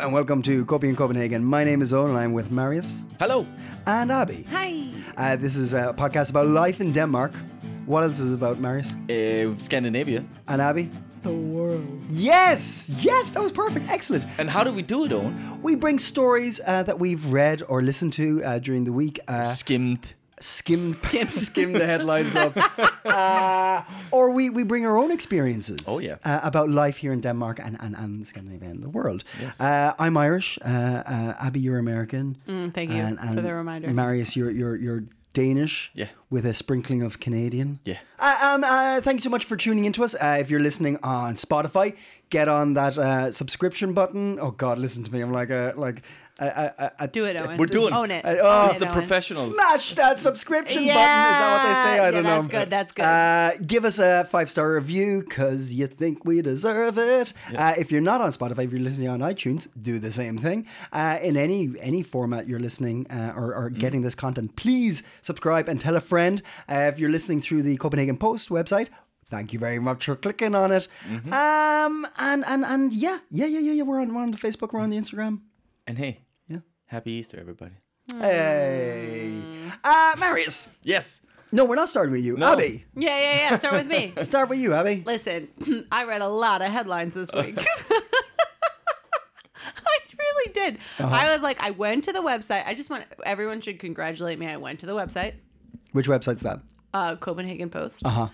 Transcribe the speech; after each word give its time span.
and 0.00 0.12
welcome 0.12 0.42
to 0.42 0.64
Coping 0.66 0.90
in 0.90 0.96
Copenhagen. 0.96 1.44
My 1.44 1.64
name 1.64 1.82
is 1.82 1.92
Owen, 1.92 2.10
and 2.10 2.18
I'm 2.18 2.32
with 2.32 2.50
Marius 2.50 3.00
Hello. 3.18 3.46
and 3.86 4.10
Abby. 4.12 4.44
Hi. 4.50 4.88
Uh, 5.16 5.36
this 5.36 5.56
is 5.56 5.72
a 5.74 5.92
podcast 5.96 6.30
about 6.30 6.46
life 6.46 6.80
in 6.80 6.92
Denmark. 6.92 7.32
What 7.86 8.04
else 8.04 8.20
is 8.20 8.32
it 8.32 8.34
about, 8.34 8.58
Marius 8.60 8.92
Uh, 9.08 9.58
Scandinavia. 9.58 10.24
and 10.46 10.60
Abby? 10.62 10.90
The 11.22 11.32
world. 11.32 11.84
Yes, 12.08 12.88
yes, 13.02 13.32
that 13.32 13.42
was 13.42 13.50
perfect, 13.52 13.90
excellent. 13.90 14.24
And 14.38 14.48
how 14.48 14.62
do 14.64 14.72
we 14.72 14.82
do 14.82 15.04
it, 15.04 15.12
Owen? 15.12 15.34
We 15.62 15.74
bring 15.74 15.98
stories 15.98 16.60
uh, 16.66 16.82
that 16.84 16.98
we've 16.98 17.32
read 17.32 17.62
or 17.68 17.82
listened 17.82 18.12
to 18.14 18.42
uh, 18.44 18.58
during 18.60 18.84
the 18.84 18.92
week. 18.92 19.18
Uh, 19.26 19.46
Skimmed. 19.46 20.14
Skim, 20.40 20.94
skim, 20.94 21.28
skim 21.28 21.72
the 21.72 21.86
headlines 21.86 22.34
of, 22.36 22.56
uh, 23.04 23.82
or 24.10 24.30
we, 24.30 24.50
we 24.50 24.62
bring 24.64 24.86
our 24.86 24.96
own 24.96 25.10
experiences. 25.10 25.80
Oh, 25.86 25.98
yeah. 26.00 26.16
uh, 26.24 26.40
about 26.42 26.68
life 26.68 26.96
here 26.98 27.12
in 27.12 27.20
Denmark 27.20 27.60
and 27.60 27.76
and, 27.80 27.94
and 27.96 28.26
Scandinavia 28.26 28.70
and 28.70 28.82
the 28.82 28.88
world. 28.88 29.24
Uh, 29.60 29.92
I'm 29.98 30.16
Irish. 30.16 30.58
Uh, 30.64 30.68
uh, 30.68 31.46
Abby, 31.46 31.60
you're 31.60 31.78
American. 31.78 32.36
Mm, 32.46 32.72
thank 32.74 32.90
you 32.90 33.16
for 33.34 33.42
the 33.42 33.54
reminder. 33.54 33.92
Marius, 33.92 34.36
you're 34.36 34.50
you're 34.50 34.76
you're 34.76 35.04
Danish. 35.34 35.90
Yeah. 35.94 36.08
with 36.30 36.44
a 36.46 36.52
sprinkling 36.52 37.02
of 37.02 37.20
Canadian. 37.20 37.78
Yeah. 37.84 37.98
Uh, 38.18 38.36
um, 38.42 38.64
uh, 38.64 39.00
thanks 39.00 39.22
so 39.24 39.30
much 39.30 39.44
for 39.46 39.56
tuning 39.56 39.84
into 39.84 40.04
us. 40.04 40.14
Uh, 40.14 40.36
if 40.40 40.50
you're 40.50 40.60
listening 40.60 40.98
on 41.02 41.36
Spotify, 41.36 41.96
get 42.30 42.48
on 42.48 42.74
that 42.74 42.98
uh, 42.98 43.32
subscription 43.32 43.92
button. 43.94 44.38
Oh 44.40 44.50
God, 44.50 44.78
listen 44.78 45.04
to 45.04 45.12
me. 45.12 45.20
I'm 45.22 45.32
like 45.32 45.50
a 45.50 45.72
like. 45.76 46.02
A, 46.40 46.72
a, 46.78 46.92
a, 47.00 47.08
Do 47.08 47.24
it, 47.24 47.40
Owen. 47.40 47.56
We're 47.58 47.66
doing- 47.66 47.92
Own 47.92 48.12
it. 48.12 48.24
Uh, 48.24 48.36
oh, 48.40 48.60
Own 48.62 48.66
it's 48.66 48.76
it, 48.76 48.78
The 48.78 48.84
Owen. 48.86 48.94
professionals. 48.94 49.52
Smash 49.52 49.94
that 49.94 50.20
subscription 50.20 50.84
Yeah. 50.84 50.94
button. 50.94 51.32
Is 51.32 51.38
that 51.38 51.50
what 51.52 51.62
they 51.66 51.74
say? 51.82 51.98
I 52.00 52.04
Yeah, 52.04 52.10
don't 52.12 52.22
know. 52.22 52.30
that's 52.30 52.46
good, 52.46 52.70
that's 52.70 52.92
good. 52.92 53.02
Uh, 53.04 53.50
give 53.66 53.84
us 53.84 53.98
a 53.98 54.24
five 54.30 54.48
star 54.48 54.72
review 54.72 55.24
because 55.28 55.72
you 55.72 55.88
think 55.88 56.24
we 56.24 56.40
deserve 56.40 56.96
it. 56.96 57.32
Uh, 57.56 57.74
if 57.76 57.90
you're 57.90 58.00
not 58.00 58.20
on 58.20 58.30
Spotify, 58.30 58.64
if 58.66 58.70
you're 58.70 58.80
listening 58.80 59.08
on 59.08 59.18
iTunes, 59.18 59.66
do 59.82 59.98
the 59.98 60.12
same 60.12 60.38
thing. 60.38 60.66
Uh, 60.92 61.18
in 61.22 61.36
any 61.36 61.70
any 61.80 62.02
format 62.04 62.46
you're 62.48 62.60
listening 62.60 63.06
uh, 63.10 63.32
or, 63.36 63.52
or 63.54 63.70
Mm. 63.70 63.78
getting 63.80 64.02
this 64.02 64.14
content, 64.14 64.54
please 64.54 65.02
subscribe 65.22 65.66
and 65.66 65.80
tell 65.80 65.96
a 65.96 66.00
friend. 66.00 66.40
Uh, 66.70 66.88
if 66.92 67.00
you're 67.00 67.10
listening 67.10 67.40
through 67.40 67.62
the 67.62 67.76
Copenhagen 67.78 68.16
Post 68.16 68.48
website. 68.48 68.88
Thank 69.30 69.52
you 69.52 69.58
very 69.58 69.78
much 69.78 70.06
for 70.06 70.16
clicking 70.16 70.54
on 70.54 70.72
it. 70.72 70.88
Mm-hmm. 71.06 71.32
Um, 71.34 72.06
and 72.18 72.44
and 72.46 72.64
and 72.64 72.92
yeah, 72.94 73.18
yeah, 73.28 73.44
yeah, 73.44 73.58
yeah, 73.58 73.72
yeah. 73.72 73.82
We're 73.82 74.00
on, 74.00 74.14
we're 74.14 74.22
on 74.22 74.30
the 74.30 74.38
Facebook. 74.38 74.72
We're 74.72 74.80
on 74.80 74.88
the 74.90 74.96
Instagram. 74.96 75.40
And 75.86 75.98
hey, 75.98 76.06
Yeah. 76.08 76.27
Happy 76.88 77.12
Easter, 77.12 77.38
everybody. 77.40 77.72
Hey, 78.20 79.40
uh, 79.84 80.16
Marius. 80.18 80.68
Yes. 80.82 81.20
No, 81.52 81.64
we're 81.64 81.76
not 81.76 81.88
starting 81.88 82.12
with 82.12 82.22
you, 82.22 82.36
No. 82.36 82.52
Abby. 82.52 82.84
Yeah, 82.94 83.18
yeah, 83.18 83.36
yeah. 83.50 83.56
Start 83.56 83.74
with 83.74 83.86
me. 83.86 84.12
Start 84.24 84.48
with 84.50 84.58
you, 84.58 84.74
Abby. 84.74 85.02
Listen, 85.06 85.48
I 85.92 86.04
read 86.04 86.20
a 86.20 86.28
lot 86.28 86.60
of 86.62 86.70
headlines 86.70 87.14
this 87.14 87.30
week. 87.32 87.58
I 89.56 89.98
really 90.18 90.52
did. 90.52 90.78
I 90.98 91.32
was 91.32 91.42
like, 91.42 91.60
I 91.60 91.70
went 91.70 92.04
to 92.04 92.12
the 92.12 92.20
website. 92.20 92.66
I 92.66 92.74
just 92.74 92.90
want 92.90 93.04
everyone 93.24 93.60
should 93.60 93.78
congratulate 93.78 94.38
me. 94.38 94.46
I 94.46 94.56
went 94.56 94.80
to 94.80 94.86
the 94.86 94.94
website, 94.94 95.34
Which 95.92 96.08
website's 96.08 96.42
that? 96.42 96.60
uh, 96.92 97.16
Copenhagen 97.16 97.70
Post. 97.70 98.02
Uh 98.04 98.10
huh. 98.10 98.28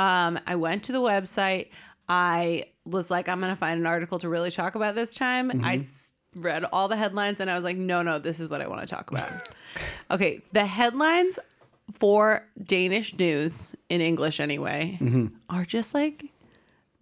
Um, 0.00 0.38
I 0.46 0.56
went 0.56 0.84
to 0.84 0.92
the 0.92 1.00
website. 1.00 1.68
I 2.08 2.64
was 2.84 3.10
like, 3.10 3.28
I'm 3.28 3.40
gonna 3.40 3.56
find 3.56 3.78
an 3.80 3.86
article 3.86 4.18
to 4.20 4.28
really 4.28 4.50
talk 4.50 4.74
about 4.74 4.94
this 4.94 5.14
time. 5.14 5.62
I 5.64 5.76
s- 5.76 6.09
read 6.34 6.64
all 6.64 6.88
the 6.88 6.96
headlines 6.96 7.40
and 7.40 7.50
I 7.50 7.56
was 7.56 7.64
like, 7.64 7.76
no, 7.76 8.02
no, 8.02 8.18
this 8.18 8.40
is 8.40 8.48
what 8.48 8.60
I 8.60 8.68
want 8.68 8.80
to 8.80 8.86
talk 8.86 9.10
about. 9.10 9.30
okay, 10.10 10.42
the 10.52 10.66
headlines 10.66 11.38
for 11.92 12.46
Danish 12.62 13.16
news 13.18 13.74
in 13.88 14.00
English 14.00 14.40
anyway 14.40 14.98
mm-hmm. 15.00 15.26
are 15.48 15.64
just 15.64 15.94
like 15.94 16.26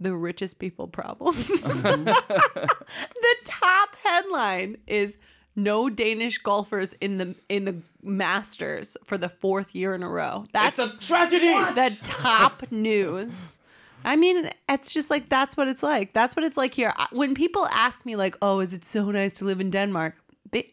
the 0.00 0.14
richest 0.14 0.58
people 0.58 0.88
problem. 0.88 1.34
the 1.36 2.14
top 3.44 3.96
headline 4.02 4.78
is 4.86 5.18
no 5.56 5.90
Danish 5.90 6.38
golfers 6.38 6.92
in 6.94 7.18
the 7.18 7.34
in 7.48 7.64
the 7.64 7.76
Masters 8.00 8.96
for 9.04 9.18
the 9.18 9.28
fourth 9.28 9.74
year 9.74 9.94
in 9.94 10.02
a 10.02 10.08
row. 10.08 10.46
That's 10.52 10.78
a 10.78 10.96
tragedy. 10.96 11.48
the 11.48 11.98
top 12.04 12.70
news. 12.70 13.57
I 14.08 14.16
mean, 14.16 14.50
it's 14.68 14.92
just 14.94 15.10
like 15.10 15.28
that's 15.28 15.56
what 15.56 15.68
it's 15.68 15.82
like. 15.82 16.14
That's 16.14 16.34
what 16.34 16.44
it's 16.44 16.56
like 16.56 16.72
here. 16.74 16.94
When 17.12 17.34
people 17.34 17.66
ask 17.66 18.04
me 18.06 18.16
like, 18.16 18.36
"Oh, 18.40 18.60
is 18.60 18.72
it 18.72 18.84
so 18.84 19.10
nice 19.10 19.34
to 19.34 19.44
live 19.44 19.60
in 19.60 19.70
Denmark?" 19.70 20.14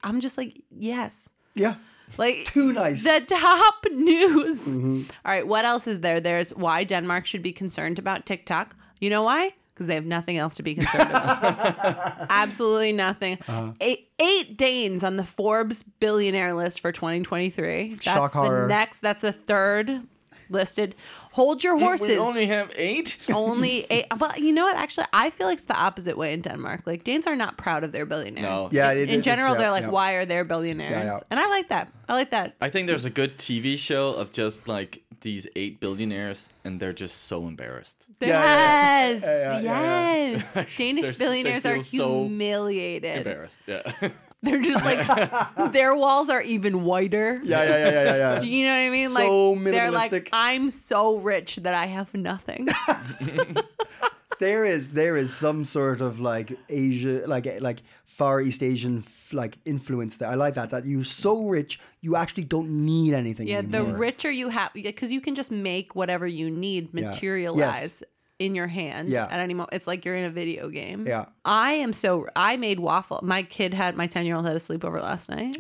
I'm 0.03 0.19
just 0.22 0.38
like, 0.38 0.62
"Yes." 0.72 1.29
Yeah. 1.53 1.75
Like 2.18 2.46
Too 2.46 2.72
nice. 2.72 3.03
The 3.03 3.22
top 3.28 3.85
news. 3.91 4.59
Mm-hmm. 4.62 5.01
All 5.25 5.31
right, 5.31 5.46
what 5.47 5.66
else 5.66 5.88
is 5.88 6.00
there? 6.00 6.22
There's 6.22 6.51
why 6.56 6.84
Denmark 6.85 7.25
should 7.25 7.41
be 7.44 7.51
concerned 7.51 8.00
about 8.00 8.25
TikTok. 8.25 8.75
You 9.01 9.09
know 9.09 9.23
why? 9.23 9.52
Because 9.73 9.88
they 9.88 9.96
have 9.96 10.06
nothing 10.06 10.38
else 10.38 10.56
to 10.56 10.63
be 10.63 10.75
concerned 10.75 11.09
about. 11.09 12.28
Absolutely 12.29 12.94
nothing. 12.94 13.38
Uh-huh. 13.47 13.73
Eight, 13.81 14.12
eight 14.19 14.56
Danes 14.57 15.03
on 15.03 15.17
the 15.17 15.25
Forbes 15.25 15.84
billionaire 15.84 16.53
list 16.53 16.79
for 16.79 16.94
2023. 16.94 17.90
That's 17.90 18.03
Shock 18.03 18.31
the 18.31 18.38
horror. 18.38 18.67
next. 18.69 19.02
That's 19.02 19.19
the 19.22 19.34
third 19.34 20.07
listed. 20.50 20.95
Hold 21.33 21.63
your 21.63 21.78
horses. 21.79 22.07
We 22.09 22.17
only 22.17 22.45
have 22.47 22.72
eight. 22.75 23.17
only 23.33 23.85
eight. 23.89 24.06
Well, 24.19 24.31
you 24.38 24.51
know 24.53 24.63
what? 24.66 24.75
Actually, 24.78 25.07
I 25.13 25.29
feel 25.29 25.47
like 25.47 25.57
it's 25.57 25.66
the 25.67 25.75
opposite 25.78 26.17
way 26.17 26.33
in 26.33 26.41
Denmark. 26.41 26.81
Like 26.85 27.03
Danes 27.03 27.28
are 27.28 27.35
not 27.35 27.57
proud 27.57 27.83
of 27.83 27.91
their 27.91 28.06
billionaires. 28.06 28.61
No. 28.61 28.69
Yeah, 28.72 28.91
In, 28.91 28.97
it- 29.00 29.09
in 29.09 29.19
it- 29.19 29.23
general, 29.23 29.53
yeah, 29.53 29.59
they're 29.59 29.72
like, 29.72 29.84
yeah. 29.84 29.89
why 29.89 30.13
are 30.13 30.25
there 30.25 30.44
billionaires? 30.45 30.91
Yeah, 30.91 31.03
yeah. 31.05 31.19
And 31.31 31.39
I 31.39 31.47
like 31.50 31.69
that. 31.69 31.91
I 32.07 32.13
like 32.13 32.31
that. 32.31 32.55
I 32.61 32.69
think 32.69 32.88
there's 32.88 33.05
a 33.05 33.09
good 33.09 33.38
TV 33.38 33.78
show 33.78 34.13
of 34.13 34.31
just 34.31 34.67
like 34.67 35.01
these 35.22 35.47
eight 35.55 35.79
billionaires, 35.79 36.50
and 36.63 36.79
they're 36.79 36.94
just 36.94 37.23
so 37.25 37.47
embarrassed. 37.47 37.97
Yeah, 38.22 38.28
yeah, 38.28 38.35
yeah. 38.35 39.09
Yes, 39.09 39.23
Yeah, 39.23 39.59
yeah, 39.59 39.61
yeah, 39.61 40.25
yes. 40.55 40.67
Danish 40.78 41.01
They're 41.03 41.11
s- 41.11 41.17
they 41.17 41.25
billionaires 41.25 41.66
are 41.66 41.84
feel 41.84 42.00
so 42.00 42.19
humiliated. 42.28 43.17
Embarrassed. 43.17 43.59
Yeah. 43.67 44.09
They're 44.45 44.61
just 44.61 44.85
like 44.85 45.72
their 45.73 45.95
walls 45.95 46.29
are 46.29 46.41
even 46.41 46.83
whiter. 46.83 47.41
Yeah, 47.44 47.63
yeah, 47.63 47.78
yeah, 47.78 48.03
yeah, 48.03 48.16
yeah. 48.16 48.39
Do 48.45 48.47
you 48.50 48.66
know 48.66 48.73
what 48.73 48.79
I 48.79 48.89
mean? 48.89 49.09
So 49.09 49.51
like 49.51 49.63
they're 49.73 49.91
like, 49.91 50.11
minimalistic. 50.11 50.29
I'm 50.31 50.69
so 50.69 51.17
rich 51.17 51.57
that 51.57 51.73
I 51.73 51.85
have 51.88 52.13
nothing. 52.13 52.67
there 54.39 54.66
is 54.66 54.89
there 54.89 55.16
is 55.16 55.34
some 55.34 55.63
sort 55.63 56.01
of 56.01 56.19
like 56.19 56.57
Asia, 56.69 57.23
like 57.28 57.47
like 57.61 57.81
Far 58.05 58.41
East 58.41 58.63
Asian 58.63 59.00
f- 59.00 59.34
like 59.34 59.57
influence 59.66 60.17
there. 60.17 60.29
I 60.29 60.35
like 60.35 60.55
that. 60.55 60.69
That 60.69 60.85
you're 60.85 61.03
so 61.03 61.47
rich, 61.47 61.79
you 62.01 62.16
actually 62.16 62.45
don't 62.45 62.85
need 62.85 63.13
anything. 63.13 63.47
Yeah, 63.47 63.61
the 63.61 63.79
anymore. 63.79 63.97
richer 63.97 64.31
you 64.31 64.50
have, 64.50 64.72
because 64.73 65.11
you 65.11 65.22
can 65.22 65.35
just 65.35 65.51
make 65.51 65.95
whatever 65.95 66.28
you 66.28 66.50
need 66.50 66.89
Yeah. 66.94 67.07
materialize 67.09 68.03
in 68.40 68.56
your 68.56 68.68
hand 68.68 69.09
Yeah. 69.09 69.25
at 69.25 69.40
any 69.40 69.53
moment. 69.53 69.69
It's 69.73 69.88
like 69.88 70.03
you're 70.06 70.16
in 70.16 70.25
a 70.25 70.29
video 70.29 70.69
game. 70.69 71.06
Yeah. 71.07 71.25
I 71.46 71.73
am 71.73 71.94
so. 71.94 72.28
I 72.35 72.57
made 72.57 72.79
waffle. 72.79 73.19
My 73.23 73.44
kid 73.44 73.73
had 73.73 73.96
my 73.96 74.07
ten 74.07 74.25
year 74.25 74.35
old 74.35 74.46
had 74.46 74.56
a 74.56 74.59
sleepover 74.59 75.01
last 75.01 75.29
night. 75.29 75.57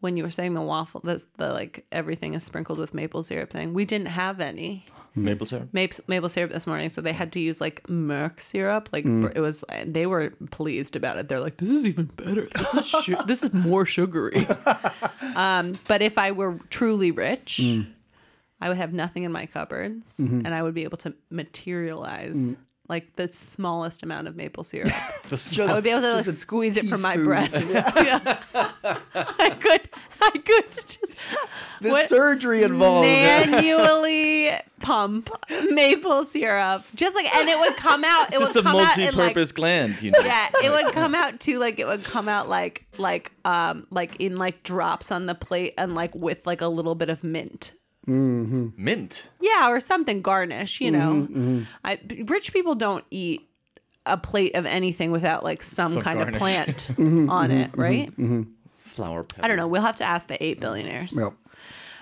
When 0.00 0.16
you 0.16 0.22
were 0.22 0.30
saying 0.30 0.54
the 0.54 0.62
waffle, 0.62 1.02
that's 1.04 1.26
the 1.36 1.52
like 1.52 1.84
everything 1.92 2.32
is 2.34 2.42
sprinkled 2.42 2.78
with 2.78 2.94
maple 2.94 3.22
syrup 3.22 3.50
thing. 3.50 3.74
We 3.74 3.84
didn't 3.84 4.08
have 4.08 4.40
any 4.40 4.86
Maple 5.16 5.44
syrup. 5.44 5.68
maple, 5.72 6.04
maple 6.06 6.28
syrup 6.28 6.52
this 6.52 6.68
morning, 6.68 6.88
so 6.88 7.00
they 7.00 7.12
had 7.12 7.32
to 7.32 7.40
use 7.40 7.60
like 7.60 7.82
Merck 7.88 8.40
syrup. 8.40 8.88
Like 8.92 9.04
it 9.04 9.40
was, 9.40 9.64
they 9.84 10.06
were 10.06 10.30
pleased 10.52 10.94
about 10.96 11.18
it. 11.18 11.28
They're 11.28 11.40
like, 11.40 11.56
"This 11.58 11.68
is 11.70 11.86
even 11.86 12.06
better. 12.06 12.46
This 12.56 12.72
is 12.74 12.86
su- 12.86 13.16
this 13.26 13.42
is 13.42 13.52
more 13.52 13.84
sugary." 13.84 14.46
um, 15.36 15.78
but 15.88 16.00
if 16.00 16.16
I 16.16 16.30
were 16.30 16.58
truly 16.70 17.10
rich, 17.10 17.60
I 18.60 18.68
would 18.68 18.76
have 18.76 18.92
nothing 18.92 19.22
in 19.24 19.32
my 19.32 19.46
cupboards, 19.46 20.18
and 20.18 20.48
I 20.54 20.62
would 20.62 20.74
be 20.74 20.84
able 20.84 20.98
to 20.98 21.14
materialize 21.30 22.56
like 22.90 23.14
the 23.14 23.28
smallest 23.32 24.02
amount 24.02 24.26
of 24.26 24.34
maple 24.34 24.64
syrup. 24.64 24.92
Just, 25.28 25.56
I 25.60 25.74
would 25.74 25.84
be 25.84 25.90
able 25.90 26.02
to 26.02 26.14
like, 26.14 26.24
squeeze 26.24 26.76
it 26.76 26.88
from 26.88 27.00
my 27.02 27.16
breast. 27.16 27.54
yeah. 27.74 28.40
I 29.14 29.50
could, 29.60 29.88
I 30.20 30.30
could 30.30 30.64
just 30.88 31.16
the 31.80 31.88
what- 31.90 32.08
surgery 32.08 32.64
involved. 32.64 33.06
manually 33.06 34.50
pump 34.80 35.30
maple 35.70 36.24
syrup, 36.24 36.84
just 36.96 37.14
like, 37.14 37.32
and 37.34 37.48
it 37.48 37.58
would 37.60 37.76
come 37.76 38.02
out. 38.04 38.28
It 38.34 38.38
Just 38.40 38.54
would 38.54 38.60
a 38.60 38.62
come 38.64 38.76
out 38.76 38.98
in 38.98 39.04
like, 39.06 39.14
multi-purpose 39.16 39.52
gland, 39.52 40.02
you 40.02 40.10
know. 40.10 40.18
yeah, 40.20 40.50
it 40.62 40.70
would 40.70 40.92
come 40.92 41.14
out 41.14 41.38
too. 41.38 41.58
Like 41.60 41.78
it 41.78 41.86
would 41.86 42.02
come 42.04 42.28
out 42.28 42.48
like 42.48 42.86
like 42.98 43.30
um 43.44 43.86
like 43.90 44.16
in 44.20 44.36
like 44.36 44.62
drops 44.64 45.12
on 45.12 45.26
the 45.26 45.34
plate 45.36 45.74
and 45.78 45.94
like 45.94 46.14
with 46.14 46.44
like 46.46 46.60
a 46.60 46.66
little 46.68 46.94
bit 46.96 47.08
of 47.08 47.22
mint. 47.22 47.72
Mm-hmm. 48.10 48.68
Mint. 48.76 49.30
Yeah, 49.40 49.68
or 49.70 49.80
something 49.80 50.22
garnish. 50.22 50.80
You 50.80 50.90
know, 50.90 51.12
mm-hmm, 51.12 51.58
mm-hmm, 51.58 51.62
I, 51.84 51.98
rich 52.24 52.52
people 52.52 52.74
don't 52.74 53.04
eat 53.10 53.48
a 54.06 54.16
plate 54.16 54.54
of 54.56 54.66
anything 54.66 55.10
without 55.12 55.44
like 55.44 55.62
some, 55.62 55.92
Some 55.92 56.02
kind 56.02 56.18
garnish. 56.18 56.34
of 56.34 56.38
plant 56.38 56.76
Mm-hmm, 56.96 57.30
on 57.30 57.50
mm-hmm, 57.50 57.58
it, 57.60 57.70
right? 57.76 58.46
Flower 58.78 59.22
pepper. 59.24 59.44
I 59.44 59.48
don't 59.48 59.56
know. 59.56 59.68
We'll 59.68 59.82
have 59.82 59.96
to 59.96 60.04
ask 60.04 60.26
the 60.28 60.42
eight 60.42 60.58
billionaires. 60.60 61.12
Yep. 61.16 61.32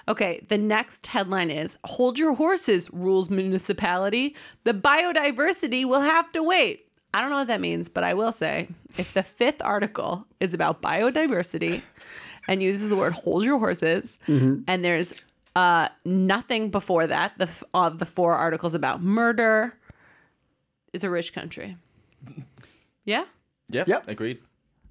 Okay, 0.08 0.40
the 0.49 0.56
next 0.56 1.06
headline 1.06 1.50
is 1.50 1.76
Hold 1.84 2.19
Your 2.19 2.32
Horses, 2.34 2.88
rules 2.94 3.28
municipality. 3.28 4.34
The 4.64 4.72
biodiversity 4.72 5.84
will 5.84 6.00
have 6.00 6.32
to 6.32 6.43
wait. 6.43 6.87
I 7.12 7.20
don't 7.20 7.28
know 7.31 7.37
what 7.38 7.49
that 7.49 7.60
means, 7.60 7.88
but 7.90 8.05
I 8.05 8.14
will 8.14 8.32
say 8.32 8.69
if 8.96 9.12
the 9.12 9.22
fifth 9.22 9.60
article 9.60 10.26
is 10.40 10.55
about 10.55 10.81
biodiversity 10.81 11.82
and 12.46 12.62
uses 12.62 12.88
the 12.88 12.96
word 12.96 13.12
hold 13.12 13.44
your 13.44 13.58
horses, 13.58 14.19
and 14.26 14.64
there's 14.84 15.12
uh, 15.58 15.88
nothing 16.05 16.70
before 16.70 17.06
that, 17.06 17.32
the 17.38 17.44
f- 17.56 17.64
of 17.75 17.99
the 17.99 18.06
four 18.06 18.34
articles 18.34 18.75
about 18.75 19.02
murder, 19.02 19.75
it's 20.93 21.05
a 21.05 21.10
rich 21.10 21.32
country. 21.32 21.76
Yeah? 23.05 23.25
Yep. 23.70 23.88
Yep. 23.88 24.08
Agreed. 24.08 24.38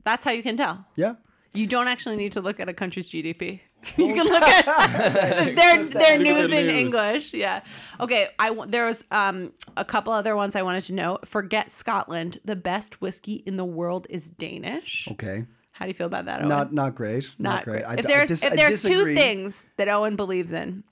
That's 0.03 0.25
how 0.25 0.31
you 0.31 0.41
can 0.41 0.57
tell. 0.57 0.83
Yeah. 0.95 1.15
You 1.53 1.67
don't 1.67 1.87
actually 1.87 2.15
need 2.15 2.31
to 2.31 2.41
look 2.41 2.59
at 2.59 2.67
a 2.67 2.73
country's 2.73 3.07
GDP. 3.07 3.59
you 3.97 4.13
can 4.15 4.25
look 4.25 4.41
at 4.41 4.65
their 5.55 5.83
their 5.83 5.83
Look 5.83 5.95
at 5.95 6.19
news 6.19 6.49
the 6.49 6.59
in 6.59 6.65
news. 6.67 6.75
English. 6.83 7.33
Yeah. 7.35 7.61
Okay. 7.99 8.29
I 8.39 8.47
there 8.67 8.87
was 8.87 9.03
um 9.11 9.53
a 9.75 9.85
couple 9.85 10.13
other 10.13 10.35
ones 10.35 10.55
I 10.55 10.63
wanted 10.63 10.81
to 10.85 10.93
know. 10.93 11.19
Forget 11.25 11.71
Scotland. 11.71 12.39
The 12.43 12.55
best 12.55 13.01
whiskey 13.01 13.43
in 13.45 13.55
the 13.57 13.65
world 13.65 14.07
is 14.09 14.31
Danish. 14.31 15.07
Okay. 15.11 15.45
How 15.77 15.85
do 15.85 15.89
you 15.89 15.93
feel 15.93 16.07
about 16.07 16.25
that? 16.25 16.39
Owen? 16.39 16.49
Not 16.49 16.73
not 16.73 16.95
great. 16.95 17.29
Not, 17.37 17.57
Not 17.57 17.63
great. 17.65 17.83
great. 17.83 17.85
I, 17.85 17.93
if 17.99 18.05
I 18.05 18.07
there's 18.07 18.27
dis- 18.29 18.43
if 18.43 18.53
there's 18.53 18.81
two 18.81 19.13
things 19.13 19.63
that 19.77 19.87
Owen 19.87 20.15
believes 20.15 20.51
in, 20.51 20.83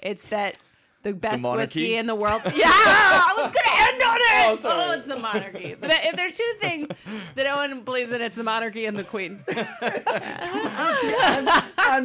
it's 0.00 0.22
that 0.30 0.54
the 1.02 1.12
best 1.12 1.42
monarchy? 1.42 1.60
whiskey 1.80 1.96
in 1.96 2.06
the 2.06 2.14
world. 2.14 2.40
Yeah, 2.54 2.66
I 2.68 3.32
was 3.36 3.50
gonna 3.50 3.90
end 3.90 4.00
on 4.02 4.18
it. 4.20 4.46
Oh, 4.46 4.56
sorry. 4.60 4.84
Oh, 4.84 4.92
it's 4.92 5.08
the 5.08 5.16
monarchy. 5.16 5.74
But 5.80 5.90
if 6.04 6.14
there's 6.14 6.36
two 6.36 6.52
things 6.60 6.86
that 7.34 7.48
Owen 7.48 7.80
believes 7.82 8.12
in, 8.12 8.20
it's 8.22 8.36
the 8.36 8.44
monarchy 8.44 8.86
and 8.86 8.96
the 8.96 9.02
queen. 9.02 9.40
and 9.48 9.58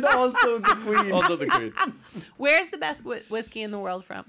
also 0.05 0.57
the 0.59 0.77
Queen. 0.83 1.11
Also 1.11 1.35
the 1.35 1.45
queen. 1.45 1.73
Where's 2.37 2.69
the 2.69 2.77
best 2.77 3.03
whi- 3.03 3.21
whiskey 3.29 3.61
in 3.61 3.69
the 3.71 3.77
world 3.79 4.03
from? 4.05 4.25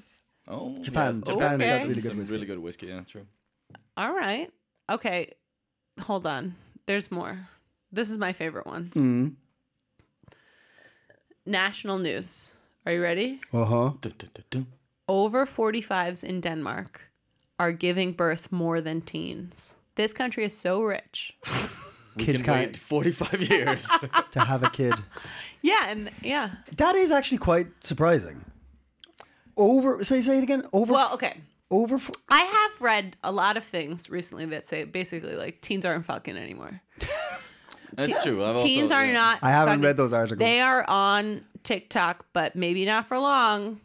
Oh, 0.49 0.77
Japan. 0.83 1.15
yes, 1.15 1.21
Japan 1.35 1.61
has 1.61 1.81
Some 1.81 1.89
really 1.89 2.01
good 2.03 2.17
whiskey. 2.17 2.33
Really 2.35 2.47
good 2.47 2.59
whiskey. 2.59 2.87
Yeah, 2.89 3.01
true. 3.07 3.27
All 3.97 4.13
right. 4.13 4.51
Okay. 4.91 5.33
Hold 6.03 6.27
on. 6.27 6.55
There's 6.87 7.11
more. 7.11 7.49
This 7.93 8.11
is 8.11 8.19
my 8.19 8.33
favorite 8.33 8.67
one. 8.67 8.89
Mm. 8.89 9.35
National 11.45 11.99
news. 11.99 12.53
Are 12.85 12.93
you 12.93 13.03
ready? 13.03 13.41
Uh 13.53 13.65
huh. 13.65 13.91
Over 15.09 15.47
45s 15.47 16.25
in 16.25 16.41
Denmark 16.41 17.01
are 17.59 17.73
giving 17.73 18.13
birth 18.13 18.51
more 18.53 18.81
than 18.81 19.01
teens. 19.01 19.77
This 19.95 20.13
country 20.13 20.45
is 20.45 20.57
so 20.57 20.83
rich. 20.83 21.37
We 22.17 22.25
Kids 22.25 22.43
can 22.43 22.55
can't- 22.55 22.67
wait 22.73 22.77
45 22.77 23.43
years. 23.51 23.89
To 24.33 24.41
have 24.41 24.63
a 24.65 24.71
kid. 24.71 24.95
Yeah, 25.63 25.89
and 25.89 26.11
yeah. 26.23 26.51
That 26.77 26.95
is 26.95 27.11
actually 27.11 27.39
quite 27.39 27.67
surprising. 27.83 28.45
Over. 29.57 30.05
Say 30.05 30.21
say 30.23 30.39
it 30.39 30.43
again. 30.43 30.65
Over. 30.73 30.93
Well, 30.93 31.15
okay. 31.15 31.37
Over. 31.71 31.97
f- 31.97 32.11
I 32.29 32.41
have 32.41 32.81
read 32.81 33.17
a 33.23 33.33
lot 33.33 33.57
of 33.57 33.65
things 33.65 34.11
recently 34.11 34.47
that 34.47 34.65
say 34.65 34.85
basically 34.85 35.37
like 35.37 35.61
teens 35.61 35.85
aren't 35.87 36.05
fucking 36.05 36.37
anymore. 36.37 36.81
That's 37.95 38.23
true. 38.23 38.45
I've 38.45 38.57
teens 38.59 38.91
also, 38.91 39.03
are 39.03 39.07
yeah. 39.07 39.13
not. 39.13 39.39
I 39.43 39.51
haven't 39.51 39.75
fucking- 39.75 39.85
read 39.85 39.97
those 39.97 40.13
articles. 40.13 40.39
They 40.39 40.61
are 40.61 40.89
on 40.89 41.45
TikTok, 41.63 42.27
but 42.33 42.57
maybe 42.57 42.85
not 42.85 43.07
for 43.07 43.19
long, 43.19 43.81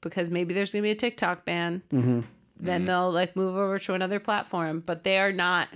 because 0.00 0.30
maybe 0.30 0.54
there's 0.54 0.72
gonna 0.72 0.82
be 0.82 0.90
a 0.90 0.94
TikTok 0.96 1.44
ban. 1.44 1.82
Mm-hmm. 1.92 2.20
Then 2.60 2.84
they'll 2.86 3.10
like 3.10 3.36
move 3.36 3.56
over 3.56 3.78
to 3.78 3.94
another 3.94 4.20
platform, 4.20 4.82
but 4.84 5.04
they 5.04 5.18
are 5.18 5.32
not. 5.32 5.68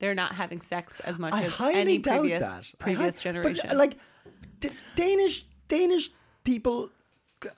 They're 0.00 0.14
not 0.14 0.32
having 0.32 0.60
sex 0.60 1.00
as 1.00 1.18
much 1.18 1.32
I 1.32 1.42
as 1.44 1.54
highly 1.54 1.74
any 1.80 1.98
doubt 1.98 2.20
previous 2.20 2.40
that. 2.40 2.70
I 2.80 2.84
previous 2.84 3.16
hi- 3.16 3.22
generation. 3.22 3.64
But, 3.68 3.76
like 3.76 3.98
D- 4.60 4.70
Danish 4.94 5.44
Danish 5.66 6.10
people, 6.44 6.90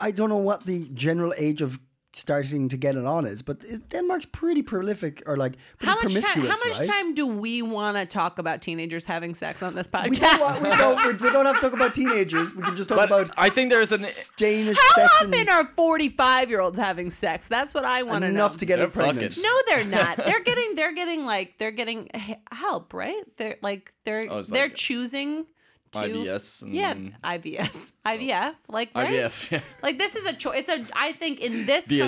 I 0.00 0.10
don't 0.10 0.30
know 0.30 0.38
what 0.38 0.64
the 0.64 0.88
general 0.94 1.34
age 1.36 1.60
of 1.62 1.78
starting 2.12 2.68
to 2.68 2.76
get 2.76 2.96
it 2.96 3.04
on 3.04 3.24
is, 3.24 3.40
but 3.42 3.64
Denmark's 3.90 4.26
pretty 4.26 4.62
prolific 4.62 5.22
or 5.26 5.36
like 5.36 5.54
pretty 5.78 5.90
how 5.92 6.02
much 6.02 6.14
time? 6.14 6.40
How 6.44 6.58
much 6.66 6.78
right? 6.80 6.88
time 6.88 7.14
do 7.14 7.26
we 7.26 7.62
want 7.62 7.96
to 7.96 8.04
talk 8.06 8.38
about 8.38 8.60
teenagers 8.62 9.04
having 9.04 9.34
sex 9.34 9.62
on 9.62 9.74
this 9.74 9.86
podcast? 9.86 10.10
We 10.10 10.16
don't, 10.18 10.40
want, 10.40 10.62
we, 10.62 10.68
don't, 10.70 11.06
we, 11.06 11.12
we 11.12 11.30
don't 11.32 11.46
have 11.46 11.54
to 11.56 11.60
talk 11.60 11.72
about 11.72 11.94
teenagers. 11.94 12.54
We 12.54 12.62
can 12.62 12.74
just 12.76 12.88
talk 12.88 12.98
But 12.98 13.08
about 13.10 13.30
I 13.38 13.48
think 13.48 13.70
there's 13.70 13.92
an. 13.92 14.00
Danish 14.36 14.76
How 14.76 14.94
sex 14.96 15.12
often 15.22 15.48
are 15.48 15.70
forty-five-year-olds 15.76 16.78
having 16.78 17.10
sex? 17.10 17.46
That's 17.48 17.74
what 17.74 17.84
I 17.84 18.02
want 18.02 18.22
to 18.22 18.28
know. 18.28 18.34
enough 18.34 18.56
to 18.58 18.66
get 18.66 18.76
They're 18.76 18.86
her 18.86 18.92
pregnant. 18.92 19.34
fucking- 19.34 19.42
No, 19.42 19.56
they're 19.68 19.84
not. 19.84 20.16
They're 20.16 20.40
getting. 20.42 20.74
They're 20.74 20.94
getting 20.94 21.24
like. 21.24 21.58
They're 21.58 21.70
getting 21.70 22.08
help, 22.50 22.92
right? 22.92 23.22
They're 23.36 23.56
like. 23.62 23.92
They're. 24.04 24.26
Oh, 24.30 24.42
they're 24.42 24.64
like 24.66 24.74
choosing. 24.74 25.46
IBS 25.92 26.62
and- 26.62 26.74
Yeah, 26.74 26.94
IBS, 27.24 27.92
IVF, 28.06 28.54
like 28.68 28.90
right? 28.94 29.10
IVF. 29.10 29.50
Yeah. 29.50 29.60
Like 29.82 29.98
this 29.98 30.14
is 30.14 30.24
a 30.26 30.32
choice. 30.32 30.60
It's 30.60 30.68
a. 30.68 30.84
I 30.94 31.12
think 31.12 31.40
in 31.40 31.66
this 31.66 31.86
DSB, 31.88 32.00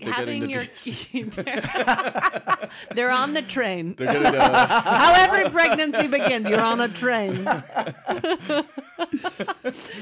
country, 0.00 0.12
having 0.12 0.50
your 0.50 0.64
the 0.64 1.30
they're, 1.36 2.68
they're 2.94 3.10
on 3.10 3.32
the 3.34 3.42
train. 3.42 3.94
They're 3.94 4.12
getting 4.12 4.34
uh, 4.40 4.82
How 4.82 5.14
every 5.14 5.48
pregnancy 5.50 6.06
begins, 6.08 6.48
you're 6.48 6.60
on 6.60 6.80
a 6.80 6.88
train. 6.88 7.46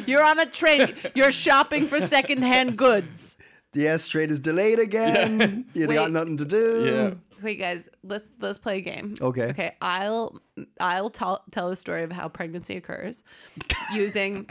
you're 0.06 0.24
on 0.24 0.40
a 0.40 0.46
train. 0.46 0.94
You're 1.14 1.30
shopping 1.32 1.86
for 1.86 2.00
secondhand 2.00 2.76
goods. 2.76 3.36
The 3.72 3.86
S-train 3.88 4.30
is 4.30 4.38
delayed 4.38 4.78
again. 4.78 5.66
You 5.74 5.86
got 5.86 6.10
nothing 6.10 6.36
to 6.38 6.44
do. 6.44 6.84
yeah. 6.86 7.14
Wait, 7.42 7.58
guys, 7.58 7.88
let's 8.02 8.28
let's 8.40 8.58
play 8.58 8.78
a 8.78 8.80
game. 8.80 9.14
Okay. 9.20 9.50
Okay. 9.50 9.76
I'll 9.80 10.40
I'll 10.80 11.10
tell 11.10 11.44
tell 11.52 11.68
the 11.70 11.76
story 11.76 12.02
of 12.02 12.10
how 12.10 12.28
pregnancy 12.28 12.76
occurs 12.76 13.22
using 13.92 14.48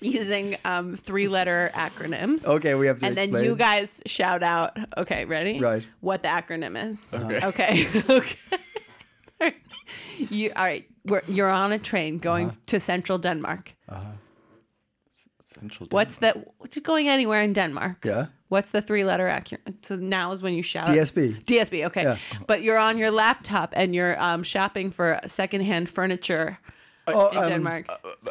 using 0.00 0.56
um, 0.64 0.96
three 0.96 1.26
letter 1.28 1.70
acronyms. 1.74 2.44
Okay, 2.46 2.74
we 2.76 2.86
have 2.86 3.00
to 3.00 3.06
And 3.06 3.16
then 3.16 3.32
you 3.42 3.56
guys 3.56 4.00
shout 4.06 4.42
out. 4.42 4.76
Okay, 4.96 5.24
ready? 5.24 5.58
Right. 5.58 5.82
What 6.00 6.22
the 6.22 6.28
acronym 6.28 6.76
is? 6.88 7.12
Okay. 7.14 7.46
Okay. 7.46 7.88
okay. 9.40 9.54
you 10.18 10.52
all 10.54 10.64
right? 10.64 10.86
We're, 11.06 11.22
you're 11.26 11.50
on 11.50 11.72
a 11.72 11.78
train 11.78 12.18
going 12.18 12.48
Uh-huh. 12.48 12.56
to 12.66 12.80
central 12.80 13.18
Denmark. 13.18 13.74
Central. 15.52 15.88
What's 15.90 16.16
the 16.16 16.44
what's 16.58 16.78
going 16.78 17.08
anywhere 17.08 17.42
in 17.42 17.52
Denmark? 17.52 18.04
Yeah. 18.04 18.26
What's 18.48 18.70
the 18.70 18.82
three 18.82 19.04
letter 19.04 19.26
acronym? 19.26 19.74
So 19.82 19.96
now 19.96 20.30
is 20.32 20.42
when 20.42 20.54
you 20.54 20.62
shout. 20.62 20.88
DSB. 20.88 21.44
DSB. 21.44 21.86
Okay. 21.86 22.02
Yeah. 22.02 22.16
But 22.46 22.62
you're 22.62 22.78
on 22.78 22.98
your 22.98 23.10
laptop 23.10 23.72
and 23.74 23.94
you're 23.94 24.20
um, 24.20 24.42
shopping 24.42 24.90
for 24.90 25.20
secondhand 25.26 25.88
furniture 25.88 26.58
Oh, 27.08 27.28
in 27.30 27.38
um, 27.38 27.48
Denmark. 27.48 27.86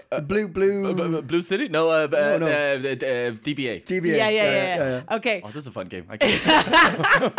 the 0.09 0.21
blue, 0.21 0.47
blue, 0.47 0.93
B- 0.95 1.07
b- 1.17 1.21
Blue 1.21 1.41
City? 1.41 1.67
No, 1.67 1.89
uh, 1.89 2.07
No, 2.09 2.17
uh, 2.35 2.37
no. 2.37 2.45
Uh, 2.45 2.49
uh, 2.49 2.53
uh, 2.53 3.31
DBA. 3.43 3.83
DBA. 3.85 4.15
yeah, 4.15 4.29
yeah, 4.29 4.43
yeah, 4.43 4.75
yeah, 5.09 5.15
Okay. 5.17 5.41
Oh, 5.43 5.47
this 5.49 5.57
is 5.57 5.67
a 5.67 5.71
fun 5.71 5.87
game. 5.87 6.05
I. 6.09 6.17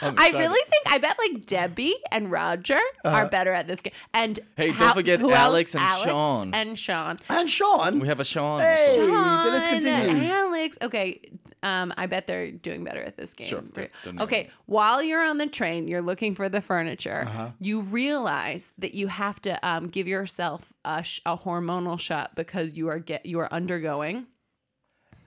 I'm 0.00 0.14
I 0.16 0.26
excited. 0.28 0.38
really 0.38 0.60
think 0.70 0.84
I 0.86 0.98
bet 0.98 1.16
like 1.18 1.46
Debbie 1.46 1.96
and 2.12 2.30
Roger 2.30 2.78
are 3.04 3.26
better 3.28 3.52
at 3.52 3.66
this 3.66 3.80
game. 3.80 3.92
And. 4.14 4.38
Hey, 4.56 4.70
don't 4.72 4.94
forget 4.94 5.18
who 5.20 5.30
else? 5.30 5.38
Alex 5.40 5.74
and 5.74 6.02
Sean. 6.04 6.54
And 6.54 6.78
Sean. 6.78 7.16
And 7.28 7.50
Sean. 7.50 7.98
We 7.98 8.06
have 8.06 8.20
a 8.20 8.24
Sean. 8.24 8.60
Hey, 8.60 8.96
the 8.98 9.50
list 9.50 9.66
Sean, 9.66 9.82
continues. 9.82 10.30
Alex. 10.30 10.78
Okay. 10.82 11.20
Um, 11.62 11.92
I 11.96 12.06
bet 12.06 12.26
they're 12.26 12.50
doing 12.52 12.84
better 12.84 13.02
at 13.02 13.16
this 13.16 13.32
game. 13.32 13.48
Sure, 13.48 13.62
they're- 13.74 13.90
they're 14.04 14.14
okay. 14.22 14.42
never- 14.44 14.52
While 14.66 15.02
you're 15.02 15.24
on 15.24 15.38
the 15.38 15.46
train, 15.48 15.88
you're 15.88 16.02
looking 16.02 16.34
for 16.34 16.48
the 16.48 16.60
furniture. 16.60 17.22
Uh-huh. 17.26 17.50
You 17.60 17.80
realize 17.82 18.72
that 18.78 18.94
you 18.94 19.08
have 19.08 19.40
to 19.42 19.58
um, 19.68 19.88
give 19.88 20.06
yourself 20.06 20.72
a, 20.84 21.02
sh- 21.02 21.20
a 21.26 21.36
hormonal 21.36 21.98
shot 21.98 22.34
because 22.36 22.74
you 22.74 22.88
are 22.88 22.98
get 23.00 23.26
you 23.26 23.40
are 23.40 23.52
undergoing. 23.52 24.26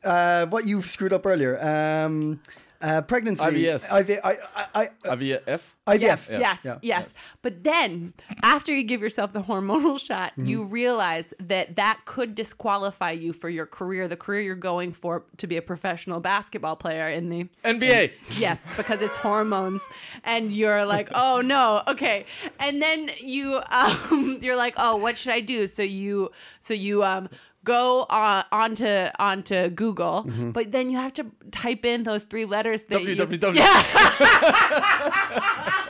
Uh, 0.04 0.46
what 0.48 0.66
you 0.66 0.82
screwed 0.82 1.14
up 1.14 1.26
earlier. 1.26 1.60
Um, 1.64 2.40
uh, 2.82 3.02
pregnancy. 3.02 3.44
IVS. 3.44 4.00
IV, 4.10 4.20
I, 4.24 4.38
I, 4.56 4.66
I, 5.06 5.16
IVF? 5.16 5.60
IVF. 5.88 6.00
Yes, 6.00 6.28
Yeah. 6.30 6.40
yes, 6.40 6.62
Yeah. 6.66 6.78
yes. 6.82 7.14
But 7.42 7.64
then, 7.64 8.14
after 8.44 8.74
you 8.74 8.84
give 8.84 9.02
yourself 9.02 9.34
the 9.34 9.42
hormonal 9.50 10.00
shot, 10.00 10.32
Mm-hmm. 10.32 10.46
you 10.46 10.66
realize 10.66 11.34
that 11.40 11.76
that 11.76 12.02
could 12.06 12.36
disqualify 12.36 13.12
you 13.12 13.34
for 13.34 13.50
your 13.50 13.66
career, 13.66 14.08
the 14.08 14.16
career 14.16 14.42
you're 14.42 14.56
going 14.56 14.94
for 14.94 15.24
to 15.38 15.48
be 15.48 15.58
a 15.58 15.62
professional 15.62 16.20
basketball 16.20 16.76
player 16.76 17.10
in 17.10 17.30
the 17.30 17.48
NBA. 17.66 18.12
Yes, 18.38 18.72
because 18.78 19.02
it's 19.02 19.16
hormones, 19.16 19.82
and 20.24 20.52
you're 20.52 20.86
like, 20.86 21.10
oh 21.16 21.42
no, 21.42 21.82
okay, 21.88 22.26
and 22.60 22.82
then 22.82 23.10
you 23.20 23.60
um, 23.70 24.38
you're 24.42 24.56
like, 24.56 24.76
oh, 24.78 24.96
what 24.98 25.18
should 25.18 25.34
I 25.34 25.42
do? 25.42 25.68
So 25.68 25.84
you 25.84 26.32
so 26.62 26.74
you 26.74 27.04
um 27.04 27.30
go 27.64 28.06
on 28.10 28.44
onto 28.52 29.08
onto 29.20 29.70
Google, 29.70 30.24
Mm-hmm. 30.28 30.52
but 30.52 30.72
then 30.72 30.90
you 30.90 30.98
have 30.98 31.14
to 31.14 31.26
type 31.52 31.86
in 31.86 32.04
those 32.04 32.24
three 32.26 32.46
letters 32.46 32.84
that 32.86 33.02
you, 33.04 33.16
www. 33.16 33.56
yeah. 33.56 33.84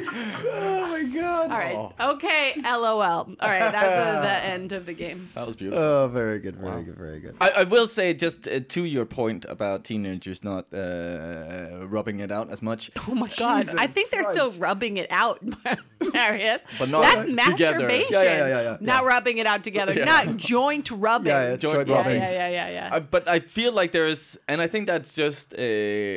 Oh 0.00 0.86
my 0.88 1.02
god. 1.02 1.50
All 1.50 1.58
right, 1.58 1.74
Oh. 1.76 2.10
okay, 2.14 2.54
LOL. 2.62 3.00
All 3.00 3.26
right, 3.40 3.60
that's 3.60 4.14
the, 4.14 4.20
the 4.22 4.44
end 4.54 4.72
of 4.72 4.86
the 4.86 4.92
game. 4.94 5.28
That 5.34 5.46
was 5.46 5.56
beautiful. 5.56 5.82
Oh, 5.82 6.08
very 6.08 6.38
good, 6.38 6.56
very 6.56 6.84
good, 6.84 6.96
very 6.96 7.20
good. 7.20 7.36
I, 7.40 7.50
I 7.58 7.64
will 7.64 7.86
say 7.88 8.14
just 8.14 8.46
uh, 8.46 8.60
to 8.68 8.84
your 8.84 9.04
point 9.04 9.44
about 9.48 9.84
teenagers 9.84 10.44
not 10.44 10.66
uh, 10.72 11.86
rubbing 11.86 12.20
it 12.20 12.30
out 12.30 12.50
as 12.50 12.62
much. 12.62 12.90
Oh 13.08 13.14
my 13.14 13.28
god, 13.36 13.68
I 13.70 13.72
Jesus 13.86 13.92
think 13.92 14.10
they're 14.10 14.30
still 14.32 14.50
rubbing 14.52 14.98
it 14.98 15.10
out, 15.10 15.42
Marius. 16.12 16.62
But 16.78 16.88
not 16.88 17.02
that's 17.02 17.26
together. 17.26 17.54
masturbation. 17.56 18.12
Yeah, 18.12 18.22
yeah, 18.22 18.38
yeah, 18.38 18.62
yeah, 18.62 18.76
Not 18.80 19.02
yeah. 19.02 19.08
rubbing 19.08 19.38
it 19.38 19.46
out 19.46 19.64
together. 19.64 19.92
Yeah. 19.92 20.04
Not 20.04 20.36
joint 20.36 20.90
rubbing. 20.90 21.28
Yeah, 21.28 21.50
yeah, 21.50 21.56
Joint 21.56 21.86
joint 21.88 21.88
yeah, 21.88 22.12
yeah, 22.12 22.30
yeah, 22.30 22.48
yeah, 22.48 22.70
yeah. 22.70 22.94
Uh, 22.96 23.00
but 23.00 23.28
I 23.28 23.38
feel 23.40 23.72
like 23.72 23.92
there 23.92 24.06
is, 24.06 24.38
and 24.48 24.60
I 24.60 24.66
think 24.66 24.86
that's 24.86 25.14
just, 25.14 25.52
uh, 25.54 25.58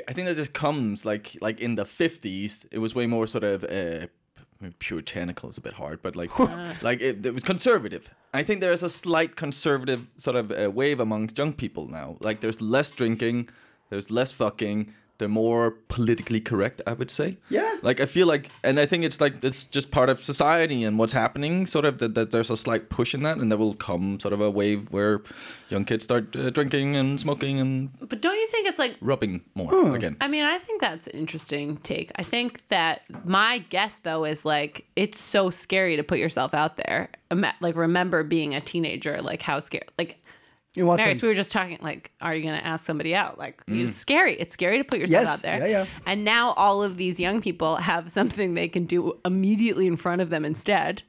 I 0.08 0.12
think 0.14 0.28
that 0.28 0.36
just 0.36 0.54
comes 0.54 1.06
like 1.06 1.38
like 1.42 1.60
in 1.60 1.76
the 1.76 1.86
fifties. 1.86 2.66
It 2.72 2.80
was 2.80 2.96
way 2.96 3.08
more 3.08 3.28
sort 3.28 3.44
of. 3.44 3.64
Uh, 3.64 4.08
I 4.62 4.66
mean, 4.66 4.76
puritanical 4.78 5.50
is 5.50 5.58
a 5.58 5.62
bit 5.62 5.74
hard, 5.74 6.04
but 6.04 6.16
like, 6.16 6.38
like 6.84 7.02
it, 7.02 7.26
it 7.26 7.34
was 7.34 7.44
conservative. 7.44 8.08
I 8.32 8.44
think 8.44 8.62
there 8.62 8.72
is 8.72 8.84
a 8.84 8.92
slight 8.92 9.36
conservative 9.36 10.06
sort 10.18 10.36
of 10.36 10.52
uh, 10.52 10.70
wave 10.70 11.00
among 11.00 11.32
young 11.36 11.52
people 11.52 11.88
now. 11.88 12.18
Like, 12.22 12.42
there's 12.42 12.62
less 12.62 12.92
drinking, 12.92 13.50
there's 13.90 14.12
less 14.12 14.32
fucking, 14.32 14.94
they're 15.22 15.30
more 15.30 15.72
politically 15.88 16.42
correct. 16.42 16.82
I 16.88 16.94
would 16.94 17.12
say. 17.12 17.38
Yeah. 17.50 17.78
Like 17.84 18.00
I 18.00 18.08
feel 18.08 18.28
like, 18.28 18.50
and 18.63 18.80
I 18.80 18.86
think 18.86 19.04
it's 19.04 19.22
like 19.22 19.44
it's 19.44 19.63
just 19.63 19.92
part 19.92 20.10
of 20.10 20.24
society 20.24 20.84
and 20.84 20.98
what's 20.98 21.13
happening. 21.13 21.68
Sort 21.68 21.86
of 21.86 22.00
that, 22.00 22.16
that 22.16 22.32
there's 22.32 22.50
a 22.50 22.58
slight 22.58 22.90
push 22.90 23.13
in 23.13 23.22
that, 23.22 23.38
and 23.38 23.51
there 23.51 23.58
will 23.58 23.75
come 23.75 24.20
sort 24.20 24.34
of 24.34 24.42
a 24.42 24.50
wave 24.50 24.88
where 24.90 25.22
young 25.70 25.86
kids 25.86 26.04
start 26.04 26.36
uh, 26.36 26.50
drinking 26.50 26.96
and 26.96 27.20
smoking 27.20 27.60
and 27.60 27.90
But 28.00 28.22
don't 28.22 28.36
you 28.36 28.48
think 28.48 28.68
it's 28.68 28.80
like 28.80 28.98
rubbing 29.00 29.42
more 29.56 29.96
again. 29.96 30.18
I 30.20 30.28
mean, 30.28 30.44
I 30.44 30.58
think 30.58 30.82
that's 30.82 31.08
an 31.08 31.18
interesting 31.18 31.78
take. 31.78 32.12
I 32.16 32.24
think 32.24 32.68
that 32.70 33.04
my 33.24 33.60
guess, 33.70 33.98
though, 34.04 34.25
is 34.25 34.44
like 34.44 34.86
it's 34.96 35.22
so 35.22 35.50
scary 35.50 35.96
to 35.96 36.04
put 36.04 36.20
yourself 36.20 36.54
out 36.54 36.78
there. 36.78 37.10
Like, 37.62 37.75
remember 37.78 38.24
being 38.24 38.56
a 38.56 38.62
teenager, 38.62 39.22
like 39.22 39.42
how 39.42 39.60
scared. 39.60 39.90
Like, 39.98 40.21
In 40.75 40.86
what 40.88 40.98
Marius, 40.98 41.16
sense? 41.18 41.22
we 41.24 41.28
were 41.28 41.34
just 41.36 41.51
talking. 41.51 41.78
Like, 41.82 42.12
are 42.22 42.34
you 42.34 42.44
going 42.44 42.58
to 42.58 42.66
ask 42.66 42.86
somebody 42.86 43.13
out? 43.13 43.38
Like, 43.38 43.62
it's 43.68 43.98
scary. 43.98 44.34
It's 44.40 44.54
scary 44.54 44.78
to 44.78 44.84
put 44.86 45.00
yourself 45.00 45.24
Yes. 45.24 45.34
out 45.34 45.42
there. 45.42 45.58
Yeah, 45.58 45.66
yeah. 45.66 45.86
And 46.06 46.24
now 46.24 46.54
all 46.54 46.82
of 46.82 46.96
these 46.96 47.20
young 47.20 47.42
people 47.42 47.75
have 47.75 48.10
something 48.12 48.54
they 48.54 48.70
can 48.70 48.86
do 48.86 49.18
immediately 49.25 49.86
in 49.86 49.98
front 49.98 50.22
of 50.22 50.30
them 50.30 50.46
instead. 50.46 51.04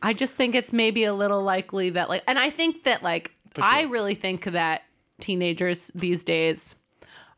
I 0.00 0.12
just 0.12 0.36
think 0.36 0.54
it's 0.54 0.72
maybe 0.72 1.02
a 1.02 1.12
little 1.12 1.42
likely 1.42 1.90
that 1.90 2.08
like, 2.08 2.22
and 2.28 2.38
I 2.38 2.50
think 2.50 2.84
that 2.84 3.02
like, 3.02 3.32
I 3.60 3.82
really 3.82 4.14
think 4.14 4.44
that 4.44 4.82
teenagers 5.20 5.90
these 5.96 6.22
days 6.22 6.76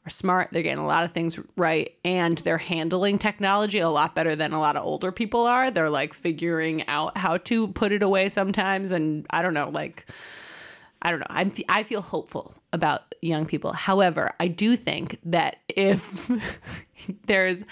are 0.07 0.11
smart. 0.11 0.51
They're 0.53 0.63
getting 0.63 0.79
a 0.79 0.87
lot 0.87 1.05
of 1.05 1.13
things 1.13 1.39
right, 1.57 1.95
and 2.05 2.37
they're 2.39 2.59
handling 2.59 3.19
technology 3.19 3.79
a 3.79 3.89
lot 3.89 4.15
better 4.15 4.37
than 4.37 4.53
a 4.53 4.61
lot 4.61 4.77
of 4.77 4.85
older 4.85 5.11
people 5.13 5.47
are. 5.47 5.71
They're 5.71 5.89
like 5.89 6.13
figuring 6.13 6.87
out 6.89 7.17
how 7.17 7.39
to 7.39 7.69
put 7.69 7.93
it 7.93 8.03
away 8.03 8.29
sometimes, 8.29 8.91
and 8.93 9.25
I 9.31 9.41
don't 9.41 9.55
know, 9.55 9.71
like 9.71 10.07
I 11.03 11.11
don't 11.11 11.21
know. 11.21 11.27
I'm 11.31 11.53
I 11.69 11.83
feel 11.83 12.03
hopeful 12.03 12.55
about 12.73 13.15
young 13.23 13.47
people. 13.47 13.73
However, 13.73 14.33
I 14.39 14.49
do 14.49 14.77
think 14.77 15.19
that 15.25 15.57
if 15.69 16.31
there's 17.27 17.65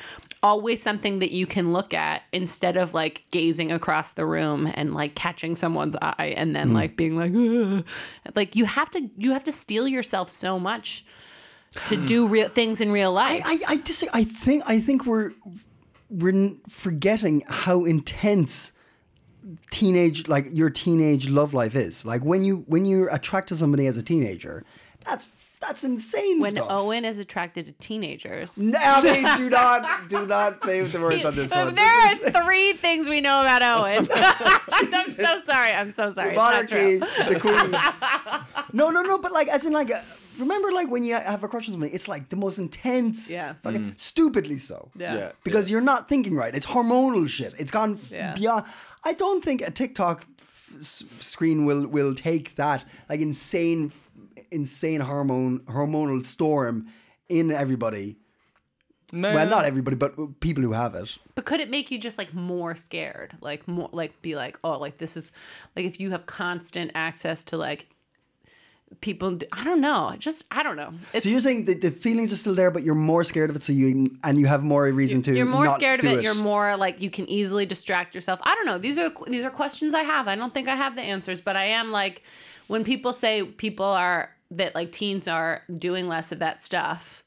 always 0.43 0.83
something 0.83 1.19
that 1.19 1.31
you 1.31 1.47
can 1.47 1.73
look 1.73 1.93
at 1.93 2.23
instead 2.33 2.77
of 2.77 2.95
like 2.95 3.25
gazing 3.31 3.73
across 3.73 4.13
the 4.13 4.25
room 4.25 4.71
and 4.75 4.95
like 4.95 5.15
catching 5.15 5.57
someone's 5.57 5.97
eye 6.01 6.35
and 6.37 6.55
then 6.55 6.69
hmm. 6.69 6.75
like 6.75 6.97
being 6.97 7.17
like 7.17 7.33
"Ugh." 7.35 7.85
like 8.35 8.57
you 8.57 8.65
have 8.65 8.91
to 8.93 9.11
you 9.17 9.33
have 9.33 9.45
to 9.45 9.53
steel 9.53 9.87
yourself 9.87 10.29
so 10.29 10.59
much 10.59 11.05
to 11.87 11.97
do 12.07 12.27
real 12.29 12.49
things 12.49 12.81
in 12.81 12.91
real 12.91 13.13
life. 13.13 13.43
I, 13.45 13.59
I 13.69 13.77
dis- 13.77 14.09
I 14.13 14.25
think 14.25 14.63
I 14.67 14.81
think 14.81 15.05
we're 15.05 15.33
we're 16.09 16.53
forgetting 16.69 17.45
how 17.47 17.85
intense 17.85 18.73
teenage 19.71 20.29
like 20.29 20.47
your 20.51 20.71
teenage 20.71 21.29
love 21.29 21.55
life 21.55 21.75
is. 21.75 22.05
Like 22.05 22.23
when 22.23 22.45
you 22.45 22.65
when 22.67 22.85
you're 22.85 23.09
attracted 23.09 23.55
to 23.55 23.59
somebody 23.59 23.87
as 23.87 23.97
a 23.97 24.03
teenager, 24.03 24.65
that's 25.05 25.27
that's 25.61 25.83
insane 25.83 26.39
when 26.39 26.53
stuff. 26.53 26.69
Owen 26.71 27.05
is 27.05 27.19
attracted 27.19 27.67
to 27.67 27.73
teenagers. 27.73 28.57
No, 28.59 28.79
I 28.81 29.03
mean, 29.03 29.37
do 29.39 29.51
not 29.51 30.09
do 30.09 30.25
not 30.27 30.61
play 30.61 30.83
with 30.83 30.93
the 30.93 31.01
words 31.01 31.25
on 31.25 31.35
this 31.35 31.51
one. 31.53 31.75
There 31.75 32.09
This 32.09 32.19
is- 32.23 32.35
are 32.35 32.45
three 32.45 32.75
things 32.75 33.09
we 33.09 33.21
know 33.21 33.41
about 33.43 33.63
Owen. 33.63 34.07
I'm 34.15 35.11
so 35.11 35.41
sorry. 35.45 35.73
I'm 35.73 35.91
so 35.91 36.11
sorry. 36.13 36.31
It's 36.31 36.37
not 36.37 36.53
monarchy, 36.71 36.99
the 36.99 37.39
queen. 37.41 37.77
No, 38.73 38.91
no, 38.91 39.01
no. 39.03 39.19
But 39.19 39.33
like, 39.33 39.49
as 39.49 39.65
in, 39.65 39.73
like, 39.73 39.91
uh, 39.91 39.99
remember, 40.39 40.71
like 40.73 40.91
when 40.91 41.03
you 41.03 41.15
have 41.15 41.43
a 41.43 41.49
crush 41.49 41.67
on 41.69 41.73
somebody, 41.73 41.93
it's 41.95 42.07
like 42.07 42.29
the 42.29 42.37
most 42.37 42.59
intense. 42.59 43.31
Yeah. 43.31 43.55
Fucking 43.63 43.95
stupidly 43.97 44.59
so. 44.59 44.91
Yeah. 44.95 45.15
Yeah. 45.15 45.33
Because 45.43 45.71
you're 45.71 45.81
not 45.81 46.07
thinking 46.09 46.35
right. 46.37 46.55
It's 46.55 46.67
hormonal 46.67 47.27
shit. 47.29 47.55
It's 47.59 47.71
gone 47.71 47.95
f- 47.95 48.11
Yeah. 48.13 48.35
beyond. 48.35 48.67
I 49.05 49.13
don't 49.15 49.43
think 49.45 49.63
a 49.63 49.71
TikTok 49.71 50.27
f- 50.39 50.71
s- 50.79 51.05
screen 51.19 51.65
will 51.65 51.87
will 51.87 52.15
take 52.15 52.57
that 52.57 52.85
like 53.09 53.21
insane, 53.21 53.93
insane 54.51 55.01
hormone 55.01 55.61
hormonal 55.61 56.25
storm 56.25 56.89
in 57.29 57.51
everybody. 57.51 58.17
No. 59.11 59.33
Well, 59.33 59.49
not 59.49 59.65
everybody, 59.65 59.97
but 59.97 60.41
people 60.41 60.63
who 60.63 60.73
have 60.73 60.95
it. 60.95 61.17
But 61.35 61.47
could 61.47 61.61
it 61.61 61.71
make 61.71 61.91
you 61.91 61.99
just 61.99 62.19
like 62.19 62.35
more 62.35 62.77
scared? 62.77 63.37
Like 63.41 63.67
more 63.67 63.89
like 63.93 64.21
be 64.21 64.37
like, 64.37 64.59
oh, 64.63 64.79
like 64.79 64.99
this 64.99 65.17
is 65.17 65.33
like 65.75 65.87
if 65.87 65.99
you 65.99 66.11
have 66.11 66.27
constant 66.27 66.91
access 66.95 67.43
to 67.45 67.57
like 67.57 67.89
people 69.01 69.39
I 69.53 69.65
don't 69.65 69.81
know. 69.81 70.15
Just 70.19 70.45
I 70.51 70.63
don't 70.63 70.77
know. 70.77 70.93
It's 71.13 71.25
So 71.25 71.31
you're 71.31 71.41
saying 71.41 71.67
that 71.67 71.81
the 71.81 71.91
feelings 71.91 72.33
are 72.33 72.37
still 72.37 72.55
there, 72.55 72.71
but 72.71 72.83
you're 72.83 72.95
more 72.95 73.25
scared 73.25 73.51
of 73.51 73.57
it. 73.57 73.63
So 73.63 73.73
you 73.73 74.17
and 74.25 74.39
you 74.39 74.47
have 74.47 74.63
more 74.63 74.85
reason 74.85 75.23
to. 75.23 75.35
you're 75.35 75.47
more 75.47 75.71
scared 75.71 76.01
of 76.01 76.11
do 76.11 76.19
it. 76.19 76.23
You're 76.23 76.35
more 76.35 76.77
like 76.77 77.01
you 77.01 77.11
can 77.11 77.29
easily 77.29 77.67
distract 77.67 78.15
yourself. 78.15 78.41
I 78.43 78.55
don't 78.55 78.67
know. 78.67 78.79
These 78.79 78.99
are 78.99 79.11
these 79.27 79.45
are 79.45 79.51
questions 79.51 79.95
I 79.95 80.03
have. 80.03 80.29
I 80.29 80.37
don't 80.37 80.53
think 80.53 80.69
I 80.69 80.75
have 80.75 80.97
the 80.97 81.03
answers, 81.03 81.41
but 81.41 81.57
I 81.57 81.65
am 81.65 81.91
like 81.93 82.23
when 82.67 82.85
people 82.85 83.13
say 83.13 83.45
people 83.45 83.87
are 83.87 84.31
that 84.51 84.75
like 84.75 84.93
teens 84.93 85.29
are 85.29 85.63
doing 85.77 86.09
less 86.09 86.33
of 86.33 86.39
that 86.39 86.63
stuff. 86.63 87.23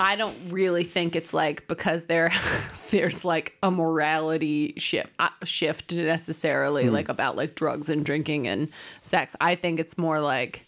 I 0.00 0.16
don't 0.16 0.36
really 0.50 0.84
think 0.84 1.14
it's 1.14 1.34
like 1.34 1.68
because 1.68 2.04
there 2.04 2.32
there's 2.90 3.24
like 3.24 3.56
a 3.62 3.70
morality 3.70 4.74
shift 4.78 5.10
uh, 5.18 5.28
shift 5.44 5.92
necessarily 5.92 6.86
Hmm. 6.86 6.92
like 6.92 7.08
about 7.08 7.36
like 7.36 7.54
drugs 7.54 7.88
and 7.88 8.04
drinking 8.04 8.48
and 8.48 8.68
sex. 9.02 9.36
I 9.40 9.54
think 9.54 9.78
it's 9.78 9.98
more 9.98 10.20
like 10.20 10.66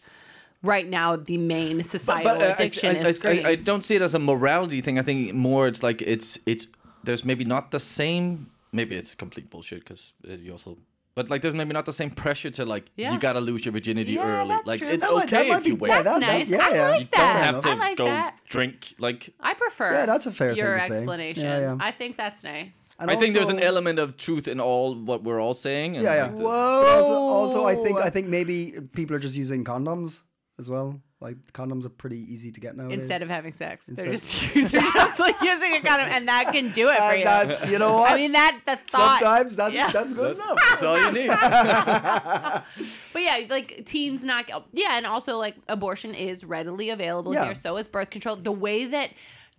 right 0.62 0.87
now 0.87 1.17
the 1.17 1.39
main 1.39 1.83
societal 1.83 2.43
uh, 2.43 2.53
addiction 2.55 2.97
I, 2.97 3.09
is 3.09 3.25
I, 3.25 3.31
I, 3.31 3.49
I 3.49 3.55
don't 3.57 3.83
see 3.83 3.97
it 3.97 4.03
as 4.03 4.15
a 4.15 4.19
morality 4.19 4.81
thing. 4.81 4.99
I 4.99 5.03
think 5.03 5.35
more 5.35 5.67
it's 5.67 5.83
like 5.83 6.03
it's 6.03 6.39
it's 6.47 6.67
there's 7.05 7.25
maybe 7.25 7.45
not 7.45 7.71
the 7.71 7.81
same. 7.81 8.51
Maybe 8.71 8.97
it's 8.97 9.15
complete 9.15 9.51
bullshit 9.51 9.81
because 9.81 10.12
you 10.25 10.53
also. 10.53 10.79
But 11.14 11.28
like, 11.28 11.42
there's 11.42 11.54
maybe 11.54 11.73
not 11.75 11.85
the 11.85 11.92
same 11.92 12.11
pressure 12.25 12.50
to 12.50 12.64
like 12.64 12.87
Yeah. 12.97 13.12
you 13.12 13.19
gotta 13.19 13.40
lose 13.40 13.64
your 13.66 13.73
virginity 13.73 14.12
Yeah, 14.12 14.26
early. 14.26 14.49
that's 14.49 14.66
like 14.66 14.81
true. 14.81 14.88
it's 14.88 15.04
That 15.04 15.12
might- 15.12 15.31
that 15.31 15.40
okay 15.40 15.50
might 15.50 15.61
if 15.61 15.66
you 15.66 15.76
wait. 15.76 15.88
yeah, 15.90 16.02
That's 16.02 16.21
that- 16.21 16.26
that- 16.26 16.38
nice. 16.38 16.49
yeah, 16.49 16.57
I 16.59 16.90
like 16.90 17.00
You 17.00 17.00
you 17.00 17.09
don't 17.12 17.37
have 17.45 17.61
to 17.61 17.71
I 17.71 17.75
like 17.75 17.97
go 17.99 18.04
that. 18.07 18.37
drink. 18.49 18.95
Like 18.99 19.35
I 19.40 19.54
prefer. 19.54 19.92
Yeah, 19.92 20.07
that's 20.07 20.26
a 20.26 20.33
fair 20.33 20.52
your 20.54 20.73
thing 20.78 20.81
to 20.88 20.92
say. 20.95 20.97
explanation. 20.99 21.45
Yeah, 21.45 21.59
yeah. 21.61 21.76
I 21.81 21.90
think 21.90 22.16
that's 22.16 22.42
nice. 22.45 22.95
And 22.99 23.11
I 23.11 23.16
think 23.16 23.35
there's 23.35 23.50
an 23.50 23.61
element 23.61 23.99
of 23.99 24.16
truth 24.16 24.49
in 24.49 24.59
all 24.61 24.95
what 24.95 25.23
we're 25.23 25.40
all 25.40 25.54
saying. 25.54 25.97
And 25.97 26.04
Yeah, 26.04 26.14
yeah. 26.14 26.23
like 26.28 26.37
the- 26.37 26.42
Whoa. 26.42 26.87
Also, 26.99 27.14
also, 27.14 27.66
I 27.66 27.75
think 27.75 27.99
I 28.00 28.09
think 28.11 28.28
maybe 28.28 28.57
people 28.92 29.14
are 29.16 29.19
just 29.28 29.37
using 29.37 29.64
condoms 29.64 30.23
as 30.59 30.69
well. 30.71 31.00
Like 31.23 31.37
condoms 31.52 31.85
are 31.87 31.91
pretty 31.91 32.19
easy 32.19 32.50
to 32.52 32.61
get 32.61 32.76
nowadays. 32.76 32.99
Instead 32.99 33.23
of 33.23 33.29
having 33.29 33.52
sex, 33.52 33.87
they're 33.87 34.11
just 34.11 34.52
they're 34.55 34.69
just 34.81 35.21
like 35.21 35.41
using 35.41 35.73
a 35.75 35.81
condom, 35.81 36.09
and 36.11 36.29
that 36.29 36.52
can 36.52 36.71
do 36.73 36.88
it 36.88 36.99
uh, 36.99 37.09
for 37.09 37.14
And 37.14 37.19
you. 37.21 37.25
that's 37.25 37.71
you 37.71 37.79
know 37.79 37.93
what. 37.99 38.12
I 38.12 38.17
mean 38.17 38.33
that 38.33 38.61
the 38.67 38.76
thought. 38.76 39.21
Sometimes 39.21 39.57
that's 39.57 39.75
Yeah. 39.75 39.91
that's 39.91 40.12
good 40.12 40.35
enough. 40.37 40.59
That's 40.69 40.83
all 40.83 41.00
you 41.00 41.12
need. 41.12 41.31
But 43.12 43.23
yeah, 43.23 43.41
like 43.50 43.85
teens 43.85 44.25
not 44.25 44.50
oh, 44.52 44.64
yeah, 44.73 44.97
and 44.97 45.07
also 45.07 45.37
like 45.38 45.55
abortion 45.69 46.14
is 46.14 46.45
readily 46.45 46.91
available 46.91 47.35
Yeah. 47.35 47.45
here. 47.47 47.55
So 47.55 47.76
is 47.76 47.87
birth 47.88 48.11
control. 48.11 48.37
The 48.37 48.52
way 48.52 48.87
that 48.87 49.11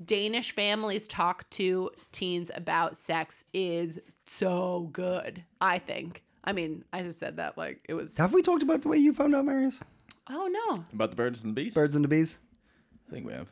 Danish 0.03 0.53
families 0.53 1.07
talk 1.07 1.49
to 1.51 1.91
teens 2.11 2.49
about 2.53 2.97
sex 2.97 3.45
is 3.53 3.99
so 4.25 4.89
good. 4.91 5.43
I 5.61 5.79
think. 5.79 6.23
I 6.43 6.51
mean, 6.51 6.83
I 6.91 7.03
just 7.03 7.19
said 7.19 7.37
that 7.37 7.57
like 7.57 7.85
it 7.87 7.93
was. 7.93 8.17
Have 8.17 8.33
we 8.33 8.41
talked 8.41 8.63
about 8.63 8.81
the 8.81 8.89
way 8.89 8.97
you 8.97 9.13
found 9.13 9.35
out, 9.35 9.45
Marius? 9.45 9.81
Oh 10.29 10.47
no. 10.47 10.83
About 10.93 11.09
the 11.09 11.15
birds 11.15 11.43
and 11.43 11.55
the 11.55 11.61
bees. 11.61 11.73
Birds 11.73 11.95
and 11.95 12.03
the 12.03 12.09
bees. 12.09 12.39
I 13.07 13.11
think 13.11 13.25
we 13.27 13.33
have. 13.33 13.47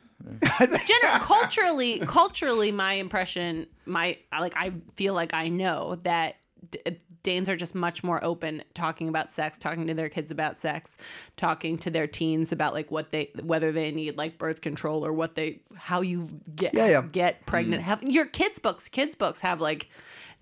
Gen- 0.86 1.00
culturally, 1.20 1.98
culturally, 2.00 2.70
my 2.72 2.94
impression, 2.94 3.66
my 3.86 4.18
like, 4.32 4.54
I 4.56 4.72
feel 4.94 5.14
like 5.14 5.34
I 5.34 5.48
know 5.48 5.96
that 6.04 6.36
D- 6.70 6.80
Danes 7.24 7.48
are 7.48 7.56
just 7.56 7.74
much 7.74 8.02
more 8.02 8.22
open 8.24 8.62
talking 8.74 9.08
about 9.08 9.30
sex, 9.30 9.58
talking 9.58 9.86
to 9.88 9.94
their 9.94 10.08
kids 10.08 10.30
about 10.30 10.58
sex, 10.58 10.96
talking 11.36 11.76
to 11.78 11.90
their 11.90 12.06
teens 12.06 12.50
about 12.52 12.72
like 12.72 12.90
what 12.90 13.10
they, 13.10 13.30
whether 13.42 13.72
they 13.72 13.90
need 13.90 14.16
like 14.16 14.38
birth 14.38 14.60
control 14.60 15.04
or 15.04 15.12
what 15.12 15.34
they, 15.34 15.60
how 15.76 16.00
you 16.00 16.26
get 16.54 16.74
Yeah, 16.74 16.86
yeah. 16.86 17.02
get 17.02 17.44
pregnant. 17.46 17.82
Mm. 17.82 17.86
Have 17.86 18.02
your 18.04 18.26
kids 18.26 18.58
books, 18.58 18.88
kids 18.88 19.14
books 19.14 19.40
have 19.40 19.60
like 19.60 19.88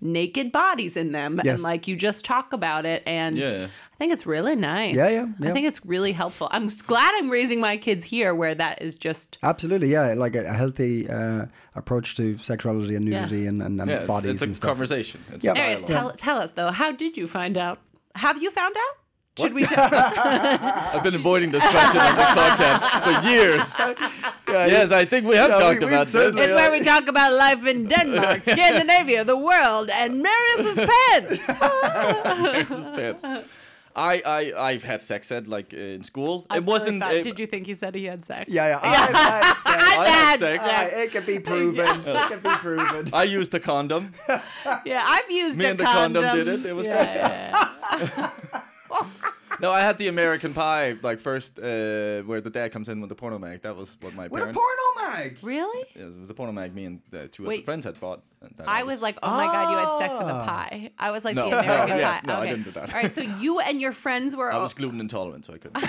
naked 0.01 0.51
bodies 0.51 0.97
in 0.97 1.11
them, 1.11 1.39
Yes. 1.43 1.53
and 1.55 1.63
like 1.63 1.87
you 1.87 1.95
just 1.95 2.25
talk 2.25 2.53
about 2.53 2.85
it, 2.85 3.03
and 3.05 3.37
Yeah. 3.37 3.67
I 3.93 3.97
think 3.97 4.13
it's 4.13 4.25
really 4.25 4.55
nice. 4.55 4.95
Yeah, 4.95 5.09
yeah, 5.09 5.49
I 5.49 5.51
think 5.53 5.67
it's 5.67 5.85
really 5.85 6.11
helpful. 6.11 6.47
I'm 6.51 6.67
glad 6.87 7.13
I'm 7.17 7.29
raising 7.29 7.59
my 7.59 7.77
kids 7.77 8.03
here, 8.03 8.33
where 8.33 8.55
that 8.55 8.81
is 8.81 8.95
just 8.95 9.37
Absolutely, 9.43 9.89
yeah. 9.91 10.13
Like 10.15 10.35
a, 10.35 10.43
a 10.45 10.53
healthy 10.53 11.07
uh, 11.07 11.45
approach 11.75 12.15
to 12.17 12.37
sexuality 12.39 12.95
and 12.95 13.05
Yeah. 13.07 13.21
nudity 13.21 13.45
and, 13.45 13.61
and, 13.61 13.79
and 13.79 13.89
Yeah, 13.91 14.05
bodies 14.05 14.31
it's 14.31 14.41
a 14.41 14.45
and 14.45 14.55
stuff. 14.55 14.67
conversation. 14.69 15.21
It's 15.33 15.45
Yeah. 15.45 15.51
a 15.51 15.55
Marius, 15.55 15.83
dialogue. 15.85 16.17
tell, 16.17 16.35
tell 16.35 16.43
us 16.43 16.51
though, 16.51 16.71
how 16.71 16.91
did 16.91 17.15
you 17.17 17.27
find 17.27 17.57
out? 17.57 17.79
Have 18.15 18.41
you 18.41 18.49
found 18.51 18.75
out? 18.75 18.97
Should 19.39 19.53
we? 19.53 19.63
Tell- 19.65 19.89
I've 19.93 21.03
been 21.03 21.15
avoiding 21.15 21.51
this 21.51 21.63
question 21.65 22.01
on 22.01 22.15
the 22.17 22.23
podcast 22.23 23.21
for 23.21 23.27
years. 23.29 23.75
yes, 24.47 24.91
I 24.91 25.05
think 25.05 25.25
we 25.25 25.37
have 25.37 25.49
Yeah, 25.51 25.59
talked 25.59 25.79
we've 25.79 25.87
about 25.87 26.07
this. 26.07 26.35
it's 26.35 26.53
where 26.53 26.69
we 26.71 26.81
talk 26.83 27.07
about 27.07 27.31
life 27.33 27.65
in 27.65 27.85
Denmark, 27.95 28.43
Scandinavia, 28.43 29.23
the 29.23 29.37
world, 29.37 29.89
and 29.89 30.21
Marius's 30.21 30.75
pants. 30.75 31.39
This 32.69 32.71
is 32.71 32.87
pants. 32.97 33.47
I, 33.95 34.21
I, 34.25 34.69
I've 34.69 34.83
had 34.83 35.01
sex 35.01 35.31
ed 35.31 35.47
like 35.49 35.73
uh, 35.73 35.77
in 35.77 36.03
school. 36.03 36.45
I 36.49 36.57
it 36.57 36.63
wasn't. 36.65 37.01
really 37.01 37.15
thought- 37.15 37.19
uh, 37.19 37.23
did 37.23 37.39
you 37.39 37.45
think 37.47 37.67
he 37.67 37.75
said 37.75 37.95
he 37.95 38.05
had 38.05 38.23
sex? 38.25 38.45
Yeah, 38.51 38.67
yeah. 38.67 38.79
I've 38.81 39.15
had 39.15 39.45
sex. 39.45 39.61
I've 39.65 40.07
had 40.07 40.07
had 40.07 40.39
sex. 40.39 40.63
sex. 40.63 40.93
Uh, 40.93 40.97
it 40.99 41.11
can 41.11 41.25
be 41.25 41.39
proven. 41.39 41.87
It 42.05 42.29
can 42.31 42.39
be 42.39 42.49
proven. 42.49 43.09
I 43.13 43.23
used 43.23 43.53
a 43.53 43.59
condom. 43.61 44.11
Yeah, 44.85 45.03
I've 45.07 45.29
used 45.31 45.57
Me 45.57 45.65
a 45.65 45.69
and 45.71 45.79
the 45.79 45.83
condom. 45.85 46.23
condom 46.23 46.45
did 46.45 46.47
it. 46.59 46.65
It 46.65 46.73
was 46.73 46.87
yeah, 46.87 47.15
yeah, 47.15 48.29
yeah. 48.51 48.61
no, 49.59 49.71
I 49.71 49.81
had 49.81 49.97
the 49.97 50.07
American 50.07 50.53
Pie 50.53 50.95
like 51.01 51.19
first, 51.19 51.59
uh, 51.59 52.21
where 52.23 52.41
the 52.41 52.49
dad 52.51 52.71
comes 52.71 52.89
in 52.89 52.99
with 53.01 53.09
the 53.09 53.15
porno 53.15 53.37
mag. 53.39 53.61
That 53.63 53.75
was 53.75 53.97
what 54.01 54.13
my 54.13 54.27
With 54.27 54.41
a 54.41 54.45
parents. 54.45 54.59
porno 54.59 55.11
mag. 55.13 55.37
Really? 55.41 55.85
Yes, 55.95 56.13
it 56.13 56.19
was 56.19 56.27
the 56.27 56.33
porno 56.33 56.51
mag 56.51 56.73
me 56.73 56.85
and 56.85 57.01
uh, 57.13 57.27
two 57.31 57.45
Wait. 57.45 57.57
other 57.59 57.63
friends 57.65 57.85
had 57.85 57.99
bought. 57.99 58.21
and 58.41 58.53
that 58.57 58.67
I 58.67 58.83
was 58.83 59.01
like, 59.01 59.17
oh 59.23 59.29
my 59.31 59.45
god, 59.45 59.71
you 59.71 59.77
had 59.77 59.97
sex 59.99 60.17
with 60.17 60.27
a 60.27 60.31
Ah. 60.33 60.45
pie. 60.45 60.91
I 60.97 61.11
was 61.11 61.23
like 61.25 61.35
No, 61.35 61.49
the 61.49 61.59
American 61.63 61.89
no, 61.89 61.95
yes, 61.97 62.21
pie. 62.21 62.27
no, 62.27 62.39
I 62.39 62.45
didn't 62.47 62.63
do 62.63 62.71
that. 62.71 62.93
All 62.93 63.01
right, 63.01 63.13
so 63.13 63.21
you 63.21 63.59
and 63.59 63.79
your 63.81 63.91
friends 63.91 64.35
were. 64.35 64.51
All 64.51 64.59
I 64.59 64.63
was 64.63 64.73
gluten 64.73 64.99
intolerant, 64.99 65.45
so 65.45 65.53
I 65.53 65.57
couldn't. 65.57 65.81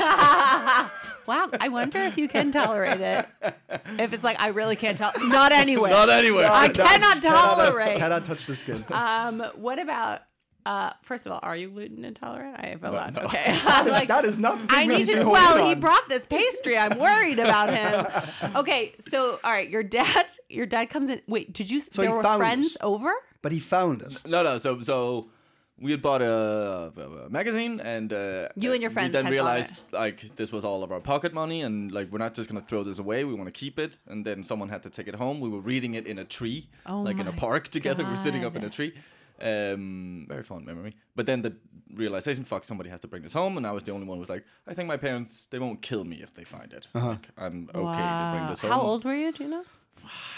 wow, 1.27 1.49
I 1.61 1.69
wonder 1.71 1.99
if 2.03 2.19
you 2.19 2.29
can 2.29 2.51
tolerate 2.53 3.01
it. 3.01 3.27
If 3.99 4.13
it's 4.13 4.25
like 4.25 4.41
I 4.41 4.49
really 4.49 4.77
can't 4.77 4.99
tell. 4.99 5.13
Not 5.21 5.53
anyway. 5.53 5.91
Not 5.91 6.11
anywhere. 6.11 6.51
I 6.51 6.69
cannot 6.69 7.23
Cannot, 7.23 7.23
tolerate. 7.23 7.97
cannot 7.99 8.25
touch 8.27 8.45
the 8.47 8.57
skin. 8.57 8.85
Um, 8.91 9.41
what 9.57 9.79
about? 9.79 10.23
Uh, 10.65 10.93
first 11.03 11.27
of 11.27 11.33
all, 11.33 11.41
are 11.43 11.57
you 11.57 11.69
gluten 11.71 12.05
intolerant? 12.05 12.57
I 12.59 12.69
have 12.69 12.85
a 12.85 12.91
lot. 12.91 13.15
no. 13.15 13.23
Okay, 13.23 13.45
I'm 13.65 13.89
like, 13.89 14.09
that 14.09 14.25
is 14.25 14.39
not. 14.39 14.59
I 14.69 14.87
need 14.87 15.07
to 15.07 15.15
to. 15.15 15.25
hold 15.25 15.33
Well, 15.33 15.69
he 15.69 15.75
brought 15.75 16.09
this 16.09 16.25
pastry. 16.27 16.79
I'm 16.79 16.99
worried 16.99 17.39
about 17.39 17.71
him. 17.73 18.07
Okay, 18.57 18.95
so 19.01 19.39
all 19.43 19.51
right, 19.51 19.69
your 19.69 19.83
dad. 19.83 20.27
Your 20.49 20.67
dad 20.67 20.87
comes 20.87 21.09
in. 21.09 21.21
Wait, 21.27 21.53
did 21.53 21.71
you? 21.71 21.81
he 21.81 21.87
there 21.91 22.13
were 22.13 22.23
friends 22.23 22.77
it. 22.77 22.83
over. 22.83 23.13
But 23.41 23.53
he 23.53 23.61
found 23.61 24.03
it. 24.03 24.19
No, 24.27 24.43
no. 24.43 24.59
So, 24.59 24.81
so 24.83 25.31
we 25.79 25.91
had 25.91 26.01
bought 26.03 26.23
a, 26.23 26.93
a 27.27 27.31
magazine, 27.31 27.81
and 27.81 28.13
uh, 28.13 28.49
You 28.55 28.73
and 28.73 28.81
your 28.81 28.91
friends 28.91 29.09
We 29.09 29.13
then 29.13 29.25
had 29.25 29.31
bought 29.31 29.33
realized 29.33 29.75
like 29.91 30.37
this 30.37 30.53
was 30.53 30.65
all 30.65 30.85
of 30.85 30.93
our 30.93 31.01
pocket 31.01 31.33
money, 31.35 31.63
and 31.63 31.91
like 31.91 32.13
we're 32.13 32.19
not 32.19 32.35
just 32.35 32.49
gonna 32.49 32.61
throw 32.63 32.85
this 32.85 32.99
away. 32.99 33.25
We 33.25 33.35
want 33.35 33.47
to 33.47 33.53
keep 33.53 33.79
it. 33.79 33.99
And 34.07 34.25
then 34.25 34.43
someone 34.43 34.69
had 34.69 34.83
to 34.85 34.91
take 34.91 35.09
it 35.09 35.15
home. 35.17 35.41
We 35.41 35.49
were 35.49 35.61
reading 35.61 35.95
it 35.95 36.07
in 36.07 36.19
a 36.19 36.25
tree, 36.25 36.69
Oh 36.87 37.01
like 37.01 37.19
in 37.19 37.27
a 37.27 37.33
park 37.33 37.69
together. 37.69 38.05
We're 38.05 38.17
sitting 38.17 38.45
up 38.45 38.55
in 38.55 38.65
a 38.65 38.71
tree. 38.71 38.93
Um, 39.43 40.27
very 40.29 40.43
fond 40.45 40.65
memory. 40.67 40.93
But 41.17 41.27
then 41.27 41.43
the 41.43 41.53
realization, 41.95 42.45
fuck, 42.45 42.65
somebody 42.65 42.91
has 42.91 43.01
to 43.01 43.09
bring 43.09 43.23
this 43.23 43.33
home, 43.33 43.57
and 43.57 43.67
I 43.67 43.73
was 43.73 43.83
the 43.83 43.93
only 43.93 44.07
one 44.07 44.17
who 44.17 44.21
was 44.21 44.29
like, 44.29 44.45
I 44.69 44.75
think 44.75 44.87
my 44.89 44.97
parents 44.97 45.47
they 45.51 45.59
won't 45.59 45.83
kill 45.83 46.05
me 46.05 46.17
if 46.23 46.33
they 46.33 46.45
find 46.45 46.73
it. 46.73 46.87
Like, 46.95 47.29
I'm 47.37 47.69
okay 47.75 48.03
to 48.03 48.31
bring 48.37 48.49
this 48.49 48.61
home. 48.61 48.71
How 48.71 48.81
old 48.81 49.05
were 49.05 49.15
you? 49.17 49.33
Do 49.33 49.45
you 49.45 49.51
know? 49.51 49.65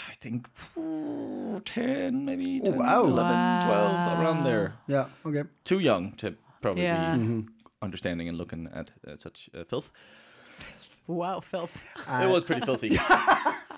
I 0.09 0.13
think 0.13 0.47
oh, 0.77 1.61
10, 1.65 2.25
maybe 2.25 2.59
10, 2.61 2.77
wow. 2.77 3.03
11, 3.05 3.67
12, 3.67 4.19
around 4.19 4.43
there 4.43 4.73
Yeah. 4.87 5.05
Okay. 5.25 5.43
too 5.63 5.79
young 5.79 6.13
to 6.17 6.35
probably 6.61 6.83
Yeah. 6.83 7.15
be 7.15 7.45
understanding 7.81 8.27
and 8.27 8.37
looking 8.37 8.67
at 8.73 8.91
uh, 9.07 9.15
such 9.15 9.49
uh, 9.57 9.63
filth. 9.63 9.91
Wow, 11.07 11.39
filth. 11.39 11.81
it 12.07 12.29
was 12.29 12.43
pretty 12.43 12.61
filthy. 12.65 12.97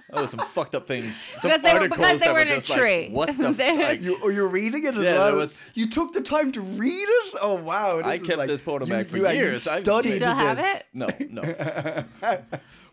There 0.09 0.21
was 0.21 0.31
some 0.31 0.39
fucked 0.39 0.73
up 0.73 0.87
things. 0.87 1.17
Some 1.17 1.49
Because 1.51 1.61
they 1.61 1.73
were- 1.73 1.79
articles 1.79 1.99
because 1.99 2.21
they 2.21 2.31
were 2.31 2.39
in 2.39 2.47
a 2.47 2.55
just 2.55 2.69
like, 2.69 2.79
tree. 2.79 3.09
what 3.09 3.37
the 3.37 3.51
They- 3.57 3.77
fuck? 3.97 4.01
You, 4.01 4.17
oh, 4.23 4.29
you're 4.29 4.47
reading 4.47 4.85
it 4.85 4.95
as 4.95 5.03
Yeah, 5.03 5.15
well. 5.15 5.35
was- 5.39 5.69
You 5.73 5.89
took 5.89 6.13
the 6.13 6.21
time 6.21 6.53
to 6.53 6.61
read 6.61 6.93
it. 7.09 7.33
Oh 7.41 7.55
wow! 7.55 7.97
This 7.97 8.05
I 8.05 8.13
is 8.13 8.21
kept 8.21 8.37
like, 8.37 8.47
this 8.47 8.61
porno 8.61 8.85
you, 8.85 9.03
for 9.03 9.17
you, 9.17 9.27
uh, 9.27 9.31
years. 9.31 9.65
You 9.65 9.81
studied 9.81 10.09
You 10.11 10.15
still 10.15 10.33
have 10.33 10.59
it? 10.59 10.85
No, 10.93 11.07
no. 11.29 11.41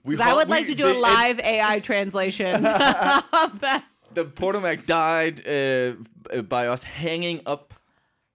We 0.04 0.16
'Cause 0.16 0.20
I 0.20 0.24
hung- 0.30 0.36
would 0.38 0.48
like 0.48 0.66
to 0.66 0.74
do 0.74 0.86
a 0.86 0.92
the- 0.92 0.98
live 0.98 1.38
AI 1.38 1.78
translation 1.78 2.66
of 2.66 3.60
that. 3.60 3.84
the 4.12 4.24
porno 4.24 4.58
mag 4.60 4.84
died 4.84 5.46
uh, 5.46 6.42
by 6.42 6.66
us 6.66 6.82
hanging 6.82 7.42
up 7.46 7.74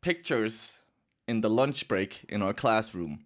pictures 0.01 0.79
in 1.27 1.41
the 1.41 1.49
lunch 1.49 1.89
break 1.89 2.23
in 2.29 2.41
our 2.41 2.53
classroom. 2.53 3.25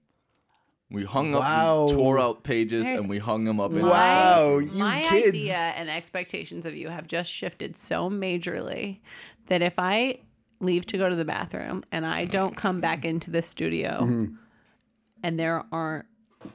We 0.93 1.03
hung 1.03 1.31
Wow. 1.33 1.85
up, 1.85 1.89
we 1.89 1.95
tore 1.95 2.19
out 2.19 2.43
pages, 2.43 2.83
There's- 2.83 3.01
and 3.01 3.09
we 3.09 3.17
hung 3.17 3.43
them 3.45 3.59
up. 3.59 3.71
in 3.73 3.81
Wow, 3.85 4.59
my, 4.59 4.63
you 4.63 4.79
my 4.83 5.01
kids. 5.09 5.27
idea 5.29 5.55
and 5.55 5.89
expectations 5.89 6.65
of 6.65 6.75
you 6.75 6.87
have 6.89 7.07
just 7.07 7.29
shifted 7.31 7.75
so 7.75 8.09
majorly 8.09 8.99
that 9.47 9.61
if 9.61 9.73
I 9.79 10.19
leave 10.59 10.85
to 10.85 10.97
go 10.97 11.09
to 11.09 11.15
the 11.15 11.25
bathroom 11.25 11.83
and 11.91 12.05
I 12.05 12.25
don't 12.25 12.55
come 12.55 12.79
back 12.79 13.03
into 13.05 13.31
the 13.31 13.41
studio 13.41 13.97
Mm-hmm. 14.03 14.35
and 15.23 15.39
there 15.39 15.65
aren't 15.71 16.05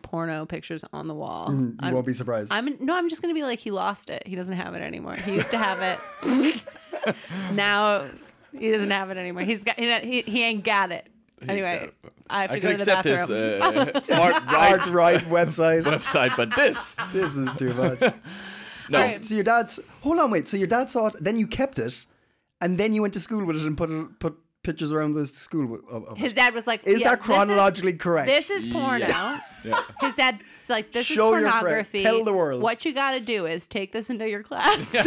porno 0.02 0.46
pictures 0.46 0.84
on 0.92 1.08
the 1.08 1.14
wall, 1.14 1.52
You 1.52 1.74
I'm, 1.80 1.94
won't 1.94 2.06
be 2.06 2.12
surprised. 2.12 2.52
I'm 2.52 2.76
no, 2.78 2.94
I'm 2.94 3.08
just 3.08 3.20
gonna 3.22 3.34
be 3.34 3.42
like 3.42 3.58
he 3.58 3.70
lost 3.72 4.08
it. 4.08 4.24
He 4.26 4.36
doesn't 4.36 4.54
have 4.54 4.74
it 4.74 4.82
anymore. 4.82 5.14
He 5.16 5.34
used 5.34 5.50
to 5.50 5.58
have 5.58 5.80
it. 5.82 6.62
now 7.54 8.06
he 8.56 8.70
doesn't 8.70 8.90
have 8.90 9.10
it 9.10 9.16
anymore. 9.16 9.42
He's 9.42 9.64
got 9.64 9.78
he, 9.78 9.98
he, 10.00 10.20
he 10.22 10.42
ain't 10.44 10.62
got 10.64 10.92
it. 10.92 11.06
Anyway, 11.46 11.90
I 12.28 12.42
have 12.42 12.50
to 12.50 12.56
I 12.56 12.60
go 12.60 12.68
can 12.70 12.78
to 12.78 12.84
the 12.84 12.92
accept 12.98 13.04
his 13.04 13.28
bathroom. 13.28 13.60
uh, 13.62 14.00
art 14.20 14.34
right 14.46 14.72
Art 14.72 14.86
right 14.88 15.20
website. 15.28 15.82
website, 15.84 16.36
but 16.36 16.54
this 16.56 16.94
this 17.12 17.34
is 17.36 17.52
too 17.54 17.74
much. 17.74 18.00
no. 18.00 18.10
Sorry. 18.98 19.22
So 19.22 19.34
your 19.34 19.44
dad's 19.44 19.78
hold 20.02 20.18
on, 20.18 20.30
wait. 20.30 20.48
So 20.48 20.56
your 20.56 20.66
dad 20.66 20.90
saw 20.90 21.06
it, 21.08 21.14
then 21.20 21.38
you 21.38 21.46
kept 21.46 21.78
it, 21.78 22.06
and 22.60 22.76
then 22.78 22.92
you 22.92 23.02
went 23.02 23.14
to 23.14 23.20
school 23.20 23.44
with 23.44 23.56
it 23.56 23.62
and 23.62 23.76
put 23.76 23.90
it, 23.90 24.18
put 24.18 24.36
pictures 24.68 24.92
around 24.92 25.14
the 25.14 25.26
school. 25.26 25.80
Of, 25.90 26.04
of. 26.04 26.18
His 26.18 26.34
dad 26.34 26.52
was 26.52 26.66
like, 26.66 26.86
Is 26.86 27.00
"Yeah, 27.00 27.10
that 27.10 27.20
chronologically 27.20 27.92
this 27.92 28.00
correct? 28.02 28.26
This 28.26 28.50
is 28.50 28.66
porno. 28.66 29.06
Yeah. 29.06 29.40
His 30.00 30.14
dad's 30.16 30.42
like, 30.68 30.92
this 30.92 31.06
Show 31.06 31.34
is 31.34 31.42
pornography. 31.42 32.02
Tell 32.02 32.22
the 32.22 32.34
world." 32.34 32.60
What 32.60 32.84
you 32.84 32.92
got 32.92 33.12
to 33.12 33.20
do 33.20 33.46
is 33.46 33.66
take 33.66 33.92
this 33.92 34.10
into 34.10 34.28
your 34.28 34.42
class. 34.42 34.92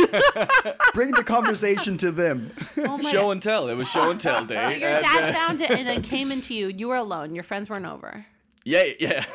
Bring 0.95 1.11
the 1.11 1.23
conversation 1.23 1.95
to 1.97 2.11
them. 2.11 2.51
oh 2.77 2.97
my 2.97 3.11
Show 3.11 3.21
God. 3.23 3.29
and 3.31 3.41
tell. 3.43 3.67
It 3.67 3.75
was 3.75 3.87
show 3.87 4.09
and 4.09 4.19
tell 4.19 4.43
day. 4.45 4.55
So 4.55 4.69
your 4.71 4.89
and, 4.89 5.05
dad 5.05 5.29
uh, 5.29 5.33
found 5.33 5.61
it 5.61 5.69
and 5.69 5.87
then 5.87 6.01
came 6.01 6.31
into 6.31 6.55
you. 6.55 6.67
You 6.69 6.87
were 6.87 6.95
alone. 6.95 7.35
Your 7.35 7.43
friends 7.43 7.69
weren't 7.69 7.85
over. 7.85 8.25
yeah, 8.65 8.83
yeah. 8.99 9.25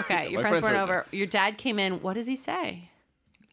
Okay, 0.00 0.28
your 0.30 0.40
friends, 0.42 0.58
friends 0.60 0.62
weren't 0.64 0.88
were- 0.88 0.96
over. 0.98 1.06
Your 1.12 1.26
dad 1.28 1.58
came 1.58 1.78
in. 1.78 2.02
What 2.02 2.14
does 2.14 2.26
he 2.26 2.34
say? 2.36 2.90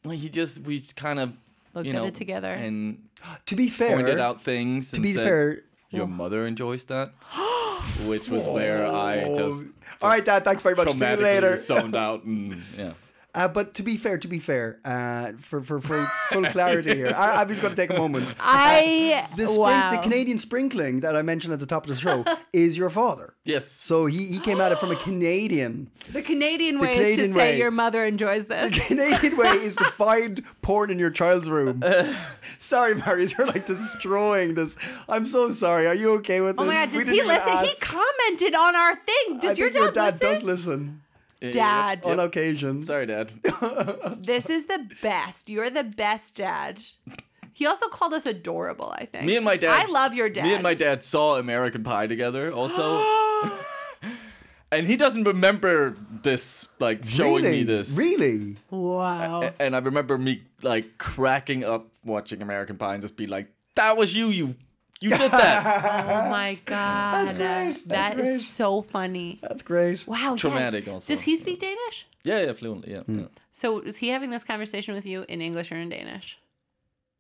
Well, 0.04 0.17
he 0.17 0.30
just 0.30 0.60
we 0.62 0.82
kind 0.96 1.19
of 1.19 1.34
Looked 1.74 1.88
you 1.88 1.93
at 1.96 2.04
it 2.04 2.15
together. 2.15 2.52
and 2.52 3.08
To 3.48 3.56
be 3.56 3.69
fair, 3.69 3.96
pointed 3.96 4.19
out 4.19 4.41
things. 4.41 4.91
to 4.91 4.98
and 4.98 5.04
be 5.04 5.13
said, 5.13 5.24
fair, 5.24 5.62
your 5.93 6.08
mother 6.08 6.45
enjoys 6.45 6.84
that, 6.86 7.13
which 8.06 8.27
was 8.27 8.47
where 8.47 8.86
I 8.88 9.34
just 9.34 9.63
all 10.01 10.10
right, 10.10 10.23
Dad. 10.23 10.43
Thanks 10.43 10.62
very 10.62 10.75
much. 10.75 10.91
See 10.91 11.06
you 11.10 11.15
later. 11.15 11.56
zoned 11.58 11.95
out 11.95 12.23
and 12.23 12.62
yeah. 12.77 12.93
Uh, 13.36 13.48
but 13.48 13.74
to 13.74 13.82
be 13.82 13.98
fair, 13.98 14.17
to 14.19 14.28
be 14.28 14.38
fair, 14.38 14.80
uh, 14.86 15.32
for 15.39 15.63
for 15.63 15.82
full, 15.82 16.06
full 16.30 16.43
clarity 16.46 16.93
here, 16.93 17.13
I, 17.17 17.41
I'm 17.41 17.50
just 17.50 17.62
going 17.63 17.74
to 17.74 17.82
take 17.82 17.89
a 17.89 18.00
moment. 18.00 18.32
I 18.39 19.28
The, 19.36 19.48
spring, 19.48 19.60
wow. 19.60 19.89
the 19.89 19.98
Canadian 19.98 20.38
sprinkling 20.38 21.00
that 21.00 21.15
I 21.15 21.24
mentioned 21.24 21.52
at 21.52 21.60
the 21.60 21.65
top 21.65 21.86
of 21.86 21.89
the 21.89 21.96
show 21.96 22.24
is 22.54 22.78
your 22.78 22.91
father. 22.91 23.34
Yes. 23.43 23.65
So 23.65 24.06
he, 24.06 24.28
he 24.28 24.39
came 24.39 24.62
at 24.62 24.72
it 24.72 24.78
from 24.78 24.91
a 24.91 24.96
Canadian. 24.96 25.89
the 26.12 26.22
Canadian 26.22 26.78
way 26.78 26.91
is 26.91 26.98
Canadian 27.15 27.28
to 27.30 27.34
say 27.34 27.58
your 27.58 27.72
mother 27.72 28.06
enjoys 28.06 28.46
this. 28.46 28.69
The. 28.69 28.80
Canadian 28.82 29.36
way 29.36 29.48
is 29.48 29.76
to 29.78 29.86
find 29.86 30.43
porn 30.62 30.91
in 30.91 31.00
your 31.00 31.10
child's 31.12 31.50
room. 31.50 31.84
sorry, 32.60 32.93
Marius, 32.93 33.36
you're 33.36 33.48
like 33.48 33.65
destroying 33.65 34.54
this. 34.54 34.78
I'm 35.10 35.26
so 35.26 35.50
sorry. 35.50 35.88
Are 35.88 35.96
you 35.96 36.12
okay 36.17 36.41
with 36.41 36.58
this? 36.58 36.63
Oh 36.63 36.67
my 36.67 36.74
god! 36.74 36.91
We 36.93 37.00
Does 37.00 37.06
didn't 37.06 37.13
he 37.13 37.19
even 37.22 37.28
listen? 37.30 37.58
He 37.65 37.76
commented 37.82 38.54
on 38.54 38.76
our 38.76 38.96
thing. 38.96 39.39
Does 39.39 39.58
I 39.58 39.62
your 39.62 39.72
think 39.72 39.74
dad, 39.74 39.80
your 39.80 39.91
dad 39.91 40.13
listen? 40.13 40.34
does 40.34 40.43
listen 40.43 41.03
Dad. 41.51 42.06
on 42.06 42.19
occasion. 42.19 42.84
Sorry, 42.84 43.06
Dad. 43.06 43.32
This 44.23 44.49
is 44.49 44.65
the 44.65 44.89
best. 45.01 45.49
You're 45.49 45.69
the 45.69 45.84
best 45.84 46.36
dad. 46.36 46.82
He 47.51 47.65
also 47.67 47.88
called 47.88 48.13
us 48.13 48.25
adorable, 48.25 48.91
I 48.97 49.06
think. 49.06 49.25
Me 49.25 49.36
and 49.36 49.45
my 49.45 49.58
dad. 49.58 49.86
I 49.86 49.91
love 49.91 50.13
your 50.13 50.29
dad. 50.29 50.43
Me 50.45 50.53
and 50.53 50.63
my 50.63 50.73
dad 50.73 51.03
saw 51.03 51.36
American 51.38 51.84
Pie 51.84 52.08
together 52.08 52.51
also. 52.51 53.03
and 54.71 54.88
he 54.88 54.95
doesn't 54.95 55.23
remember 55.25 55.95
this, 56.23 56.67
like 56.79 57.06
showing 57.06 57.43
really? 57.43 57.58
me 57.60 57.63
this. 57.63 57.91
Really? 57.97 58.58
wow. 58.69 59.43
A- 59.43 59.62
And 59.62 59.75
I 59.75 59.79
remember 59.79 60.17
me 60.17 60.43
like 60.62 60.97
cracking 60.97 61.63
up 61.63 61.88
watching 62.03 62.41
American 62.41 62.77
Pie 62.77 62.93
and 62.95 63.01
just 63.03 63.15
be 63.15 63.27
like, 63.27 63.47
"That 63.75 63.97
was 63.97 64.15
you, 64.15 64.29
you, 64.29 64.56
you 65.04 65.10
did 65.10 65.32
that." 65.32 65.62
oh 66.26 66.30
my 66.39 66.52
god. 66.66 67.36
great. 67.36 67.88
That 67.94 68.16
That's 68.18 68.30
is 68.30 68.38
great. 68.38 68.58
so 68.60 68.82
funny. 68.96 69.30
That's 69.46 69.63
great. 69.72 70.00
Wow. 70.08 70.18
yeah. 70.34 70.38
Traumatic 70.44 70.88
also. 70.88 71.08
Does 71.13 71.24
he 71.28 71.34
speak 71.44 71.60
Danish? 71.60 71.98
yeah, 72.24 72.39
yeah, 72.46 72.54
fluently. 72.54 72.89
Yeah, 72.96 73.04
Hmm. 73.04 73.20
yeah. 73.20 73.28
So 73.52 73.68
is 73.89 73.98
he 73.98 74.08
having 74.16 74.32
this 74.32 74.44
conversation 74.44 74.96
with 74.96 75.06
you 75.06 75.26
in 75.28 75.42
English 75.42 75.72
or 75.72 75.76
in 75.86 75.89
Danish? 75.89 76.38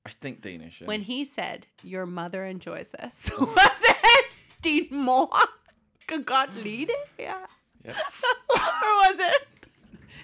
I 0.05 0.11
think 0.21 0.41
Danish. 0.41 0.81
Yeah. 0.81 0.87
When 0.87 1.01
he 1.01 1.25
said, 1.25 1.67
Your 1.83 2.05
mother 2.05 2.41
enjoys 2.55 2.87
this, 2.89 3.15
was 3.39 3.81
it 3.83 4.25
din 4.61 4.87
mor 4.91 5.29
kan 6.07 6.23
godt 6.23 6.55
lide 6.63 6.87
det? 6.87 7.03
Yeah. 7.19 7.45
Yeah. 7.85 7.99
or 8.85 8.93
was 9.03 9.17
it 9.31 9.47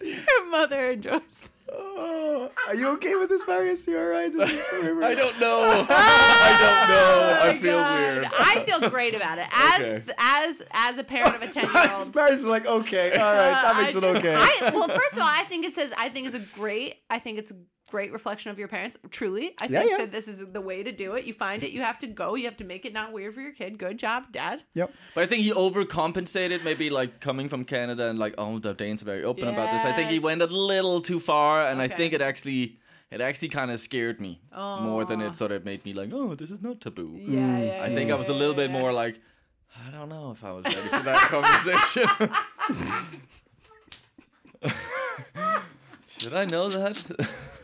your 0.01 0.45
mother 0.51 0.91
enjoys 0.91 1.21
this? 1.29 1.49
Oh, 1.71 2.49
are 2.67 2.75
you 2.75 2.89
okay 2.93 3.15
with 3.15 3.29
this, 3.29 3.41
Marius? 3.47 3.85
You 3.87 3.99
all 3.99 4.05
right? 4.05 4.31
This 4.33 4.49
is 4.49 4.65
I 5.03 5.13
don't 5.15 5.39
know. 5.39 5.59
Oh 5.61 5.85
I 5.89 6.57
don't 6.59 6.89
know. 6.89 7.35
I 7.35 7.49
Oh 7.49 7.53
my 7.53 7.57
feel 7.59 7.77
God. 7.79 7.99
weird. 7.99 8.27
I 8.37 8.63
feel 8.65 8.89
great 8.89 9.13
about 9.15 9.37
it. 9.37 9.47
As 9.51 9.81
Okay. 9.81 10.03
as 10.17 10.61
as 10.71 10.97
a 10.97 11.03
parent 11.03 11.35
of 11.35 11.41
a 11.41 11.47
ten 11.51 11.65
year 11.71 11.91
old. 11.93 12.15
Marius 12.15 12.39
is 12.41 12.45
like, 12.47 12.65
okay, 12.65 13.11
all 13.17 13.33
right, 13.35 13.51
that 13.61 13.75
makes 13.83 13.95
it 13.95 14.03
okay. 14.03 14.35
I, 14.35 14.71
well, 14.73 14.87
first 14.87 15.13
of 15.13 15.19
all, 15.19 15.27
I 15.29 15.43
think 15.45 15.65
it 15.65 15.73
says. 15.73 15.91
I 15.97 16.09
think 16.09 16.27
it's 16.27 16.35
a 16.35 16.39
great. 16.59 16.95
I 17.09 17.19
think 17.19 17.39
it's 17.39 17.51
a 17.51 17.55
great 17.89 18.11
reflection 18.11 18.51
of 18.51 18.59
your 18.59 18.67
parents. 18.67 18.97
Truly, 19.11 19.53
I 19.61 19.65
Yeah, 19.65 19.79
think 19.79 19.91
yeah. 19.91 19.97
that 19.97 20.11
this 20.11 20.27
is 20.27 20.43
the 20.51 20.61
way 20.61 20.83
to 20.83 20.91
do 20.91 21.13
it. 21.15 21.25
You 21.25 21.33
find 21.33 21.63
it. 21.63 21.71
You 21.71 21.81
have 21.81 21.99
to 21.99 22.07
go. 22.07 22.35
You 22.35 22.45
have 22.45 22.57
to 22.57 22.63
make 22.63 22.85
it 22.85 22.93
not 22.93 23.11
weird 23.11 23.33
for 23.35 23.41
your 23.41 23.51
kid. 23.53 23.77
Good 23.77 23.97
job, 23.99 24.31
Dad. 24.31 24.63
yep. 24.73 24.93
But 25.15 25.23
I 25.23 25.27
think 25.27 25.43
he 25.43 25.51
overcompensated, 25.51 26.63
maybe 26.63 26.89
like 26.89 27.19
coming 27.19 27.49
from 27.49 27.65
Canada 27.65 28.07
and 28.09 28.17
like, 28.19 28.35
oh, 28.37 28.59
the 28.59 28.73
Danes 28.73 29.01
are 29.01 29.05
very 29.05 29.23
open 29.23 29.47
about 29.47 29.71
this. 29.71 29.83
I 29.85 29.91
think 29.93 30.09
he 30.09 30.19
went 30.19 30.41
a 30.41 30.47
little 30.47 31.01
too 31.01 31.19
far, 31.19 31.67
and 31.67 31.81
I 31.81 31.87
think 31.87 32.13
it 32.13 32.21
actually, 32.21 32.79
it 33.11 33.21
actually 33.21 33.49
kind 33.49 33.71
of 33.71 33.79
scared 33.79 34.19
me 34.21 34.39
more 34.55 35.05
than 35.05 35.21
it 35.21 35.35
sort 35.35 35.51
of 35.51 35.65
made 35.65 35.83
me 35.85 35.93
like, 35.93 36.11
oh, 36.13 36.35
this 36.35 36.51
is 36.51 36.61
not 36.61 36.79
taboo. 36.81 37.17
Yeah, 37.19 37.39
mm. 37.39 37.67
yeah. 37.67 37.83
I 37.83 37.93
think 37.95 38.11
I 38.11 38.15
was 38.15 38.29
a 38.29 38.33
little 38.33 38.55
bit 38.55 38.69
yeah. 38.71 38.79
more 38.79 38.93
like, 38.93 39.19
I 39.87 39.91
don't 39.91 40.09
know 40.09 40.31
if 40.31 40.43
I 40.43 40.51
was 40.51 40.63
ready 40.65 40.89
for 40.89 40.99
that 41.03 41.19
conversation. 41.29 42.09
Should 46.17 46.33
I 46.33 46.45
know 46.45 46.69
that? 46.69 47.31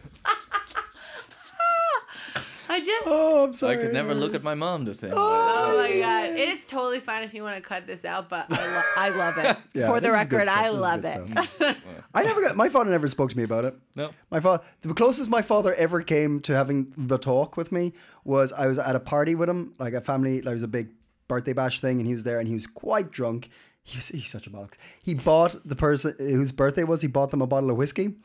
I 2.70 2.80
just. 2.80 3.08
Oh, 3.08 3.44
I'm 3.46 3.54
sorry. 3.54 3.78
I 3.78 3.82
could 3.82 3.94
never 3.94 4.14
look 4.16 4.34
at 4.34 4.44
my 4.44 4.56
mom 4.56 4.86
the 4.86 4.94
same 4.94 5.12
way. 5.12 5.16
Oh, 5.18 5.72
oh 5.74 5.78
my 5.78 6.00
god! 6.00 6.30
It 6.32 6.50
is 6.50 6.66
totally 6.66 7.00
fine 7.00 7.24
if 7.24 7.34
you 7.34 7.44
want 7.44 7.56
to 7.56 7.62
cut 7.62 7.86
this 7.88 8.06
out, 8.06 8.30
but 8.30 8.46
I, 8.50 8.76
lo- 8.76 8.82
I 8.98 9.10
love 9.10 9.38
it. 9.38 9.58
Yeah, 9.74 9.88
For 9.88 10.00
the 10.00 10.08
this 10.10 10.22
is 10.22 10.28
good 10.28 10.36
record, 10.38 10.46
stuff. 10.48 10.58
I 10.58 10.64
This 10.68 10.74
is 10.76 10.80
love 10.82 11.02
good 11.02 11.38
it. 11.40 11.44
stuff. 11.46 11.78
I 12.14 12.24
never 12.24 12.42
got. 12.42 12.56
My 12.56 12.70
father 12.70 12.92
never 12.92 13.08
spoke 13.08 13.30
to 13.32 13.38
me 13.38 13.44
about 13.44 13.66
it. 13.66 13.76
No. 13.96 14.12
My 14.32 14.40
father, 14.40 14.64
the 14.82 14.94
closest 14.94 15.30
my 15.30 15.42
father 15.42 15.74
ever 15.76 16.02
came 16.02 16.40
to 16.42 16.56
having 16.56 16.94
the 16.98 17.18
talk 17.18 17.58
with 17.58 17.72
me 17.72 17.94
was 18.24 18.54
I 18.54 18.68
was 18.68 18.80
at 18.80 18.96
a 18.96 19.00
party 19.00 19.36
with 19.36 19.50
him, 19.50 19.74
like 19.80 19.94
a 19.94 20.02
family. 20.02 20.40
There 20.42 20.54
was 20.54 20.64
a 20.64 20.68
big 20.68 20.90
birthday 21.28 21.54
bash 21.54 21.82
thing, 21.82 21.98
and 22.00 22.08
he 22.08 22.14
was 22.14 22.24
there, 22.24 22.40
and 22.40 22.48
he 22.48 22.54
was 22.54 22.68
quite 22.68 23.12
drunk. 23.12 23.50
He 23.84 23.98
was, 24.00 24.08
he's 24.08 24.30
such 24.30 24.48
a 24.48 24.50
bollocks. 24.50 24.76
He 25.04 25.14
bought 25.14 25.56
the 25.64 25.76
person 25.76 26.16
whose 26.18 26.52
birthday 26.52 26.84
was. 26.84 27.02
He 27.02 27.08
bought 27.08 27.30
them 27.32 27.42
a 27.42 27.48
bottle 27.48 27.70
of 27.70 27.78
whiskey, 27.78 28.16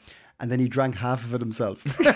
and 0.40 0.50
then 0.50 0.58
he 0.58 0.68
drank 0.68 0.96
half 0.96 1.24
of 1.24 1.34
it 1.34 1.40
himself. 1.40 1.84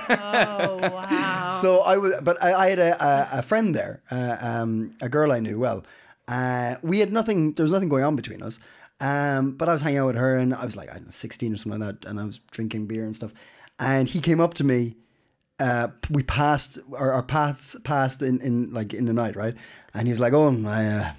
Oh 0.66 0.78
wow! 0.78 1.58
so 1.60 1.80
I 1.80 1.96
was, 1.98 2.12
but 2.22 2.42
I, 2.42 2.54
I 2.54 2.70
had 2.70 2.78
a, 2.78 3.04
a, 3.04 3.38
a 3.38 3.42
friend 3.42 3.74
there, 3.74 4.02
uh, 4.10 4.36
um, 4.40 4.94
a 5.00 5.08
girl 5.08 5.30
I 5.32 5.40
knew 5.40 5.58
well. 5.58 5.84
Uh, 6.26 6.76
we 6.82 7.00
had 7.00 7.12
nothing. 7.12 7.52
There 7.52 7.64
was 7.64 7.72
nothing 7.72 7.88
going 7.88 8.04
on 8.04 8.16
between 8.16 8.42
us. 8.42 8.58
Um, 9.00 9.52
but 9.52 9.68
I 9.68 9.72
was 9.72 9.82
hanging 9.82 9.98
out 9.98 10.06
with 10.06 10.16
her, 10.16 10.36
and 10.36 10.54
I 10.54 10.64
was 10.64 10.76
like, 10.76 10.90
I 10.90 10.94
don't 10.94 11.04
know, 11.04 11.10
sixteen 11.10 11.52
or 11.52 11.56
something 11.56 11.80
like 11.80 12.00
that, 12.00 12.08
and 12.08 12.18
I 12.18 12.24
was 12.24 12.38
drinking 12.50 12.86
beer 12.86 13.04
and 13.04 13.14
stuff. 13.14 13.32
And 13.78 14.08
he 14.08 14.20
came 14.20 14.40
up 14.40 14.54
to 14.54 14.64
me. 14.64 14.96
Uh, 15.60 15.88
we 16.10 16.22
passed 16.22 16.78
our, 16.96 17.12
our 17.12 17.22
paths 17.22 17.76
passed 17.84 18.22
in, 18.22 18.40
in 18.40 18.72
like 18.72 18.94
in 18.94 19.04
the 19.04 19.12
night, 19.12 19.36
right? 19.36 19.54
And 19.92 20.06
he 20.06 20.12
was 20.12 20.20
like, 20.20 20.32
"Oh, 20.32 20.48
I 20.66 20.86
uh, 20.86 21.12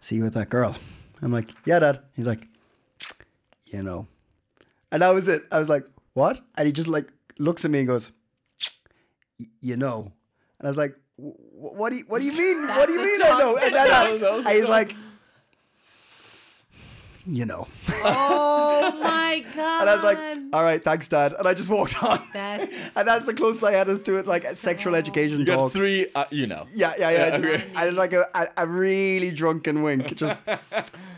see 0.00 0.16
you 0.16 0.22
with 0.24 0.34
that 0.34 0.48
girl." 0.50 0.76
I'm 1.22 1.32
like, 1.32 1.48
"Yeah, 1.64 1.78
Dad." 1.78 2.00
He's 2.14 2.26
like, 2.26 2.46
"You 3.66 3.82
know," 3.82 4.06
and 4.92 5.02
that 5.02 5.14
was 5.14 5.28
it. 5.28 5.42
I 5.50 5.58
was 5.58 5.68
like, 5.68 5.84
"What?" 6.18 6.40
And 6.56 6.66
he 6.66 6.72
just 6.72 6.88
like 6.88 7.08
looks 7.38 7.64
at 7.64 7.70
me 7.70 7.78
and 7.80 7.88
goes, 7.88 8.10
"You 9.60 9.76
know," 9.76 10.12
and 10.58 10.66
I 10.66 10.70
was 10.72 10.76
like, 10.84 10.94
"Wh- 11.16 11.38
wh- 11.62 11.74
"What 11.80 11.90
do 11.92 11.98
you 11.98 12.04
What 12.08 12.20
do 12.20 12.26
you 12.26 12.36
mean? 12.42 12.66
what 12.68 12.86
do 12.88 12.92
you 12.94 13.02
mean? 13.08 13.22
I 13.22 13.38
know?" 13.38 13.56
And 13.56 13.74
then 13.74 13.86
I, 13.86 14.16
That 14.18 14.32
was 14.34 14.44
the 14.44 14.50
he's 14.50 14.68
like, 14.68 14.94
"You 17.26 17.44
know," 17.44 17.66
oh 18.04 18.98
my 19.02 19.44
god! 19.54 19.80
and 19.82 19.90
I 19.90 19.94
was 19.94 20.02
like, 20.04 20.18
"All 20.54 20.62
right, 20.62 20.82
thanks, 20.82 21.08
Dad," 21.08 21.34
and 21.38 21.46
I 21.46 21.52
just 21.52 21.68
walked 21.68 22.02
on. 22.10 22.22
That's 22.32 22.96
and 22.96 23.06
that's 23.06 23.26
the 23.26 23.34
closest 23.34 23.62
I 23.64 23.72
had 23.72 23.88
us 23.88 24.02
to 24.04 24.18
it, 24.18 24.26
like 24.26 24.44
a 24.44 24.54
sexual 24.54 24.94
education 24.94 25.40
You 25.40 25.44
got 25.44 25.56
talk. 25.56 25.72
three, 25.72 26.06
uh, 26.14 26.24
you 26.30 26.46
know. 26.46 26.66
Yeah, 26.72 26.94
yeah, 26.98 27.10
yeah. 27.10 27.18
Yeah, 27.28 27.38
just, 27.38 27.52
okay. 27.52 27.70
I 27.76 27.90
like 27.90 28.12
a, 28.14 28.24
a, 28.34 28.48
a 28.64 28.66
really 28.66 29.30
drunken 29.30 29.82
wink, 29.82 30.14
just 30.16 30.40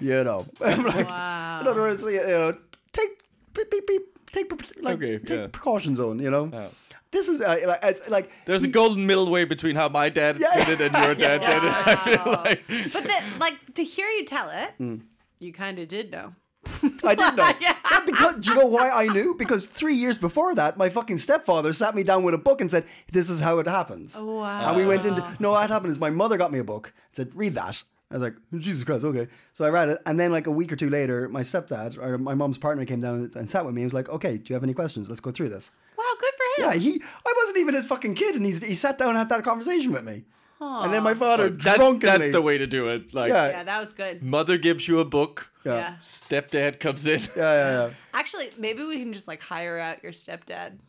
you 0.00 0.24
know. 0.24 0.46
I'm 0.60 0.82
like, 0.84 1.08
Wow. 1.08 1.60
in 1.60 1.68
other 1.68 1.80
words, 1.80 2.02
you 2.02 2.22
know, 2.26 2.56
take 2.92 3.10
beep 3.54 3.70
beep 3.70 3.86
beep, 3.86 4.10
take 4.32 4.50
like 4.82 4.96
Okay, 4.96 5.18
take 5.18 5.38
yeah. 5.38 5.46
precautions 5.48 6.00
on, 6.00 6.18
you 6.18 6.30
know. 6.30 6.50
Yeah. 6.52 6.68
This 7.12 7.26
is 7.28 7.40
uh, 7.40 7.56
like 7.66 7.80
it's 7.82 8.08
like 8.08 8.30
There's 8.46 8.62
a 8.62 8.68
golden 8.68 9.04
middle 9.06 9.28
way 9.30 9.44
between 9.44 9.74
how 9.76 9.88
my 9.88 10.08
dad 10.08 10.38
Yeah. 10.38 10.64
did 10.64 10.80
it 10.80 10.94
and 10.94 11.04
your 11.04 11.14
dad 11.14 11.40
did 11.40 11.64
it. 11.64 11.74
I 11.86 11.96
feel 12.06 12.32
like. 12.32 12.92
But 12.92 13.04
then, 13.04 13.38
like 13.40 13.74
to 13.74 13.82
hear 13.84 14.06
you 14.08 14.24
tell 14.24 14.48
it, 14.50 14.70
Mm. 14.78 15.02
you 15.40 15.52
kind 15.52 15.78
of 15.78 15.88
did 15.88 16.10
know. 16.12 16.34
I 17.04 17.14
did 17.16 17.34
know. 17.36 17.50
Yeah. 17.60 17.74
Yeah, 17.90 18.00
because 18.06 18.34
do 18.36 18.50
you 18.50 18.56
know 18.60 18.66
why 18.66 18.90
I 18.90 19.06
knew? 19.06 19.34
Because 19.36 19.66
three 19.66 19.94
years 19.94 20.18
before 20.18 20.54
that, 20.54 20.76
my 20.76 20.88
fucking 20.88 21.18
stepfather 21.18 21.72
sat 21.72 21.94
me 21.96 22.02
down 22.04 22.22
with 22.22 22.34
a 22.34 22.38
book 22.38 22.60
and 22.60 22.70
said, 22.70 22.84
"This 23.10 23.28
is 23.28 23.40
how 23.40 23.58
it 23.58 23.66
happens." 23.66 24.14
Wow. 24.16 24.68
And 24.68 24.76
we 24.76 24.86
went 24.86 25.04
into 25.04 25.22
no. 25.40 25.50
What 25.52 25.68
happened 25.70 25.90
is 25.90 25.98
my 25.98 26.10
mother 26.10 26.36
got 26.36 26.52
me 26.52 26.58
a 26.60 26.64
book. 26.64 26.92
and 27.08 27.16
Said, 27.16 27.30
"Read 27.34 27.54
that." 27.54 27.82
I 28.11 28.14
was 28.14 28.23
like, 28.23 28.35
"Jesus 28.59 28.83
Christ, 28.85 29.05
okay." 29.05 29.29
So 29.53 29.64
I 29.64 29.68
read 29.70 29.88
it, 29.90 29.99
and 30.07 30.18
then 30.18 30.33
like 30.33 30.46
a 30.46 30.51
week 30.51 30.73
or 30.73 30.77
two 30.77 30.90
later, 30.90 31.29
my 31.29 31.42
stepdad 31.42 31.96
or 31.99 32.18
my 32.18 32.35
mom's 32.35 32.59
partner 32.59 32.85
came 32.85 33.01
down 33.01 33.31
and 33.37 33.49
sat 33.51 33.64
with 33.64 33.75
me. 33.75 33.83
He 33.83 33.85
was 33.87 33.94
like, 33.94 34.09
"Okay, 34.09 34.37
do 34.38 34.44
you 34.49 34.55
have 34.55 34.64
any 34.64 34.75
questions? 34.75 35.09
Let's 35.09 35.20
go 35.20 35.31
through 35.31 35.51
this." 35.51 35.70
Wow, 35.96 36.05
good 36.20 36.33
for 36.37 36.62
him. 36.64 36.70
Yeah, 36.73 36.79
he. 36.79 37.01
I 37.27 37.35
wasn't 37.37 37.59
even 37.59 37.75
his 37.75 37.85
fucking 37.87 38.14
kid, 38.14 38.35
and 38.35 38.44
he's, 38.44 38.64
he 38.64 38.75
sat 38.75 38.99
down 38.99 39.11
and 39.11 39.18
had 39.18 39.29
that 39.29 39.44
conversation 39.44 39.92
with 39.92 40.05
me. 40.05 40.25
And 40.62 40.92
then 40.92 41.03
my 41.03 41.14
father 41.14 41.49
That's, 41.49 41.79
drunkenly. 41.79 42.18
that's 42.18 42.33
the 42.33 42.42
way 42.42 42.59
to 42.59 42.66
do 42.66 42.88
it. 42.90 43.14
Like, 43.14 43.31
Yeah. 43.31 43.49
Yeah, 43.49 43.64
that 43.64 43.81
was 43.81 43.94
good. 43.94 44.23
mother 44.23 44.59
gives 44.59 44.87
you 44.87 45.01
a 45.01 45.07
book, 45.07 45.51
Yeah. 45.64 45.75
Yeah. 45.77 45.94
stepdad 45.96 46.79
comes 46.81 47.07
in. 47.07 47.20
Yeah, 47.35 47.37
yeah, 47.37 47.87
yeah. 47.87 47.90
Actually, 48.12 48.51
maybe 48.59 48.85
we 48.85 48.99
can 48.99 49.14
just 49.14 49.27
like 49.27 49.40
hire 49.40 49.79
out 49.79 50.03
your 50.03 50.12
stepdad. 50.12 50.73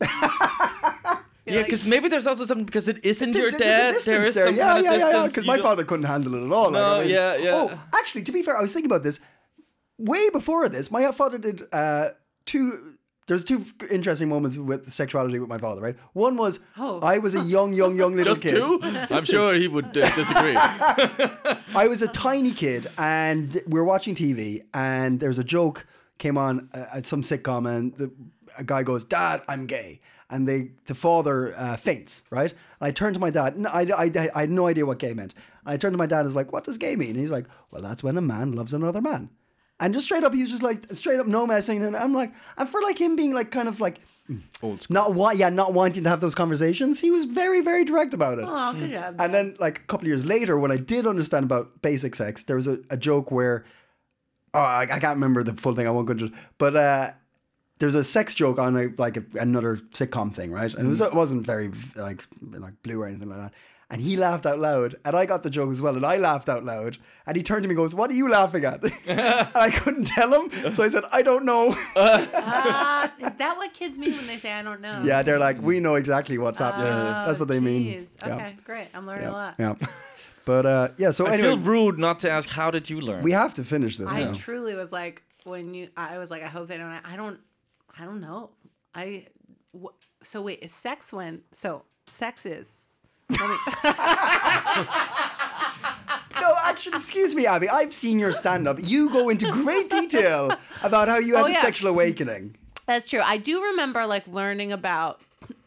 Yeah, 1.44 1.62
because 1.62 1.84
maybe 1.84 2.08
there's 2.08 2.26
also 2.26 2.44
something 2.44 2.64
because 2.66 2.86
it 2.88 3.04
isn't 3.04 3.32
your 3.32 3.50
There's 3.50 3.54
a 3.54 3.58
dad. 3.58 3.94
There 4.04 4.22
is 4.22 4.34
there. 4.36 4.46
some 4.46 4.56
yeah, 4.56 4.66
kind 4.74 4.78
of 4.78 4.84
yeah, 4.92 4.98
yeah, 4.98 5.10
yeah. 5.22 5.26
Because 5.26 5.44
my 5.44 5.56
don't- 5.56 5.64
father 5.64 5.84
couldn't 5.84 6.06
handle 6.06 6.34
it 6.36 6.46
at 6.46 6.52
all. 6.52 6.70
like, 6.70 6.82
I 6.82 7.00
mean- 7.00 7.08
yeah, 7.10 7.36
yeah. 7.36 7.50
Oh, 7.54 7.78
actually, 7.98 8.22
to 8.22 8.32
be 8.32 8.42
fair, 8.42 8.56
I 8.56 8.60
was 8.60 8.72
thinking 8.72 8.90
about 8.90 9.02
this 9.02 9.18
way 9.98 10.30
before 10.30 10.68
this. 10.68 10.90
My 10.90 11.10
father 11.12 11.38
did 11.38 11.62
uh, 11.72 12.10
two. 12.46 12.96
There's 13.28 13.44
two 13.44 13.64
interesting 13.90 14.28
moments 14.28 14.58
with 14.58 14.92
sexuality 14.92 15.38
with 15.38 15.48
my 15.48 15.58
father. 15.58 15.80
Right. 15.80 15.96
One 16.12 16.36
was 16.36 16.58
Oh. 16.76 17.00
I 17.00 17.18
was 17.18 17.34
a 17.36 17.40
young, 17.40 17.72
young, 17.72 17.96
young 17.96 18.16
little 18.16 18.34
Just 18.34 18.42
kid. 18.42 18.56
two? 18.56 18.80
I'm 18.82 19.24
sure 19.24 19.54
he 19.54 19.68
would 19.68 19.96
uh, 19.96 20.14
disagree. 20.14 20.56
I 20.56 21.86
was 21.88 22.02
a 22.02 22.08
tiny 22.08 22.52
kid, 22.52 22.86
and 22.98 23.60
we 23.66 23.78
were 23.80 23.84
watching 23.84 24.14
TV, 24.14 24.62
and 24.74 25.20
there 25.20 25.28
was 25.28 25.38
a 25.38 25.44
joke 25.44 25.86
came 26.18 26.36
on 26.36 26.68
uh, 26.74 26.86
at 26.94 27.06
some 27.06 27.22
sitcom, 27.22 27.68
and 27.70 27.94
the 27.96 28.12
a 28.58 28.64
guy 28.64 28.82
goes, 28.82 29.04
"Dad, 29.04 29.42
I'm 29.48 29.66
gay," 29.66 30.00
and 30.32 30.48
they 30.48 30.72
the 30.86 30.94
father 30.94 31.54
uh, 31.56 31.76
faints. 31.76 32.24
Right? 32.30 32.50
And 32.50 32.88
I 32.88 32.90
turned 32.90 33.14
to 33.14 33.20
my 33.20 33.30
dad. 33.30 33.56
No, 33.56 33.68
I, 33.68 33.82
I, 33.96 34.30
I 34.34 34.40
had 34.40 34.50
no 34.50 34.66
idea 34.66 34.86
what 34.86 34.98
gay 34.98 35.14
meant. 35.14 35.34
I 35.64 35.76
turned 35.76 35.94
to 35.94 35.98
my 35.98 36.06
dad 36.06 36.20
and 36.20 36.26
was 36.26 36.34
like, 36.34 36.52
"What 36.52 36.64
does 36.64 36.78
gay 36.78 36.96
mean?" 36.96 37.10
And 37.10 37.20
he's 37.20 37.30
like, 37.30 37.46
"Well, 37.70 37.82
that's 37.82 38.02
when 38.02 38.16
a 38.16 38.22
man 38.22 38.52
loves 38.52 38.74
another 38.74 39.00
man." 39.00 39.30
And 39.78 39.92
just 39.94 40.06
straight 40.06 40.22
up, 40.22 40.32
he 40.32 40.42
was 40.42 40.50
just 40.50 40.62
like 40.62 40.86
straight 40.94 41.18
up 41.18 41.26
no 41.26 41.46
messing, 41.46 41.82
and 41.84 41.96
I'm 41.96 42.14
like, 42.14 42.32
and 42.56 42.68
for 42.68 42.80
like 42.82 43.00
him 43.00 43.16
being 43.16 43.32
like 43.34 43.50
kind 43.50 43.68
of 43.68 43.80
like. 43.80 44.00
Old 44.62 44.82
school. 44.82 44.94
Not 44.94 45.14
wa- 45.14 45.32
yeah, 45.32 45.50
not 45.50 45.74
wanting 45.74 46.04
to 46.04 46.08
have 46.08 46.20
those 46.20 46.34
conversations. 46.34 47.00
He 47.00 47.10
was 47.10 47.24
very, 47.24 47.60
very 47.60 47.84
direct 47.84 48.14
about 48.14 48.38
it. 48.38 48.44
Oh, 48.48 48.72
good 48.72 48.92
job. 48.92 49.16
And 49.18 49.34
then, 49.34 49.56
like 49.58 49.80
a 49.80 49.82
couple 49.82 50.06
of 50.06 50.08
years 50.08 50.24
later, 50.24 50.56
when 50.56 50.70
I 50.70 50.76
did 50.76 51.06
understand 51.08 51.44
about 51.44 51.82
basic 51.82 52.14
sex, 52.14 52.44
there 52.44 52.54
was 52.56 52.68
a, 52.68 52.78
a 52.88 52.96
joke 52.96 53.32
where, 53.32 53.64
oh, 54.54 54.60
I, 54.60 54.82
I 54.82 55.00
can't 55.00 55.16
remember 55.16 55.42
the 55.42 55.54
full 55.54 55.74
thing. 55.74 55.88
I 55.88 55.90
won't 55.90 56.06
go 56.06 56.12
into, 56.12 56.26
it. 56.26 56.32
but 56.56 56.76
uh, 56.76 57.10
there's 57.82 57.96
a 57.96 58.04
sex 58.04 58.32
joke 58.32 58.60
on 58.60 58.76
a, 58.76 58.88
like 58.96 59.16
a, 59.16 59.24
another 59.34 59.76
sitcom 59.90 60.32
thing, 60.32 60.52
right? 60.52 60.72
And 60.72 60.86
it 60.86 60.88
was 60.88 61.00
it 61.00 61.12
wasn't 61.12 61.44
very 61.44 61.68
like 61.96 62.24
like 62.40 62.80
blue 62.84 63.02
or 63.02 63.06
anything 63.08 63.28
like 63.28 63.38
that. 63.38 63.52
And 63.90 64.00
he 64.00 64.16
laughed 64.16 64.46
out 64.46 64.60
loud, 64.60 64.94
and 65.04 65.16
I 65.16 65.26
got 65.26 65.42
the 65.42 65.50
joke 65.50 65.68
as 65.70 65.82
well, 65.82 65.96
and 65.96 66.06
I 66.06 66.16
laughed 66.16 66.48
out 66.48 66.64
loud. 66.64 66.96
And 67.26 67.36
he 67.36 67.42
turned 67.42 67.64
to 67.64 67.68
me, 67.68 67.72
and 67.72 67.76
goes, 67.76 67.92
"What 67.94 68.08
are 68.10 68.14
you 68.14 68.30
laughing 68.30 68.64
at?" 68.64 68.82
and 69.06 69.48
I 69.54 69.68
couldn't 69.70 70.04
tell 70.04 70.32
him, 70.32 70.72
so 70.72 70.84
I 70.84 70.88
said, 70.88 71.02
"I 71.12 71.22
don't 71.22 71.44
know." 71.44 71.76
Ah, 71.96 73.12
is 73.18 73.34
that 73.34 73.56
what 73.56 73.74
kids 73.74 73.98
mean 73.98 74.12
when 74.16 74.26
they 74.28 74.38
say 74.38 74.52
I 74.52 74.62
don't 74.62 74.80
know? 74.80 75.02
yeah, 75.04 75.22
they're 75.22 75.40
like, 75.40 75.60
"We 75.60 75.80
know 75.80 75.96
exactly 75.96 76.38
what's 76.38 76.60
happening." 76.60 76.86
Oh, 76.86 77.24
That's 77.26 77.40
what 77.40 77.48
they 77.48 77.60
mean. 77.60 77.82
jeez. 77.84 78.16
Yeah. 78.24 78.34
Okay, 78.36 78.56
great. 78.64 78.88
I'm 78.94 79.06
learning 79.08 79.26
a 79.26 79.32
lot. 79.32 79.56
Yeah. 79.58 79.74
But 80.44 80.66
uh, 80.66 80.88
yeah, 80.98 81.10
so 81.10 81.26
I 81.26 81.34
anyway, 81.34 81.48
feel 81.50 81.58
rude 81.58 81.98
not 81.98 82.20
to 82.20 82.30
ask, 82.30 82.48
how 82.48 82.70
did 82.70 82.88
you 82.88 83.00
learn? 83.00 83.22
we 83.22 83.32
have 83.32 83.54
to 83.54 83.64
finish 83.64 83.98
this 83.98 84.08
I 84.08 84.24
now. 84.24 84.32
truly 84.32 84.74
was 84.74 84.90
like 84.92 85.22
when 85.44 85.74
you. 85.74 85.88
I 85.96 86.18
was 86.18 86.30
like, 86.30 86.42
I 86.42 86.48
hope 86.48 86.68
they 86.68 86.78
don't. 86.78 86.90
I 87.04 87.16
don't. 87.16 87.38
I 87.98 88.04
don't 88.04 88.20
know. 88.20 88.50
I. 88.94 89.26
wh- 89.74 89.94
So 90.22 90.42
wait, 90.42 90.60
is 90.62 90.72
sex 90.72 91.12
when? 91.12 91.42
So 91.52 91.84
sex 92.06 92.46
is. 92.46 92.88
No, 96.40 96.54
actually, 96.64 96.94
excuse 96.96 97.34
me, 97.36 97.46
Abby. 97.46 97.68
I've 97.68 97.94
seen 97.94 98.18
your 98.18 98.32
stand 98.32 98.66
up. 98.66 98.78
You 98.80 99.10
go 99.10 99.28
into 99.28 99.48
great 99.52 99.88
detail 99.88 100.50
about 100.82 101.06
how 101.08 101.18
you 101.18 101.36
had 101.36 101.44
Oh, 101.44 101.48
a 101.48 101.52
sexual 101.54 101.88
awakening. 101.90 102.56
That's 102.86 103.08
true. 103.08 103.20
I 103.20 103.36
do 103.36 103.62
remember 103.62 104.06
like 104.06 104.26
learning 104.26 104.72
about 104.72 105.20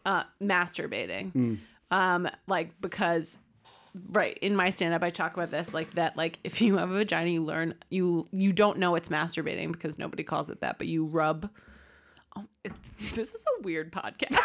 uh, 0.05 0.23
masturbating, 0.41 1.31
Hmm. 1.31 1.55
um, 1.91 2.29
like 2.47 2.71
because 2.81 3.37
right 4.11 4.37
in 4.39 4.53
my 4.55 4.69
stand 4.69 4.93
up 4.93 5.01
I 5.03 5.09
talk 5.11 5.33
about 5.33 5.51
this 5.51 5.73
like 5.73 5.93
that 5.93 6.17
like 6.17 6.39
if 6.43 6.61
you 6.61 6.75
have 6.77 6.91
a 6.91 6.93
vagina 6.95 7.29
you 7.29 7.41
learn 7.41 7.73
you 7.89 8.27
you 8.33 8.51
don't 8.51 8.77
know 8.77 8.95
it's 8.95 9.07
masturbating 9.07 9.71
because 9.71 9.97
nobody 9.97 10.21
calls 10.23 10.49
it 10.49 10.59
that 10.59 10.77
but 10.77 10.87
you 10.87 11.05
rub. 11.05 11.49
Oh, 12.37 12.45
it's, 12.63 12.75
this 13.13 13.33
is 13.33 13.45
a 13.57 13.61
weird 13.63 13.91
podcast. 13.91 14.35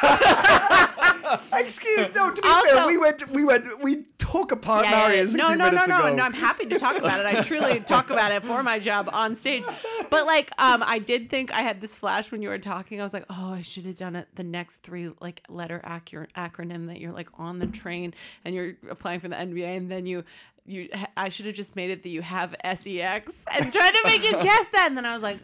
Excuse 1.53 2.14
no. 2.14 2.31
To 2.31 2.42
be 2.42 2.48
Also- 2.48 2.76
fair, 2.76 2.87
we 2.87 2.98
went, 2.98 3.29
we 3.31 3.44
went, 3.44 3.81
we 3.83 4.05
took 4.18 4.53
apart 4.53 4.85
Yeah, 4.85 4.90
yeah, 4.90 4.96
yeah. 5.00 5.07
Marius 5.09 5.35
a 5.35 5.37
No, 5.37 5.55
no, 5.55 5.70
no, 5.70 5.85
no, 5.87 5.98
ago. 6.07 6.14
no. 6.14 6.22
I'm 6.22 6.33
happy 6.33 6.66
to 6.66 6.79
talk 6.79 6.96
about 6.98 7.20
it. 7.20 7.26
I 7.26 7.42
truly 7.42 7.81
talk 7.87 8.11
about 8.11 8.33
it 8.33 8.44
for 8.44 8.62
my 8.62 8.79
job 8.79 9.09
on 9.12 9.35
stage. 9.35 9.64
But 10.09 10.26
like, 10.26 10.50
um, 10.59 10.83
I 10.87 10.98
did 10.98 11.31
think 11.31 11.53
I 11.53 11.62
had 11.62 11.81
this 11.81 11.96
flash 11.96 12.31
when 12.33 12.42
you 12.42 12.48
were 12.48 12.59
talking. 12.59 13.00
I 13.00 13.05
was 13.05 13.12
like, 13.14 13.26
oh, 13.31 13.53
I 13.55 13.62
should 13.62 13.87
have 13.87 13.96
done 13.96 14.16
it. 14.16 14.29
The 14.35 14.44
next 14.44 14.83
three 14.83 15.11
like 15.20 15.42
letter 15.48 15.81
accurate 15.85 16.31
acronym 16.35 16.87
that 16.88 17.00
you're 17.00 17.12
like 17.12 17.29
on 17.38 17.59
the 17.59 17.66
train 17.66 18.14
and 18.44 18.55
you're 18.55 18.74
applying 18.88 19.20
for 19.20 19.29
the 19.29 19.37
NBA, 19.37 19.76
and 19.76 19.90
then 19.90 20.07
you. 20.07 20.24
You, 20.66 20.88
I 21.16 21.31
should 21.31 21.46
have 21.46 21.55
just 21.57 21.74
made 21.74 21.90
it 21.90 22.05
that 22.05 22.11
you 22.11 22.22
have 22.22 22.55
sex 22.62 23.44
and 23.50 23.72
tried 23.72 23.90
to 23.90 24.00
make 24.05 24.22
you 24.22 24.31
guess 24.31 24.68
that, 24.68 24.85
and 24.87 24.96
then 24.96 25.05
I 25.07 25.14
was 25.14 25.22
like, 25.22 25.38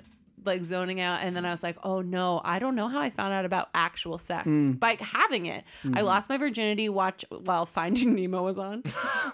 like 0.46 0.64
zoning 0.64 1.00
out, 1.00 1.20
and 1.22 1.34
then 1.34 1.44
I 1.44 1.50
was 1.50 1.62
like, 1.62 1.76
oh 1.82 2.00
no, 2.00 2.40
I 2.44 2.58
don't 2.58 2.74
know 2.74 2.88
how 2.88 3.00
I 3.00 3.10
found 3.10 3.32
out 3.32 3.44
about 3.44 3.68
actual 3.74 4.18
sex 4.18 4.44
hmm. 4.44 4.72
by 4.72 4.96
having 5.00 5.46
it. 5.46 5.64
I 5.84 6.00
hmm. 6.00 6.06
lost 6.06 6.28
my 6.28 6.36
virginity 6.36 6.88
watch 6.88 7.24
while 7.30 7.66
Finding 7.66 8.14
Nemo 8.14 8.42
was 8.42 8.58
on. 8.58 8.82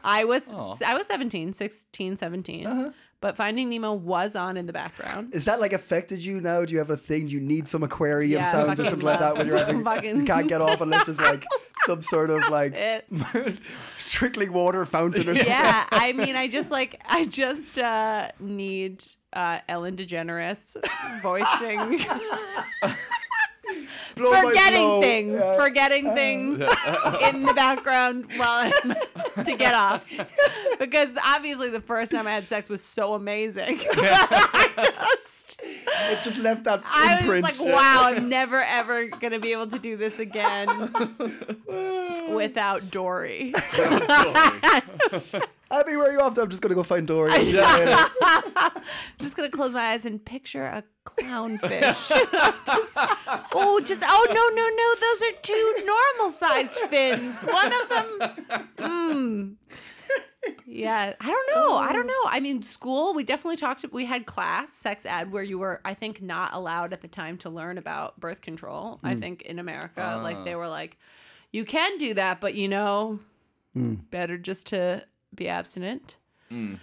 I 0.05 0.25
was 0.25 0.49
I 0.87 0.95
was 0.95 1.07
17, 1.07 1.53
16, 1.53 2.17
17. 2.17 2.67
Uh-huh. 2.67 2.91
But 3.23 3.37
Finding 3.37 3.69
Nemo 3.71 3.95
was 3.95 4.35
on 4.35 4.57
in 4.57 4.67
the 4.67 4.73
background. 4.73 5.33
Is 5.33 5.45
that 5.45 5.61
like 5.61 5.73
affected 5.73 6.25
you 6.25 6.41
now? 6.41 6.65
Do 6.65 6.73
you 6.73 6.81
have 6.81 6.91
a 6.91 6.97
thing? 6.97 7.29
Do 7.29 7.35
you 7.35 7.41
need 7.41 7.69
some 7.69 7.85
aquarium 7.85 8.33
Yeah, 8.33 8.51
sounds 8.51 8.81
or 8.81 8.85
something 8.85 9.07
like 9.07 9.21
that 9.21 9.39
when 9.39 9.47
you're 9.47 9.59
having, 9.59 9.85
fucking- 9.85 10.17
you 10.17 10.25
can't 10.25 10.49
get 10.49 10.61
off 10.61 10.81
unless 10.81 11.07
there's 11.07 11.21
like 11.21 11.45
some 11.87 12.03
sort 12.03 12.31
of 12.31 12.49
like 12.49 12.75
trickling 14.01 14.53
water 14.53 14.85
fountain 14.85 15.23
or 15.23 15.37
something. 15.37 15.47
yeah, 15.47 15.87
I 15.93 16.13
mean, 16.13 16.35
I 16.35 16.49
just 16.49 16.73
like 16.73 17.01
I 17.09 17.25
just 17.25 17.79
uh, 17.79 18.33
need 18.41 19.05
uh, 19.33 19.59
Ellen 19.69 19.97
DeGeneres 19.97 20.77
voicing 21.23 22.01
Blow 24.17 24.31
by 24.31 24.41
blow. 24.43 24.51
forgetting 24.51 25.01
things, 25.01 25.41
forgetting 25.57 26.15
things 26.15 26.61
in 27.23 27.43
the 27.45 27.55
background 27.55 28.27
while 28.37 28.71
I'm 28.71 29.45
to 29.45 29.57
get 29.57 29.75
off. 29.75 30.05
Because 30.79 31.09
obviously 31.25 31.71
the 31.71 31.81
first 31.81 32.13
time 32.13 32.27
I 32.27 32.33
had 32.33 32.47
sex 32.47 32.69
was 32.69 32.83
so 32.85 33.15
amazing. 33.15 33.81
I 33.91 34.69
just 34.77 35.57
It 35.63 36.23
just 36.23 36.39
left 36.39 36.65
that 36.65 36.81
imprint. 36.81 36.95
I 36.95 37.15
was 37.15 37.23
imprint. 37.25 37.43
like, 37.45 37.61
wow, 37.75 38.03
I'm 38.05 38.29
never 38.29 38.61
ever 38.63 39.07
gonna 39.07 39.39
be 39.39 39.53
able 39.53 39.69
to 39.69 39.79
do 39.79 39.97
this 39.97 40.19
again 40.19 40.69
without 42.35 42.91
Dory. 42.91 43.55
Abby, 45.73 45.97
where 45.97 46.11
are 46.11 46.13
you 46.13 46.21
off 46.21 46.35
to? 46.35 46.43
I'm 46.43 46.51
just 46.51 46.61
gonna 46.61 46.75
go 46.75 46.83
find 46.83 47.07
Dory. 47.07 47.33
Yeah. 47.53 48.09
just 49.19 49.37
gonna 49.37 49.49
close 49.49 49.73
my 49.73 49.93
eyes 49.93 50.05
and 50.05 50.23
picture 50.23 50.65
a 50.65 50.85
clownfish. 51.07 52.11
just, 52.67 52.97
oh, 53.55 53.81
just 53.83 54.03
oh 54.05 54.27
no 54.29 54.49
no 54.55 54.69
no! 54.69 54.95
Those 55.01 55.23
are 55.23 55.41
two 55.43 55.75
normal 55.87 56.31
sized 56.31 56.79
fins. 56.91 57.45
One 57.45 57.73
of 57.73 57.89
them. 57.89 58.77
Mm. 58.77 59.57
Yeah, 60.67 61.15
I 61.21 61.27
don't 61.27 61.51
know. 61.55 61.77
I 61.77 61.93
don't 61.93 62.07
know. 62.07 62.23
I 62.27 62.41
mean, 62.41 62.63
school. 62.63 63.15
We 63.15 63.25
definitely 63.25 63.57
talked. 63.57 63.85
We 63.93 64.05
had 64.05 64.27
class, 64.27 64.73
sex 64.73 65.07
ed, 65.07 65.33
where 65.33 65.43
you 65.43 65.59
were, 65.59 65.81
I 65.85 65.95
think, 65.95 66.21
not 66.21 66.53
allowed 66.53 66.93
at 66.93 67.01
the 67.01 67.09
time 67.09 67.39
to 67.39 67.51
learn 67.51 67.79
about 67.79 68.19
birth 68.21 68.41
control. 68.41 68.99
I 69.03 69.15
hmm. 69.15 69.21
think 69.21 69.43
in 69.43 69.59
America, 69.59 70.17
ah. 70.19 70.23
like 70.23 70.45
they 70.45 70.55
were 70.55 70.69
like, 70.69 70.99
you 71.53 71.65
can 71.65 71.97
do 71.99 72.15
that, 72.15 72.41
but 72.41 72.55
you 72.55 72.69
know, 72.69 73.21
hmm. 73.75 73.95
better 74.11 74.37
just 74.37 74.67
to 74.69 75.05
be 75.35 75.49
abstinent. 75.49 76.17
Mm. 76.51 76.79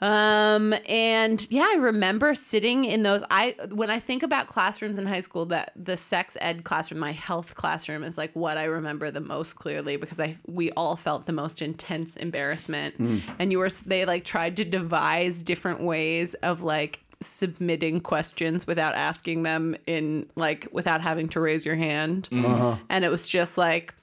Um 0.00 0.74
and 0.86 1.50
yeah, 1.50 1.66
I 1.68 1.76
remember 1.80 2.34
sitting 2.34 2.84
in 2.84 3.02
those 3.02 3.22
I 3.30 3.56
when 3.70 3.90
I 3.90 3.98
think 3.98 4.22
about 4.22 4.46
classrooms 4.46 4.98
in 4.98 5.06
high 5.06 5.20
school 5.20 5.46
that 5.46 5.72
the 5.74 5.96
sex 5.96 6.36
ed 6.40 6.64
classroom, 6.64 7.00
my 7.00 7.10
health 7.10 7.54
classroom 7.56 8.04
is 8.04 8.16
like 8.16 8.30
what 8.34 8.56
I 8.56 8.64
remember 8.64 9.10
the 9.10 9.20
most 9.20 9.54
clearly 9.54 9.96
because 9.96 10.20
I 10.20 10.36
we 10.46 10.70
all 10.72 10.96
felt 10.96 11.26
the 11.26 11.32
most 11.32 11.60
intense 11.60 12.16
embarrassment. 12.16 12.98
Mm. 12.98 13.22
And 13.38 13.50
you 13.50 13.58
were 13.58 13.70
they 13.86 14.04
like 14.04 14.24
tried 14.24 14.56
to 14.58 14.64
devise 14.64 15.42
different 15.42 15.80
ways 15.80 16.34
of 16.34 16.62
like 16.62 17.00
submitting 17.20 18.00
questions 18.00 18.66
without 18.66 18.94
asking 18.94 19.42
them 19.42 19.76
in 19.86 20.28
like 20.36 20.68
without 20.72 21.00
having 21.00 21.28
to 21.30 21.40
raise 21.40 21.66
your 21.66 21.76
hand. 21.76 22.28
Mm. 22.30 22.44
Uh-huh. 22.44 22.76
And 22.88 23.04
it 23.04 23.08
was 23.08 23.28
just 23.28 23.58
like 23.58 23.94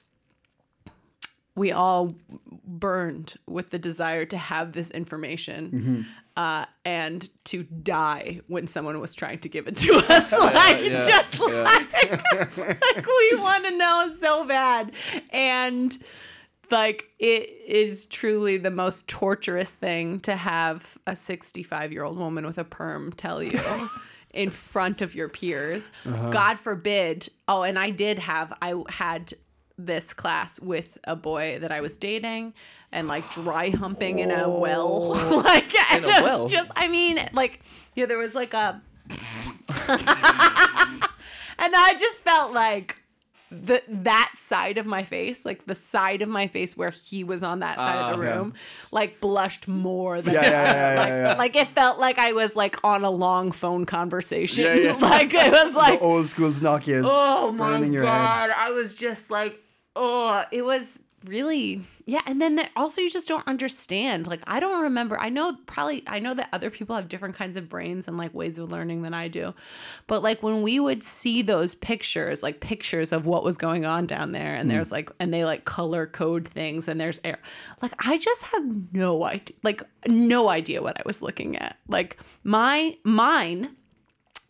we 1.54 1.72
all 1.72 2.14
burned 2.64 3.34
with 3.46 3.70
the 3.70 3.78
desire 3.78 4.24
to 4.26 4.36
have 4.36 4.72
this 4.72 4.90
information 4.90 6.06
uh, 6.36 6.64
and 6.84 7.28
to 7.44 7.62
die 7.62 8.40
when 8.46 8.66
someone 8.66 8.98
was 9.00 9.14
trying 9.14 9.38
to 9.40 9.48
give 9.48 9.66
it 9.66 9.76
to 9.76 9.94
us. 10.08 10.32
like, 10.32 10.80
yeah, 10.80 11.06
just 11.06 11.38
yeah. 11.38 11.62
like, 11.62 12.28
like 12.56 13.06
we 13.06 13.38
want 13.38 13.64
to 13.66 13.76
know 13.76 14.10
so 14.16 14.44
bad. 14.44 14.92
And 15.30 15.96
like, 16.70 17.08
it 17.18 17.50
is 17.66 18.06
truly 18.06 18.56
the 18.56 18.70
most 18.70 19.08
torturous 19.08 19.74
thing 19.74 20.20
to 20.20 20.36
have 20.36 20.96
a 21.06 21.14
65 21.14 21.92
year 21.92 22.02
old 22.02 22.16
woman 22.16 22.46
with 22.46 22.58
a 22.58 22.64
perm 22.64 23.12
tell 23.12 23.42
you. 23.42 23.60
In 24.32 24.48
front 24.48 25.02
of 25.02 25.14
your 25.14 25.28
peers. 25.28 25.90
God 26.06 26.58
forbid. 26.58 27.28
Oh, 27.48 27.64
and 27.64 27.78
I 27.78 27.90
did 27.90 28.18
have, 28.18 28.50
I 28.62 28.82
had 28.88 29.34
this 29.78 30.12
class 30.12 30.60
with 30.60 30.98
a 31.04 31.16
boy 31.16 31.58
that 31.60 31.72
I 31.72 31.80
was 31.80 31.96
dating 31.96 32.54
and 32.92 33.08
like 33.08 33.28
dry 33.30 33.70
humping 33.70 34.18
in 34.18 34.30
a 34.30 34.48
well. 34.48 35.12
Oh. 35.14 35.36
like 35.44 35.74
and 35.92 36.04
a 36.04 36.08
it 36.08 36.22
was 36.22 36.22
well? 36.22 36.48
just 36.48 36.70
I 36.76 36.88
mean, 36.88 37.28
like 37.32 37.60
yeah, 37.94 38.06
there 38.06 38.18
was 38.18 38.34
like 38.34 38.54
a 38.54 38.80
and 39.88 41.74
I 41.74 41.96
just 41.98 42.22
felt 42.22 42.52
like 42.52 43.01
the 43.52 43.82
that 43.88 44.32
side 44.34 44.78
of 44.78 44.86
my 44.86 45.04
face, 45.04 45.44
like 45.44 45.66
the 45.66 45.74
side 45.74 46.22
of 46.22 46.28
my 46.28 46.46
face 46.46 46.76
where 46.76 46.90
he 46.90 47.22
was 47.22 47.42
on 47.42 47.60
that 47.60 47.76
side 47.76 47.96
of 48.12 48.18
the 48.18 48.22
Ah, 48.24 48.28
yeah. 48.30 48.36
room, 48.36 48.54
like 48.92 49.20
blushed 49.20 49.68
more 49.68 50.22
than 50.22 50.34
Yeah, 50.34 50.42
yeah, 50.42 50.50
yeah, 50.50 50.72
yeah, 50.94 50.98
like, 51.00 51.08
yeah. 51.08 51.34
like 51.38 51.56
it 51.56 51.68
felt 51.68 51.98
like 51.98 52.18
I 52.18 52.32
was 52.32 52.56
like 52.56 52.76
on 52.82 53.04
a 53.04 53.10
long 53.10 53.52
phone 53.52 53.84
conversation. 53.84 54.64
Yeah, 54.64 54.74
yeah. 54.74 54.92
like 55.00 55.34
it 55.34 55.52
was 55.52 55.74
like 55.74 56.00
Old 56.00 56.26
school's 56.28 56.60
Nokia's 56.60 57.04
Oh 57.06 57.52
my 57.52 57.78
god! 57.88 58.50
head. 58.50 58.56
I 58.56 58.70
was 58.70 58.94
just 58.94 59.30
like, 59.30 59.60
oh, 59.94 60.42
it 60.50 60.62
was 60.62 60.98
really 61.24 61.82
yeah. 62.04 62.20
And 62.26 62.40
then 62.40 62.56
the, 62.56 62.66
also, 62.74 63.00
you 63.00 63.10
just 63.10 63.28
don't 63.28 63.46
understand. 63.46 64.26
Like, 64.26 64.40
I 64.46 64.58
don't 64.58 64.82
remember. 64.82 65.18
I 65.18 65.28
know 65.28 65.56
probably 65.66 66.02
I 66.06 66.18
know 66.18 66.34
that 66.34 66.48
other 66.52 66.70
people 66.70 66.96
have 66.96 67.08
different 67.08 67.36
kinds 67.36 67.56
of 67.56 67.68
brains 67.68 68.08
and 68.08 68.18
like 68.18 68.34
ways 68.34 68.58
of 68.58 68.70
learning 68.70 69.02
than 69.02 69.14
I 69.14 69.28
do, 69.28 69.54
but 70.06 70.22
like 70.22 70.42
when 70.42 70.62
we 70.62 70.80
would 70.80 71.02
see 71.02 71.42
those 71.42 71.74
pictures, 71.74 72.42
like 72.42 72.60
pictures 72.60 73.12
of 73.12 73.26
what 73.26 73.44
was 73.44 73.56
going 73.56 73.84
on 73.84 74.06
down 74.06 74.32
there, 74.32 74.54
and 74.54 74.64
hmm. 74.64 74.74
there's 74.74 74.90
like 74.90 75.10
and 75.20 75.32
they 75.32 75.44
like 75.44 75.64
color 75.64 76.06
code 76.06 76.48
things, 76.48 76.88
and 76.88 77.00
there's 77.00 77.20
air. 77.24 77.38
Like, 77.80 77.92
I 78.06 78.18
just 78.18 78.42
had 78.42 78.88
no 78.92 79.24
idea, 79.24 79.56
like 79.62 79.82
no 80.06 80.48
idea 80.48 80.82
what 80.82 80.98
I 80.98 81.02
was 81.06 81.22
looking 81.22 81.56
at. 81.56 81.76
Like 81.88 82.18
my 82.42 82.96
mine 83.04 83.76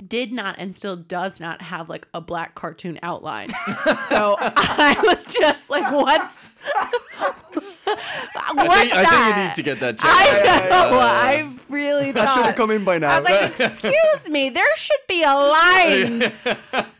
did 0.08 0.32
not 0.32 0.56
and 0.58 0.74
still 0.74 0.96
does 0.96 1.40
not 1.40 1.62
have 1.62 1.88
like 1.88 2.06
a 2.14 2.20
black 2.20 2.54
cartoon 2.54 2.98
outline. 3.02 3.50
so 4.08 4.36
I 4.38 5.00
was 5.04 5.24
just 5.24 5.70
like, 5.70 5.90
what's 5.92 6.50
what's 7.52 7.98
I 8.44 8.82
think, 8.82 8.94
I 8.94 9.04
think 9.04 9.36
you 9.36 9.42
need 9.44 9.54
to 9.54 9.62
get 9.62 9.80
that 9.80 9.98
checked. 9.98 10.04
I 10.04 10.42
yeah, 10.44 10.68
know. 10.68 10.96
yeah, 10.96 10.98
I 10.98 11.56
really 11.68 12.12
That 12.12 12.34
should 12.34 12.46
have 12.46 12.56
come 12.56 12.70
in 12.70 12.84
by 12.84 12.98
now. 12.98 13.16
I 13.16 13.20
was 13.20 13.30
like, 13.30 13.60
excuse 13.60 14.28
me, 14.30 14.50
there 14.50 14.76
should 14.76 15.00
be 15.08 15.22
a 15.22 15.34
line 15.34 16.32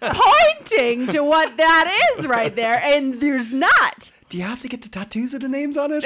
pointing 0.01 1.07
to 1.09 1.21
what 1.21 1.57
that 1.57 2.15
is 2.19 2.27
right 2.27 2.55
there, 2.55 2.83
and 2.83 3.21
there's 3.21 3.53
not. 3.53 4.11
Do 4.29 4.39
you 4.39 4.45
have 4.45 4.61
to 4.61 4.69
get 4.69 4.83
the 4.83 4.89
tattoos 4.89 5.35
of 5.35 5.43
the 5.43 5.49
names 5.49 5.77
on 5.77 5.91
it? 5.93 6.05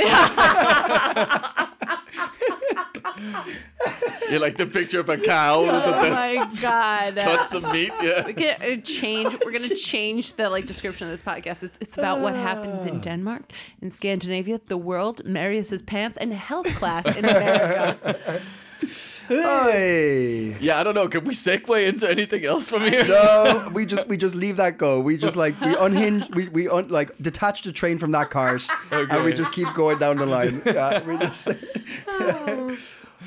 You 4.31 4.41
like 4.41 4.57
the 4.57 4.67
picture 4.67 4.99
of 5.01 5.09
a 5.09 5.17
cow 5.17 5.61
with 5.61 5.71
the 5.71 5.97
Oh 5.97 6.03
best 6.03 6.21
my 6.21 6.61
god. 6.61 7.17
cuts 7.17 7.55
of 7.55 7.63
meat. 7.73 7.93
Yeah. 8.03 8.25
We're 8.27 8.33
gonna 8.33 8.73
uh, 8.75 8.81
change. 8.83 9.37
We're 9.45 9.53
gonna 9.53 9.75
change 9.77 10.33
the 10.33 10.51
like 10.51 10.67
description 10.67 11.07
of 11.07 11.13
this 11.13 11.23
podcast. 11.23 11.63
It's, 11.63 11.79
it's 11.81 11.97
about 11.99 12.21
what 12.21 12.35
happens 12.35 12.87
in 12.87 12.97
ah. 12.97 13.01
Denmark, 13.01 13.53
in 13.81 13.91
Scandinavia, 13.91 14.61
the 14.67 14.77
world, 14.77 15.25
Marius's 15.25 15.83
pants, 15.83 16.17
and 16.19 16.33
health 16.33 16.67
class 16.75 17.07
in 17.07 17.25
America. 17.25 18.43
Hey. 19.29 20.57
Yeah, 20.61 20.79
I 20.79 20.83
don't 20.83 20.95
know. 20.95 21.09
Can 21.09 21.25
we 21.25 21.35
segue 21.35 21.87
into 21.87 22.09
anything 22.09 22.45
else 22.45 22.69
from 22.69 22.83
here? 22.83 23.05
No, 23.07 23.71
we 23.75 23.85
just 23.87 24.07
we 24.09 24.17
just 24.17 24.35
leave 24.35 24.57
that 24.57 24.79
go. 24.79 25.01
We 25.01 25.17
just 25.19 25.37
like 25.37 25.61
we 25.61 25.75
unhinge, 25.77 26.29
we 26.35 26.49
we 26.49 26.69
un, 26.69 26.89
like 26.89 27.17
detach 27.19 27.63
the 27.63 27.73
train 27.73 27.99
from 27.99 28.13
that 28.13 28.31
cart, 28.31 28.63
and 28.91 29.25
we 29.25 29.33
just 29.33 29.53
keep 29.53 29.73
going 29.75 29.99
down 29.99 30.17
the 30.17 30.27
line. 30.27 30.63
Yeah, 30.77 31.03
we 31.05 31.17
just. 31.19 31.49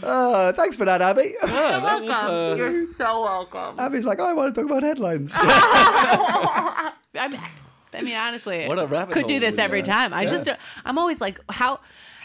Uh, 0.02 0.52
thanks 0.54 0.78
for 0.78 0.86
that, 0.86 1.02
Abby. 1.02 1.34
Yeah, 1.44 1.48
that 1.80 2.02
was, 2.02 2.10
welcome. 2.10 2.36
uh, 2.36 2.56
You're 2.56 2.86
so 2.86 3.22
welcome. 3.24 3.80
Abby's 3.80 4.06
like, 4.06 4.20
oh, 4.20 4.26
I 4.26 4.34
want 4.34 4.54
to 4.54 4.62
talk 4.62 4.70
about 4.70 4.84
headlines. 4.84 5.34
I 5.36 6.94
mean, 7.28 7.40
I 7.94 8.02
mean, 8.02 8.16
honestly, 8.16 8.68
What 8.68 8.80
a 8.80 8.86
rabbit 8.88 9.14
could 9.14 9.28
do 9.28 9.40
this 9.40 9.58
every 9.58 9.82
got. 9.82 9.92
time. 9.92 10.14
I 10.14 10.26
just, 10.26 10.48
I'm 10.86 10.98
always 10.98 11.20
like, 11.20 11.40
how, 11.50 11.80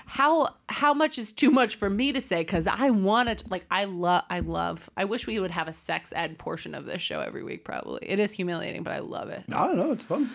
how, 0.07 0.55
how 0.69 0.95
much 0.95 1.19
is 1.19 1.33
too 1.33 1.51
much 1.51 1.77
for 1.77 1.89
me 1.91 2.13
to 2.13 2.21
say? 2.21 2.41
Because 2.41 2.67
I 2.67 2.91
want 2.91 3.39
to, 3.39 3.49
like, 3.49 3.65
I 3.71 3.85
love, 3.85 4.25
I 4.31 4.41
love. 4.41 4.89
I 4.97 5.05
wish 5.05 5.27
we 5.27 5.39
would 5.41 5.51
have 5.51 5.69
a 5.69 5.73
sex 5.73 6.13
ed 6.15 6.39
portion 6.39 6.75
of 6.75 6.85
this 6.85 7.01
show 7.03 7.21
every 7.21 7.43
week. 7.43 7.65
Probably, 7.65 8.01
it 8.03 8.19
is 8.19 8.33
humiliating, 8.33 8.83
but 8.83 8.93
I 8.93 8.99
love 9.01 9.29
it. 9.31 9.45
I 9.53 9.67
don't 9.67 9.77
know, 9.79 9.93
it's 9.93 10.05
fun. 10.05 10.31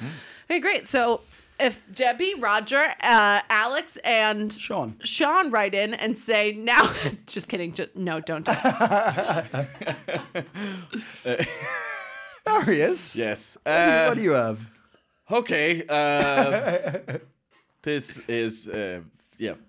Okay, 0.49 0.59
great. 0.59 0.87
So 0.87 1.21
if 1.59 1.81
Debbie, 1.93 2.35
Roger, 2.39 2.93
uh, 3.01 3.41
Alex, 3.49 3.97
and 4.03 4.51
Sean. 4.51 4.95
Sean 5.03 5.51
write 5.51 5.73
in 5.73 5.93
and 5.93 6.17
say 6.17 6.53
now, 6.53 6.91
just 7.27 7.47
kidding. 7.49 7.73
Just, 7.73 7.95
no, 7.95 8.19
don't. 8.19 8.45
do 8.45 8.53
it. 11.25 11.47
There 12.45 12.63
he 12.63 12.81
is. 12.81 13.15
Yes. 13.15 13.57
what 13.63 13.73
Uh, 13.75 14.13
do 14.15 14.21
you 14.21 14.31
have? 14.31 14.59
okay. 15.29 15.83
Uh, 15.87 17.17
this 17.83 18.17
is 18.27 18.67
uh, 18.67 19.01
yeah. 19.39 19.53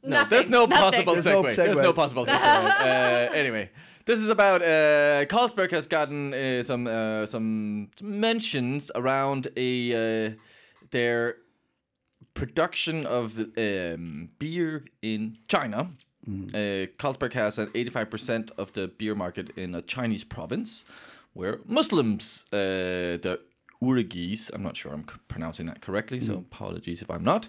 No, 0.00 0.10
Nothing, 0.10 0.30
there's 0.30 0.48
no 0.48 0.64
nothing. 0.64 0.82
possible 0.84 1.12
There's 1.14 1.24
no 1.26 1.42
segue. 1.42 1.56
There's 1.56 1.78
no 1.78 1.92
possible 1.92 2.24
segue. 2.24 2.30
uh, 2.34 3.32
anyway, 3.34 3.68
this 4.04 4.20
is 4.20 4.30
about 4.30 4.62
uh, 4.62 5.24
Carlsberg 5.26 5.72
has 5.72 5.88
gotten 5.88 6.32
uh, 6.32 6.62
some 6.62 6.86
uh, 6.86 7.26
some 7.26 7.90
mentions 8.00 8.92
around 8.94 9.48
a 9.56 10.28
uh, 10.28 10.30
their 10.92 11.38
production 12.34 13.06
of 13.06 13.38
um, 13.58 14.28
beer 14.38 14.84
in 15.02 15.36
China. 15.48 15.88
Uh, 16.28 16.86
Carlsberg 16.98 17.32
has 17.32 17.58
an 17.58 17.68
85% 17.68 18.50
of 18.58 18.72
the 18.74 18.88
beer 18.88 19.14
market 19.14 19.50
in 19.56 19.74
a 19.74 19.80
Chinese 19.80 20.24
province 20.24 20.84
where 21.32 21.60
Muslims, 21.64 22.44
uh, 22.52 22.56
the 23.24 23.40
Urigis, 23.82 24.50
I'm 24.52 24.62
not 24.62 24.76
sure 24.76 24.92
I'm 24.92 25.04
c- 25.08 25.14
pronouncing 25.28 25.66
that 25.66 25.80
correctly, 25.80 26.18
so 26.20 26.34
apologies 26.34 27.00
if 27.00 27.10
I'm 27.10 27.22
not, 27.22 27.48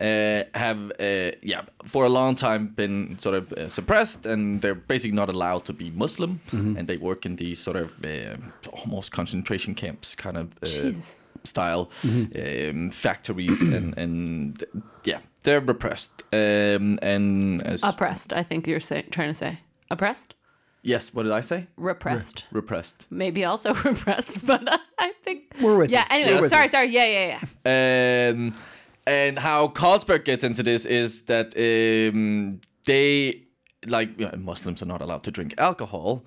uh, 0.00 0.42
have, 0.54 0.92
uh, 1.00 1.30
yeah, 1.42 1.62
for 1.86 2.04
a 2.04 2.08
long 2.10 2.34
time 2.34 2.68
been 2.68 3.18
sort 3.18 3.34
of 3.34 3.52
uh, 3.52 3.68
suppressed 3.68 4.26
and 4.26 4.60
they're 4.60 4.74
basically 4.74 5.16
not 5.16 5.30
allowed 5.30 5.64
to 5.64 5.72
be 5.72 5.90
Muslim 5.90 6.40
and 6.52 6.86
they 6.86 6.98
work 6.98 7.24
in 7.24 7.36
these 7.36 7.58
sort 7.58 7.76
of 7.76 7.92
uh, 8.04 8.36
almost 8.72 9.10
concentration 9.12 9.74
camps 9.74 10.14
kind 10.14 10.36
of 10.36 10.52
uh, 10.62 10.66
Jesus. 10.66 11.16
style 11.44 11.90
um, 12.04 12.90
factories 12.90 13.62
and, 13.62 13.96
and 14.04 14.64
yeah, 15.04 15.20
they're 15.44 15.60
repressed. 15.62 16.22
Um, 16.32 16.98
and 17.00 17.62
as 17.62 17.82
Oppressed, 17.84 18.34
I 18.34 18.42
think 18.42 18.66
you're 18.66 18.80
say, 18.80 19.02
trying 19.10 19.30
to 19.30 19.34
say. 19.34 19.60
Oppressed? 19.90 20.34
Yes, 20.82 21.12
what 21.14 21.24
did 21.24 21.32
I 21.32 21.40
say? 21.40 21.66
Repressed. 21.76 22.46
Repressed. 22.50 23.06
Maybe 23.10 23.44
also 23.44 23.74
repressed, 23.84 24.44
but 24.46 24.62
I 24.98 25.12
think. 25.24 25.52
We're 25.60 25.76
with 25.76 25.90
Yeah, 25.90 26.04
you. 26.14 26.22
anyway, 26.22 26.40
with 26.40 26.50
sorry, 26.50 26.64
you. 26.64 26.70
sorry. 26.70 26.86
Yeah, 26.88 27.04
yeah, 27.06 27.40
yeah. 27.64 28.30
Um, 28.30 28.54
and 29.06 29.38
how 29.38 29.68
Carlsberg 29.68 30.24
gets 30.24 30.44
into 30.44 30.62
this 30.62 30.86
is 30.86 31.22
that 31.24 31.54
um, 31.56 32.60
they 32.84 33.44
like 33.86 34.10
yeah, 34.18 34.34
Muslims 34.36 34.82
are 34.82 34.86
not 34.86 35.00
allowed 35.00 35.22
to 35.24 35.30
drink 35.30 35.54
alcohol. 35.58 36.24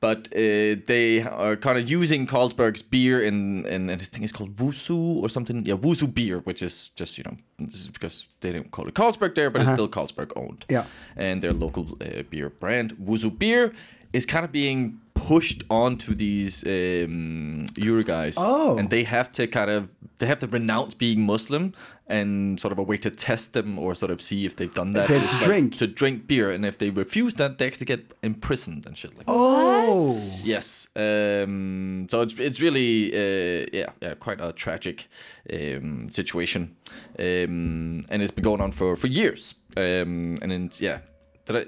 But 0.00 0.28
uh, 0.28 0.78
they 0.86 1.22
are 1.22 1.56
kind 1.56 1.76
of 1.76 1.90
using 1.90 2.26
Carlsberg's 2.28 2.82
beer 2.82 3.20
in, 3.20 3.66
in, 3.66 3.90
and 3.90 4.00
I 4.00 4.04
think 4.04 4.22
it's 4.22 4.32
called 4.32 4.54
Wusu 4.54 5.22
or 5.22 5.28
something. 5.28 5.66
Yeah, 5.66 5.74
Wusu 5.74 6.06
beer, 6.14 6.38
which 6.38 6.62
is 6.62 6.90
just, 6.90 7.18
you 7.18 7.24
know, 7.24 7.36
this 7.58 7.80
is 7.80 7.88
because 7.88 8.26
they 8.40 8.52
don't 8.52 8.70
call 8.70 8.86
it 8.86 8.94
Carlsberg 8.94 9.34
there, 9.34 9.50
but 9.50 9.62
it's 9.62 9.72
still 9.72 9.88
Carlsberg 9.88 10.30
owned. 10.36 10.64
Yeah. 10.68 10.84
And 11.16 11.42
their 11.42 11.52
local 11.52 11.98
uh, 12.00 12.22
beer 12.30 12.48
brand, 12.48 12.92
Wusu 12.96 13.36
Beer, 13.36 13.72
is 14.12 14.24
kind 14.24 14.44
of 14.44 14.52
being 14.52 15.00
pushed 15.14 15.64
onto 15.68 16.14
these 16.14 16.62
um, 16.64 17.66
Uyghurs. 17.74 18.34
Oh. 18.38 18.78
And 18.78 18.90
they 18.90 19.02
have 19.02 19.32
to 19.32 19.48
kind 19.48 19.68
of, 19.68 19.88
they 20.18 20.26
have 20.26 20.38
to 20.38 20.46
renounce 20.46 20.94
being 20.94 21.22
Muslim 21.22 21.74
and 22.08 22.58
sort 22.58 22.72
of 22.72 22.78
a 22.78 22.82
way 22.82 22.96
to 22.96 23.10
test 23.10 23.52
them 23.52 23.78
or 23.78 23.94
sort 23.94 24.10
of 24.10 24.20
see 24.20 24.46
if 24.46 24.56
they've 24.56 24.74
done 24.74 24.92
that. 24.94 25.08
They- 25.08 25.22
is 25.22 25.30
to 25.32 25.36
like 25.36 25.44
drink. 25.44 25.76
To 25.78 25.86
drink 25.86 26.26
beer. 26.26 26.50
And 26.50 26.64
if 26.64 26.78
they 26.78 26.90
refuse 26.90 27.34
that, 27.34 27.58
they 27.58 27.66
actually 27.66 27.86
get 27.86 28.12
imprisoned 28.22 28.86
and 28.86 28.96
shit 28.96 29.16
like 29.16 29.26
that. 29.26 29.32
Oh, 29.32 30.08
Yes. 30.44 30.88
Um, 30.96 32.06
so 32.10 32.20
it's 32.22 32.34
it's 32.38 32.60
really 32.60 33.12
uh, 33.12 33.66
yeah 33.72 33.90
yeah 34.02 34.14
quite 34.14 34.40
a 34.40 34.52
tragic 34.52 35.08
um, 35.52 36.10
situation, 36.10 36.76
um, 37.18 38.04
and 38.10 38.22
it's 38.22 38.30
been 38.30 38.44
going 38.44 38.60
on 38.60 38.72
for 38.72 38.96
for 38.96 39.06
years. 39.08 39.54
Um, 39.76 40.36
and 40.42 40.50
then 40.50 40.70
yeah, 40.78 40.98
did 40.98 41.07
I, 41.56 41.66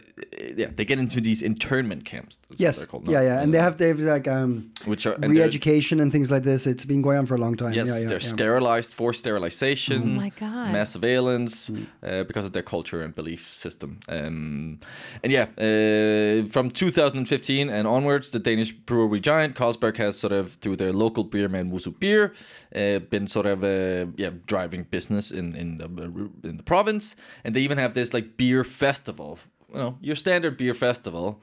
yeah 0.56 0.66
they 0.74 0.84
get 0.84 0.98
into 0.98 1.20
these 1.20 1.42
internment 1.42 2.04
camps. 2.04 2.38
that's 2.48 2.60
yes, 2.60 2.78
they're 2.78 2.86
called 2.86 3.08
yeah, 3.08 3.22
yeah, 3.22 3.40
and 3.40 3.52
they 3.54 3.58
have 3.58 3.76
they 3.78 3.88
have 3.88 4.00
like 4.00 4.28
um, 4.28 4.72
which 4.84 5.06
are 5.06 5.14
and 5.14 5.32
re-education 5.32 6.00
and 6.00 6.12
things 6.12 6.30
like 6.30 6.42
this. 6.42 6.66
It's 6.66 6.84
been 6.84 7.02
going 7.02 7.18
on 7.18 7.26
for 7.26 7.34
a 7.34 7.38
long 7.38 7.56
time. 7.56 7.72
Yes, 7.72 7.88
yeah, 7.88 7.98
yeah, 7.98 8.06
they're 8.06 8.20
yeah. 8.20 8.36
sterilized, 8.36 8.94
forced 8.94 9.20
sterilization, 9.20 10.02
Oh 10.02 10.20
my 10.20 10.30
God. 10.30 10.72
mass 10.72 10.92
surveillance 10.92 11.70
uh, 12.02 12.24
because 12.24 12.44
of 12.46 12.52
their 12.52 12.62
culture 12.62 13.02
and 13.02 13.14
belief 13.14 13.52
system. 13.52 14.00
Um, 14.08 14.80
and 15.22 15.32
yeah, 15.32 15.46
uh, 15.58 16.48
from 16.50 16.70
2015 16.70 17.68
and 17.70 17.86
onwards, 17.86 18.30
the 18.30 18.38
Danish 18.38 18.72
brewery 18.72 19.20
giant 19.20 19.56
Carlsberg 19.56 19.96
has 19.96 20.18
sort 20.18 20.32
of, 20.32 20.54
through 20.54 20.76
their 20.76 20.92
local 20.92 21.24
beer 21.24 21.48
man 21.48 21.70
Wusu 21.70 21.98
Beer, 21.98 22.32
uh, 22.74 22.98
been 22.98 23.26
sort 23.26 23.46
of 23.46 23.64
uh, 23.64 24.10
yeah 24.16 24.30
driving 24.46 24.84
business 24.84 25.30
in 25.30 25.56
in 25.56 25.76
the 25.76 25.86
in 26.48 26.56
the 26.56 26.62
province, 26.62 27.16
and 27.44 27.54
they 27.54 27.60
even 27.60 27.78
have 27.78 27.94
this 27.94 28.12
like 28.14 28.36
beer 28.36 28.64
festival. 28.64 29.38
You 29.72 29.78
know, 29.78 29.98
your 30.00 30.16
standard 30.16 30.56
beer 30.56 30.74
festival 30.74 31.40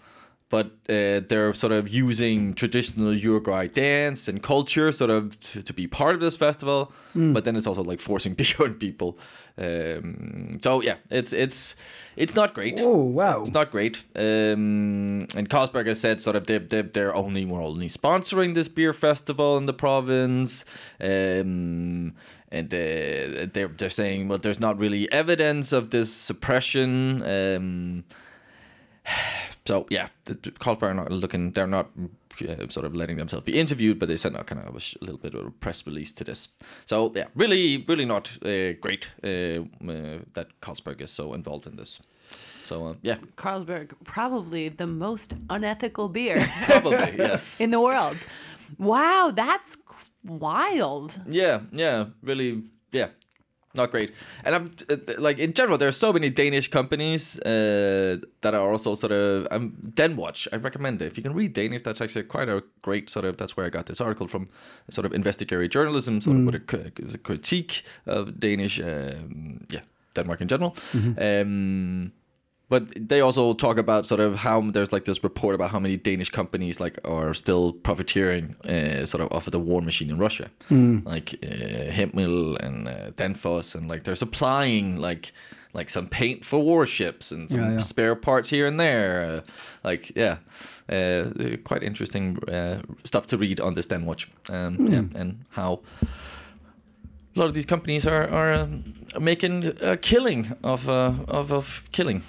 but 0.50 0.68
uh, 0.88 1.20
they're 1.28 1.54
sort 1.54 1.74
of 1.74 1.90
using 1.90 2.54
traditional 2.54 3.12
Uyghur 3.12 3.74
dance 3.74 4.28
and 4.28 4.42
culture 4.42 4.92
sort 4.92 5.10
of 5.10 5.38
to, 5.42 5.62
to 5.62 5.74
be 5.74 5.88
part 5.88 6.16
of 6.16 6.22
this 6.22 6.38
festival. 6.38 6.92
But 7.34 7.44
then 7.44 7.56
it's 7.56 7.68
also 7.68 7.84
like 7.84 8.00
forcing 8.00 8.34
beer 8.40 8.56
on 8.60 8.76
people. 8.76 9.18
Um, 9.58 10.60
so 10.62 10.82
yeah, 10.82 10.98
it's 11.10 11.34
it's 11.34 11.76
it's 12.16 12.36
not 12.36 12.54
great. 12.54 12.80
Oh 12.82 12.96
wow! 12.96 13.42
It's 13.42 13.52
not 13.52 13.72
great. 13.72 14.04
Um, 14.16 15.28
and 15.36 15.50
Carlsberg 15.50 15.88
has 15.88 16.00
said 16.00 16.22
sort 16.22 16.36
of 16.36 16.46
they 16.46 16.60
they 16.60 16.84
they're 16.84 17.16
only 17.16 17.44
we're 17.44 17.64
only 17.64 17.90
sponsoring 17.90 18.54
this 18.54 18.68
beer 18.68 18.94
festival 18.94 19.58
in 19.58 19.66
the 19.66 19.74
province. 19.74 20.64
Um, 21.02 22.14
and 22.52 22.74
uh, 22.74 23.48
they're 23.54 23.68
they're 23.68 23.90
saying 23.90 24.28
well, 24.28 24.38
there's 24.38 24.60
not 24.60 24.78
really 24.78 25.12
evidence 25.12 25.72
of 25.74 25.90
this 25.90 26.14
suppression. 26.14 27.22
Um, 27.24 28.04
so 29.66 29.86
yeah, 29.90 30.08
the, 30.26 30.36
Carlsberg 30.36 30.84
are 30.84 30.94
not 30.94 31.12
looking. 31.12 31.52
They're 31.52 31.68
not 31.68 31.90
uh, 32.42 32.68
sort 32.70 32.86
of 32.86 32.96
letting 32.96 33.18
themselves 33.18 33.46
be 33.46 33.60
interviewed, 33.60 34.00
but 34.00 34.08
they 34.08 34.18
sent 34.18 34.36
out 34.38 34.48
kind 34.48 34.62
of 34.62 34.76
a, 34.76 34.80
sh- 34.80 34.96
a 35.02 35.06
little 35.06 35.20
bit 35.20 35.34
of 35.34 35.48
a 35.48 35.52
press 35.52 35.86
release 35.86 36.14
to 36.14 36.24
this. 36.24 36.50
So 36.86 37.12
yeah, 37.16 37.26
really, 37.36 37.84
really 37.88 38.06
not 38.06 38.38
uh, 38.44 38.74
great 38.74 39.10
uh, 39.24 39.28
uh, 39.28 40.20
that 40.34 40.48
Carlsberg 40.62 41.02
is 41.02 41.12
so 41.12 41.34
involved 41.34 41.68
in 41.68 41.76
this. 41.76 42.00
So 42.66 42.88
uh, 42.88 42.94
yeah, 43.02 43.18
Carlsberg, 43.38 43.92
probably 44.04 44.70
the 44.70 44.88
most 44.88 45.34
unethical 45.50 46.10
beer 46.10 46.46
probably 46.64 47.16
yes. 47.18 47.62
in 47.62 47.72
the 47.72 47.80
world. 47.80 48.18
Wow, 48.78 49.32
that's 49.34 49.78
wild. 50.24 51.20
Yeah, 51.30 51.62
yeah, 51.72 52.06
really, 52.22 52.64
yeah, 52.92 53.10
not 53.76 53.92
great. 53.92 54.14
And 54.44 54.56
I'm 54.56 54.72
uh, 54.90 54.96
like 55.20 55.40
in 55.40 55.54
general, 55.54 55.78
there 55.78 55.88
are 55.88 55.92
so 55.94 56.12
many 56.14 56.30
Danish 56.30 56.70
companies 56.70 57.38
uh, 57.40 58.18
that 58.42 58.54
are 58.54 58.72
also 58.72 58.96
sort 58.96 59.12
of 59.12 59.48
um, 59.52 59.78
Danwatch. 59.94 60.48
I 60.52 60.58
recommend 60.58 61.02
it 61.02 61.06
if 61.06 61.18
you 61.18 61.24
can 61.24 61.34
read 61.34 61.54
Danish. 61.54 61.84
That's 61.84 62.02
actually 62.02 62.24
quite 62.24 62.50
a 62.50 62.64
great 62.82 63.10
sort 63.10 63.26
of. 63.26 63.38
That's 63.38 63.56
where 63.58 63.66
I 63.66 63.70
got 63.70 63.86
this 63.86 64.02
article 64.02 64.28
from. 64.28 64.50
Sort 64.90 65.06
of 65.06 65.14
investigatory 65.14 65.70
journalism, 65.70 66.22
sort 66.22 66.38
of 66.38 66.46
with 66.46 66.56
a, 66.56 66.60
cri- 66.60 66.92
it 66.98 67.06
was 67.06 67.14
a 67.14 67.18
critique 67.20 67.84
of 68.06 68.40
Danish, 68.40 68.80
um, 68.80 69.66
yeah, 69.70 69.82
Denmark 70.16 70.42
in 70.42 70.48
general. 70.48 70.76
Um, 71.18 72.12
but 72.70 73.10
they 73.10 73.22
also 73.22 73.54
talk 73.54 73.78
about 73.78 74.06
sort 74.06 74.20
of 74.20 74.36
how 74.36 74.62
there's 74.72 74.92
like 74.92 75.06
this 75.06 75.24
report 75.24 75.56
about 75.56 75.70
how 75.72 75.80
many 75.80 75.98
Danish 75.98 76.30
companies 76.30 76.80
like 76.80 77.00
are 77.06 77.34
still 77.34 77.72
profiteering 77.74 78.56
uh, 78.66 79.06
sort 79.06 79.22
of 79.24 79.32
off 79.32 79.48
of 79.48 79.52
the 79.52 79.60
war 79.60 79.82
machine 79.82 80.10
in 80.10 80.18
Russia, 80.18 80.50
like 81.06 81.36
uh, 81.44 81.92
Hempel 81.92 82.58
and 82.58 82.88
uh, 82.88 83.12
Danfoss, 83.16 83.76
and 83.76 83.88
like 83.88 84.04
they're 84.04 84.16
supplying 84.16 84.98
like 85.02 85.32
like 85.74 85.90
some 85.90 86.08
paint 86.08 86.44
for 86.44 86.60
warships 86.64 87.32
and 87.32 87.50
some 87.50 87.60
Yeah, 87.60 87.72
yeah. 87.74 87.80
spare 87.82 88.16
parts 88.16 88.50
here 88.50 88.66
and 88.68 88.80
there. 88.80 89.22
Uh, 89.22 89.42
like 89.84 90.12
yeah, 90.16 90.38
uh, 90.90 91.58
quite 91.64 91.84
interesting 91.84 92.38
uh, 92.50 92.82
stuff 93.04 93.28
to 93.28 93.38
read 93.38 93.60
on 93.60 93.74
this 93.76 93.88
Danwatch. 93.88 94.26
Um, 94.50 94.88
Yeah, 94.88 95.22
and 95.22 95.46
how 95.50 95.82
a 97.36 97.40
lot 97.40 97.48
of 97.48 97.54
these 97.54 97.66
companies 97.68 98.06
are 98.08 98.28
are 98.30 98.54
um, 98.54 98.84
making 99.20 99.74
a 99.82 99.96
killing 99.98 100.54
of 100.64 100.90
uh, 100.90 101.14
of 101.28 101.52
of 101.52 101.84
killing. 101.92 102.24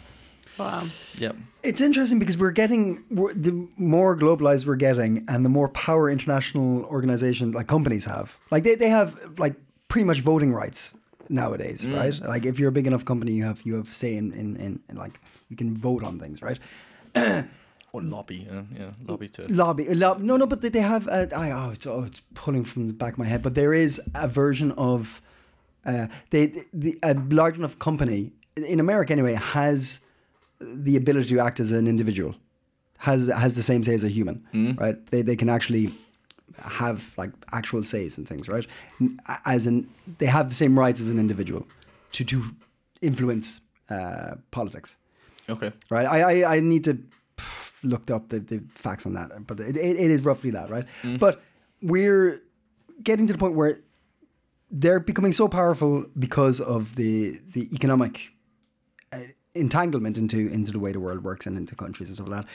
Wow. 0.59 0.87
Yeah. 1.19 1.33
It's 1.63 1.81
interesting 1.81 2.19
because 2.19 2.37
we're 2.37 2.51
getting 2.53 3.05
we're, 3.11 3.33
the 3.35 3.67
more 3.77 4.17
globalized 4.17 4.67
we're 4.67 4.77
getting, 4.77 5.25
and 5.29 5.45
the 5.45 5.49
more 5.51 5.69
power 5.69 6.11
international 6.11 6.85
organizations 6.85 7.55
like 7.55 7.67
companies 7.67 8.05
have. 8.05 8.39
Like 8.51 8.65
they, 8.65 8.75
they 8.75 8.89
have 8.89 9.17
like 9.39 9.55
pretty 9.89 10.05
much 10.05 10.21
voting 10.21 10.53
rights 10.53 10.97
nowadays, 11.29 11.87
right? 11.87 12.19
Like 12.21 12.47
if 12.47 12.59
you're 12.59 12.71
a 12.71 12.73
big 12.73 12.87
enough 12.87 13.05
company, 13.05 13.33
you 13.33 13.45
have 13.45 13.61
you 13.65 13.75
have 13.77 13.93
say 13.93 14.17
in, 14.17 14.33
in, 14.33 14.57
in, 14.57 14.81
in 14.89 14.97
like 14.97 15.21
you 15.49 15.57
can 15.57 15.77
vote 15.77 16.03
on 16.05 16.19
things, 16.19 16.43
right? 16.43 16.59
Or 17.93 18.03
lobby, 18.03 18.47
uh, 18.53 18.63
yeah, 18.79 18.91
lobby 19.07 19.29
to. 19.29 19.47
lobby, 19.49 19.89
lob, 19.95 20.21
no, 20.21 20.37
no, 20.37 20.47
but 20.47 20.61
they- 20.61 20.69
they 20.69 20.83
have. 20.83 21.09
Uh, 21.09 21.25
I 21.35 21.51
oh 21.53 21.71
it's, 21.71 21.87
oh, 21.87 22.03
it's 22.05 22.21
pulling 22.35 22.63
from 22.65 22.87
the 22.87 22.93
back 22.93 23.15
of 23.15 23.19
my 23.19 23.25
head. 23.25 23.41
But 23.43 23.55
there 23.55 23.73
is 23.73 23.99
a 24.15 24.29
version 24.29 24.73
of 24.73 25.23
uh, 25.87 26.09
they 26.29 26.53
the 26.75 26.99
a 27.03 27.15
large 27.15 27.57
enough 27.57 27.79
company 27.79 28.33
in 28.57 28.79
America 28.79 29.11
anyway 29.15 29.33
has 29.35 30.01
the 30.61 30.97
ability 30.97 31.29
to 31.31 31.41
act 31.41 31.61
as 31.61 31.73
an 31.73 31.87
individual, 31.87 32.35
has 32.99 33.29
has 33.29 33.55
the 33.55 33.63
same 33.63 33.85
say 33.85 33.95
as 33.95 34.05
a 34.05 34.09
human, 34.09 34.77
right? 34.79 34.97
They 35.11 35.23
they 35.23 35.37
can 35.37 35.49
actually 35.49 35.91
have 36.63 37.13
like 37.17 37.31
actual 37.53 37.83
says 37.85 38.19
and 38.19 38.27
things, 38.29 38.49
right? 38.49 38.67
As 39.45 39.67
in, 39.67 39.89
they 40.19 40.27
have 40.27 40.49
the 40.49 40.55
same 40.57 40.79
rights 40.79 41.01
as 41.01 41.09
an 41.11 41.19
individual 41.19 41.67
to 42.13 42.25
to 42.25 42.43
influence 43.01 43.61
uh, 43.91 44.35
politics 44.51 44.99
Okay. 45.49 45.73
right? 45.91 46.07
I 46.07 46.43
I, 46.43 46.57
I 46.57 46.61
need 46.61 46.85
to 46.85 46.99
look 47.85 48.11
up 48.11 48.29
the, 48.31 48.41
the 48.41 48.61
facts 48.75 49.07
on 49.07 49.15
that, 49.15 49.47
but 49.47 49.61
it, 49.61 49.77
it, 49.77 49.97
it 49.97 50.11
is 50.11 50.25
roughly 50.25 50.51
that, 50.51 50.69
right? 50.69 50.85
But 51.21 51.41
we're 51.81 52.41
getting 53.05 53.29
to 53.29 53.33
the 53.33 53.39
point 53.39 53.55
where 53.55 53.79
they're 54.71 54.99
becoming 55.01 55.33
so 55.33 55.47
powerful 55.49 56.05
because 56.19 56.61
of 56.61 56.97
the 56.97 57.41
the 57.53 57.73
economic 57.73 58.33
uh, 59.13 59.19
entanglement 59.59 60.19
into 60.19 60.49
into 60.49 60.73
the 60.73 60.79
way 60.79 60.93
the 60.93 61.01
world 61.01 61.25
works 61.25 61.47
and 61.47 61.57
into 61.57 61.75
countries 61.75 62.09
and 62.09 62.17
stuff 62.17 62.29
like 62.29 62.43
that. 62.43 62.51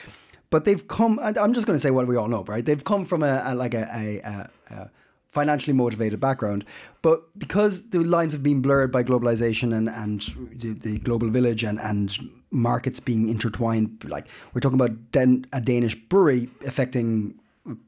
But 0.50 0.64
they've 0.64 0.86
come. 0.86 1.18
I'm 1.22 1.54
just 1.54 1.66
going 1.66 1.76
to 1.76 1.80
say 1.80 1.90
what 1.90 2.06
we 2.06 2.16
all 2.16 2.28
know, 2.28 2.44
right? 2.44 2.64
They've 2.64 2.84
come 2.84 3.04
from 3.04 3.22
a, 3.22 3.42
a 3.44 3.54
like 3.54 3.74
a, 3.74 3.88
a, 3.92 4.74
a, 4.74 4.90
financially 5.32 5.72
motivated 5.72 6.20
background, 6.20 6.64
but 7.02 7.36
because 7.36 7.90
the 7.90 7.98
lines 7.98 8.32
have 8.32 8.42
been 8.42 8.62
blurred 8.62 8.92
by 8.92 9.02
globalization 9.02 9.74
and 9.76 9.88
and 9.88 10.20
the, 10.56 10.74
the 10.74 10.98
global 10.98 11.28
village 11.28 11.64
and 11.64 11.80
and 11.80 12.16
markets 12.50 13.00
being 13.00 13.28
intertwined, 13.28 14.04
like 14.06 14.28
we're 14.52 14.60
talking 14.60 14.80
about 14.80 15.10
Den, 15.10 15.46
a 15.52 15.60
Danish 15.60 15.96
brewery 15.96 16.48
affecting 16.64 17.34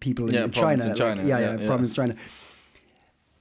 people 0.00 0.26
in, 0.26 0.34
Yeah, 0.34 0.44
in 0.44 0.50
China, 0.50 0.86
in 0.86 0.94
China, 0.94 1.20
like, 1.20 1.28
yeah, 1.28 1.38
yeah, 1.38 1.52
yeah, 1.52 1.60
yeah. 1.60 1.66
problems 1.66 1.92
in 1.92 1.94
China 1.94 2.16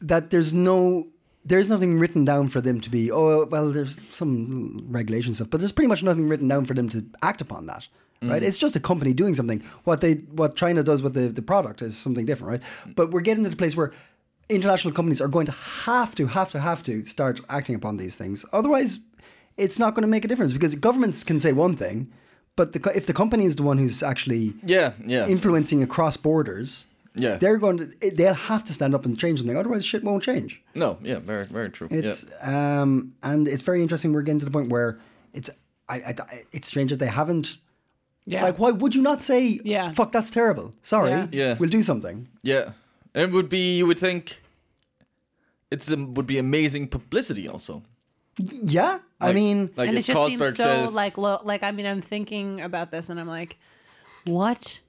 that 0.02 0.30
there's 0.30 0.54
no 0.54 1.08
there's 1.46 1.70
nothing 1.70 2.00
written 2.00 2.26
down 2.26 2.48
for 2.48 2.60
them 2.60 2.82
to 2.82 2.90
be 2.90 3.12
oh 3.12 3.46
well 3.46 3.72
there's 3.72 3.98
some 4.12 4.86
regulation 4.90 5.34
stuff 5.34 5.50
but 5.50 5.60
there's 5.60 5.72
pretty 5.72 5.88
much 5.88 6.04
nothing 6.04 6.28
written 6.28 6.48
down 6.48 6.66
for 6.66 6.74
them 6.74 6.90
to 6.90 7.06
act 7.22 7.42
upon 7.42 7.66
that 7.68 7.88
mm. 8.22 8.32
right? 8.32 8.44
It's 8.44 8.58
just 8.58 8.76
a 8.76 8.80
company 8.80 9.14
doing 9.14 9.36
something. 9.36 9.64
What 9.84 10.02
they 10.02 10.16
what 10.42 10.56
china 10.56 10.84
does 10.84 11.02
with 11.02 11.14
the, 11.14 11.30
the 11.30 11.42
product 11.42 11.82
is 11.82 11.98
something 11.98 12.26
different 12.26 12.52
right? 12.52 12.96
But 12.96 13.12
we're 13.12 13.22
getting 13.22 13.44
to 13.44 13.50
the 13.50 13.56
place 13.56 13.76
where 13.76 13.94
international 14.50 14.94
companies 14.94 15.22
are 15.22 15.28
going 15.28 15.46
to 15.48 15.52
have 15.52 16.16
to 16.16 16.28
have 16.28 16.52
to 16.52 16.60
have 16.60 16.84
to 16.84 17.06
start 17.06 17.42
acting 17.50 17.76
upon 17.76 17.98
these 17.98 18.16
things. 18.16 18.46
Otherwise 18.54 19.00
it's 19.58 19.80
not 19.80 19.96
going 19.96 20.02
to 20.02 20.08
make 20.08 20.26
a 20.26 20.28
difference 20.28 20.54
because 20.54 20.76
governments 20.76 21.24
can 21.24 21.40
say 21.40 21.54
one 21.54 21.76
thing 21.76 22.12
but 22.58 22.72
the, 22.72 22.92
if 22.96 23.06
the 23.06 23.14
company 23.14 23.46
is 23.46 23.58
the 23.58 23.64
one 23.64 23.78
who's 23.78 24.02
actually 24.02 24.54
Yeah, 24.66 24.94
yeah. 25.06 25.28
influencing 25.28 25.84
across 25.84 26.16
borders 26.16 26.88
Yeah. 27.18 27.38
they're 27.38 27.58
going 27.58 27.78
to 27.78 28.12
they'll 28.12 28.34
have 28.34 28.64
to 28.66 28.74
stand 28.74 28.94
up 28.96 29.06
and 29.06 29.18
change 29.18 29.40
something 29.40 29.58
otherwise 29.58 29.86
shit 29.86 30.04
won't 30.04 30.24
change 30.24 30.62
no, 30.74 30.98
yeah, 31.02 31.20
very, 31.20 31.46
very 31.46 31.70
true. 31.70 31.88
it's 31.92 32.26
yeah. 32.30 32.82
um 32.82 33.14
and 33.24 33.48
it's 33.48 33.62
very 33.62 33.82
interesting 33.82 34.12
we're 34.14 34.22
getting 34.22 34.40
to 34.40 34.46
the 34.46 34.52
point 34.52 34.70
where 34.70 35.00
it's 35.34 35.50
I, 35.88 35.96
I 35.98 36.16
it's 36.52 36.68
strange 36.68 36.90
that 36.92 37.00
they 37.00 37.08
haven't 37.22 37.58
Yeah. 38.26 38.44
like 38.44 38.58
why 38.60 38.72
would 38.72 38.94
you 38.96 39.02
not 39.02 39.22
say 39.22 39.60
Yeah. 39.64 39.92
fuck 39.94 40.12
that's 40.12 40.30
terrible 40.30 40.74
sorry 40.82 41.10
Yeah. 41.12 41.28
Yeah. 41.32 41.56
we'll 41.60 41.70
do 41.70 41.82
something 41.84 42.28
Yeah, 42.44 42.72
and 43.14 43.24
it 43.30 43.32
would 43.32 43.50
be 43.50 43.78
you 43.78 43.86
would 43.88 44.00
think 44.00 44.42
it's 45.72 45.92
um, 45.92 46.14
would 46.16 46.28
be 46.28 46.38
amazing 46.38 46.88
publicity 46.88 47.48
also. 47.48 47.84
yeah 48.38 49.00
I 49.22 49.32
mean 49.34 49.72
like 49.78 49.88
and 49.90 49.98
if 49.98 50.04
it 50.04 50.08
just 50.14 50.18
Carlsberg 50.20 50.44
seems 50.46 50.58
so 50.58 50.64
says, 50.64 50.94
like 50.94 51.18
low 51.18 51.40
like 51.44 51.64
i 51.64 51.72
mean 51.72 51.86
i'm 51.86 52.02
thinking 52.02 52.60
about 52.62 52.92
this 52.92 53.10
and 53.10 53.18
i'm 53.20 53.28
like 53.40 53.56
what 54.26 54.82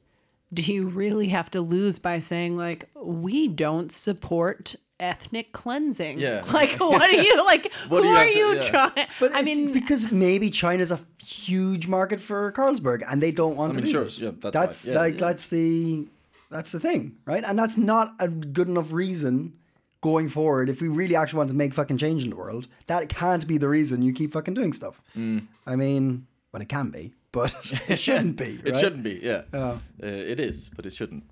do 0.53 0.63
you 0.63 0.87
really 0.89 1.29
have 1.29 1.51
to 1.51 1.61
lose 1.61 1.99
by 1.99 2.19
saying 2.19 2.57
like 2.57 2.89
we 2.95 3.49
don't 3.49 3.91
support 3.93 4.77
ethnic 4.99 5.53
cleansing 5.53 6.19
Yeah. 6.19 6.43
like 6.53 6.79
what 6.81 7.03
are 7.09 7.13
you 7.13 7.45
like 7.53 7.71
What 7.89 8.03
who 8.03 8.09
you 8.09 8.15
are 8.15 8.19
have 8.25 8.33
to- 8.33 8.39
you 8.39 8.55
yeah. 8.55 8.61
trying 8.63 9.07
but 9.21 9.35
i 9.35 9.43
mean 9.43 9.73
because 9.73 10.11
maybe 10.11 10.49
China's 10.51 10.91
a 10.91 11.01
huge 11.23 11.87
market 11.87 12.21
for 12.21 12.53
Carlsberg 12.53 13.03
and 13.07 13.23
they 13.23 13.33
don't 13.33 13.57
want 13.57 13.73
I 13.73 13.77
to 13.77 13.83
mean, 13.83 13.93
sure, 13.93 14.07
yeah, 14.07 14.31
that's 14.41 14.53
that's 14.55 14.87
yeah. 14.87 14.95
like 14.95 15.19
that's 15.19 15.49
the 15.49 16.07
that's 16.51 16.73
the 16.73 16.81
thing 16.81 17.17
right 17.27 17.45
and 17.45 17.59
that's 17.59 17.77
not 17.77 18.15
a 18.21 18.29
good 18.29 18.69
enough 18.69 18.91
reason 18.93 19.53
going 20.01 20.29
forward 20.29 20.71
if 20.71 20.81
we 20.81 20.89
really 20.89 21.17
actually 21.17 21.39
want 21.39 21.51
to 21.51 21.57
make 21.57 21.75
fucking 21.75 21.99
change 21.99 22.23
in 22.23 22.31
the 22.31 22.37
world 22.37 22.69
that 22.87 23.09
can't 23.09 23.47
be 23.47 23.59
the 23.59 23.69
reason 23.69 24.01
you 24.03 24.13
keep 24.13 24.33
fucking 24.33 24.55
doing 24.55 24.73
stuff 24.73 25.03
Mm. 25.17 25.47
I 25.67 25.77
mean 25.77 26.27
well 26.53 26.63
it 26.63 26.69
can 26.69 26.89
be 26.91 27.13
but 27.37 27.55
it 27.89 27.99
shouldn't 27.99 28.37
be 28.37 28.59
it 28.65 28.77
shouldn't 28.77 29.03
be. 29.03 29.21
Yeah, 29.23 29.43
Oh. 29.53 29.79
uh, 30.03 30.07
it 30.33 30.41
is, 30.41 30.71
but 30.75 30.87
it 30.87 30.93
shouldn't. 30.99 31.25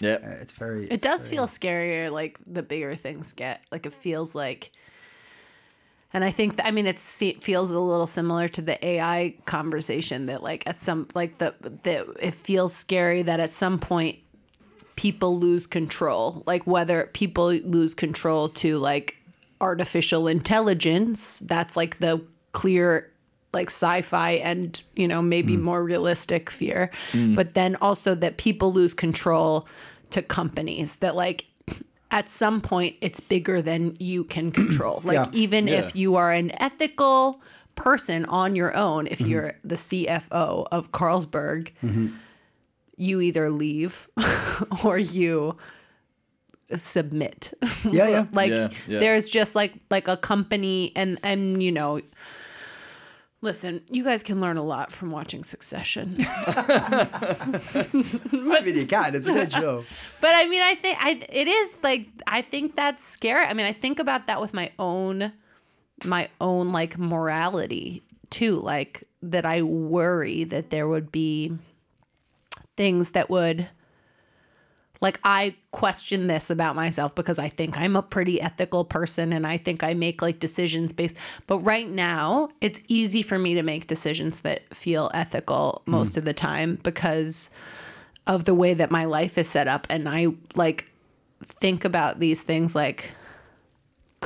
Yeah, 0.00 0.18
Uh, 0.22 0.42
it's 0.42 0.52
very 0.52 0.86
it 0.88 1.00
does 1.02 1.28
feel 1.28 1.46
scarier 1.46 2.10
like 2.10 2.38
the 2.46 2.62
bigger 2.62 2.94
things 2.94 3.32
get 3.32 3.60
like 3.72 3.84
it 3.86 3.92
feels 3.94 4.34
like 4.34 4.70
and 6.12 6.22
i 6.24 6.30
think 6.30 6.56
that, 6.56 6.66
i 6.66 6.70
mean 6.70 6.86
it's, 6.86 7.22
it 7.22 7.42
feels 7.42 7.70
a 7.70 7.80
little 7.80 8.06
similar 8.06 8.46
to 8.48 8.60
the 8.62 8.76
ai 8.86 9.34
conversation 9.46 10.26
that 10.26 10.42
like 10.42 10.62
at 10.66 10.78
some 10.78 11.08
like 11.14 11.38
the 11.38 11.54
that 11.84 12.06
it 12.20 12.34
feels 12.34 12.74
scary 12.74 13.22
that 13.22 13.40
at 13.40 13.52
some 13.52 13.78
point 13.78 14.18
people 14.96 15.38
lose 15.38 15.66
control 15.66 16.42
like 16.46 16.66
whether 16.66 17.08
people 17.12 17.46
lose 17.52 17.94
control 17.94 18.48
to 18.50 18.76
like 18.78 19.16
artificial 19.60 20.28
intelligence 20.28 21.40
that's 21.40 21.74
like 21.76 21.98
the 22.00 22.20
clear 22.52 23.10
like 23.56 23.70
sci-fi 23.70 24.32
and 24.32 24.82
you 24.94 25.08
know 25.08 25.20
maybe 25.22 25.56
mm. 25.56 25.62
more 25.62 25.82
realistic 25.82 26.50
fear 26.50 26.90
mm. 27.12 27.34
but 27.34 27.54
then 27.54 27.74
also 27.80 28.14
that 28.14 28.36
people 28.36 28.72
lose 28.72 28.94
control 28.94 29.66
to 30.10 30.20
companies 30.22 30.96
that 30.96 31.16
like 31.16 31.46
at 32.10 32.28
some 32.28 32.60
point 32.60 32.96
it's 33.00 33.18
bigger 33.18 33.60
than 33.62 33.96
you 33.98 34.22
can 34.24 34.52
control 34.52 35.00
like 35.04 35.16
Yeah. 35.16 35.30
even 35.44 35.66
Yeah. 35.66 35.80
if 35.80 35.96
you 35.96 36.16
are 36.16 36.32
an 36.32 36.52
ethical 36.60 37.40
person 37.74 38.24
on 38.26 38.54
your 38.54 38.74
own 38.76 39.06
if 39.06 39.18
mm-hmm. 39.18 39.30
you're 39.30 39.52
the 39.64 39.74
cfo 39.74 40.66
of 40.70 40.92
carlsberg 40.92 41.72
mm-hmm. 41.82 42.08
you 42.96 43.20
either 43.20 43.50
leave 43.50 44.08
or 44.84 44.98
you 44.98 45.56
submit 46.74 47.52
Yeah, 47.84 48.08
yeah. 48.08 48.26
like 48.32 48.50
Yeah, 48.50 48.68
yeah. 48.86 49.00
there's 49.00 49.28
just 49.28 49.54
like 49.54 49.74
like 49.90 50.08
a 50.08 50.16
company 50.16 50.92
and 50.96 51.18
and 51.22 51.62
you 51.62 51.72
know 51.72 52.00
listen 53.42 53.82
you 53.90 54.02
guys 54.02 54.22
can 54.22 54.40
learn 54.40 54.56
a 54.56 54.62
lot 54.62 54.90
from 54.92 55.10
watching 55.10 55.42
succession. 55.44 56.16
I 56.20 57.90
mean 58.64 58.76
you 58.76 58.86
can 58.86 59.14
it's 59.14 59.26
a 59.26 59.32
good 59.32 59.52
show. 59.52 59.84
But 60.20 60.34
i 60.34 60.46
mean 60.46 60.62
i 60.62 60.74
think 60.74 60.98
i 61.00 61.20
it 61.28 61.48
is 61.48 61.76
like 61.82 62.08
i 62.26 62.42
think 62.42 62.76
that's 62.76 63.04
scary. 63.04 63.44
I 63.44 63.52
mean 63.54 63.66
i 63.66 63.72
think 63.72 63.98
about 63.98 64.26
that 64.26 64.40
with 64.40 64.54
my 64.54 64.70
own 64.78 65.32
my 66.04 66.28
own 66.40 66.72
like 66.72 66.98
morality 66.98 68.02
too 68.30 68.56
like 68.56 69.04
that 69.22 69.46
i 69.46 69.62
worry 69.62 70.44
that 70.44 70.70
there 70.70 70.88
would 70.88 71.10
be 71.12 71.56
things 72.76 73.10
that 73.10 73.30
would 73.30 73.68
like 75.00 75.20
I 75.24 75.54
question 75.70 76.26
this 76.26 76.50
about 76.50 76.76
myself 76.76 77.14
because 77.14 77.38
I 77.38 77.48
think 77.48 77.78
I'm 77.78 77.96
a 77.96 78.02
pretty 78.02 78.40
ethical 78.40 78.84
person 78.84 79.32
and 79.32 79.46
I 79.46 79.56
think 79.56 79.82
I 79.82 79.94
make 79.94 80.22
like 80.22 80.40
decisions 80.40 80.92
based 80.92 81.16
but 81.46 81.58
right 81.58 81.88
now 81.88 82.48
it's 82.60 82.80
easy 82.88 83.22
for 83.22 83.38
me 83.38 83.54
to 83.54 83.62
make 83.62 83.86
decisions 83.86 84.40
that 84.40 84.74
feel 84.74 85.10
ethical 85.14 85.82
most 85.86 86.14
mm. 86.14 86.16
of 86.18 86.24
the 86.24 86.32
time 86.32 86.78
because 86.82 87.50
of 88.26 88.44
the 88.44 88.54
way 88.54 88.74
that 88.74 88.90
my 88.90 89.04
life 89.04 89.38
is 89.38 89.48
set 89.48 89.68
up 89.68 89.86
and 89.90 90.08
I 90.08 90.28
like 90.54 90.90
think 91.44 91.84
about 91.84 92.18
these 92.18 92.42
things 92.42 92.74
like 92.74 93.10